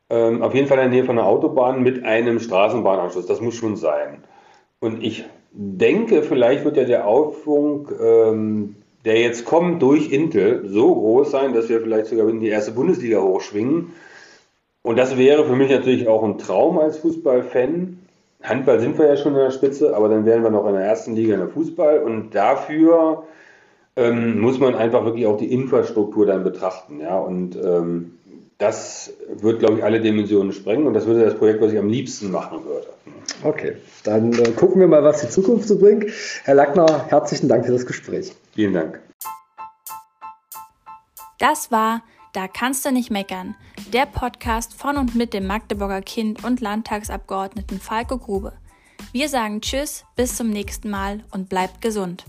Ähm, 0.09 0.43
auf 0.43 0.55
jeden 0.55 0.69
Fall 0.69 0.79
in 0.79 0.85
der 0.85 0.91
Nähe 0.91 1.05
von 1.05 1.19
einer 1.19 1.29
Autobahn 1.29 1.83
mit 1.83 2.05
einem 2.05 2.41
Straßenbahnanschluss. 2.41 3.27
Das 3.27 3.43
muss 3.43 3.57
schon 3.57 3.77
sein. 3.77 4.25
Und 4.81 5.03
ich 5.03 5.25
denke, 5.53 6.23
vielleicht 6.23 6.65
wird 6.65 6.79
ja 6.79 6.85
der 6.85 7.07
Aufschwung 7.07 7.89
ähm, 8.01 8.77
der 9.05 9.21
jetzt 9.21 9.45
kommt 9.45 9.83
durch 9.83 10.13
Intel, 10.13 10.69
so 10.69 10.95
groß 10.95 11.31
sein, 11.31 11.55
dass 11.55 11.69
wir 11.69 11.81
vielleicht 11.81 12.07
sogar 12.07 12.29
in 12.29 12.41
die 12.41 12.49
erste 12.49 12.73
Bundesliga 12.73 13.21
hochschwingen. 13.21 13.93
Und 14.83 14.99
das 14.99 15.17
wäre 15.17 15.45
für 15.45 15.57
mich 15.57 15.71
natürlich 15.71 16.09
auch 16.09 16.23
ein 16.23 16.39
Traum 16.39 16.79
als 16.79 16.99
Fußballfan. 16.99 17.99
Handball 18.43 18.81
sind 18.81 18.99
wir 18.99 19.07
ja 19.07 19.17
schon 19.17 19.35
in 19.35 19.41
der 19.41 19.51
Spitze, 19.51 19.95
aber 19.95 20.09
dann 20.09 20.25
wären 20.25 20.43
wir 20.43 20.51
noch 20.51 20.67
in 20.67 20.75
der 20.75 20.85
ersten 20.85 21.15
Liga 21.15 21.35
in 21.35 21.41
der 21.41 21.49
Fußball 21.49 21.99
und 21.99 22.35
dafür 22.35 23.25
ähm, 23.97 24.41
muss 24.41 24.59
man 24.59 24.75
einfach 24.75 25.05
wirklich 25.05 25.27
auch 25.27 25.37
die 25.37 25.53
Infrastruktur 25.53 26.25
dann 26.27 26.45
betrachten. 26.45 27.01
Ja? 27.01 27.19
Und 27.19 27.57
ähm, 27.57 28.19
das 28.61 29.13
wird, 29.29 29.59
glaube 29.59 29.79
ich, 29.79 29.85
alle 29.85 30.01
Dimensionen 30.01 30.53
sprengen 30.53 30.87
und 30.87 30.95
das 30.95 31.07
würde 31.07 31.25
das 31.25 31.35
Projekt, 31.35 31.61
was 31.61 31.73
ich 31.73 31.79
am 31.79 31.89
liebsten 31.89 32.31
machen 32.31 32.65
würde. 32.65 32.89
Okay, 33.43 33.77
dann 34.05 34.33
äh, 34.35 34.51
gucken 34.51 34.81
wir 34.81 34.87
mal, 34.87 35.03
was 35.03 35.23
die 35.23 35.29
Zukunft 35.29 35.67
so 35.67 35.79
bringt. 35.79 36.07
Herr 36.45 36.55
Lackner, 36.55 37.07
herzlichen 37.09 37.49
Dank 37.49 37.65
für 37.65 37.73
das 37.73 37.87
Gespräch. 37.87 38.33
Vielen 38.55 38.75
Dank. 38.75 39.01
Das 41.39 41.73
war 41.73 42.03
Da 42.33 42.47
kannst 42.47 42.85
du 42.85 42.93
nicht 42.93 43.11
meckern, 43.11 43.57
der 43.93 44.07
Podcast 44.07 44.75
von 44.75 44.97
und 44.99 45.17
mit 45.17 45.35
dem 45.35 45.49
Magdeburger 45.49 46.01
Kind 46.01 46.45
und 46.45 46.61
Landtagsabgeordneten 46.61 47.81
Falco 47.81 48.19
Grube. 48.19 48.53
Wir 49.11 49.29
sagen 49.29 49.61
Tschüss, 49.61 50.05
bis 50.15 50.37
zum 50.37 50.51
nächsten 50.51 50.91
Mal 50.91 51.25
und 51.33 51.49
bleibt 51.49 51.81
gesund. 51.81 52.25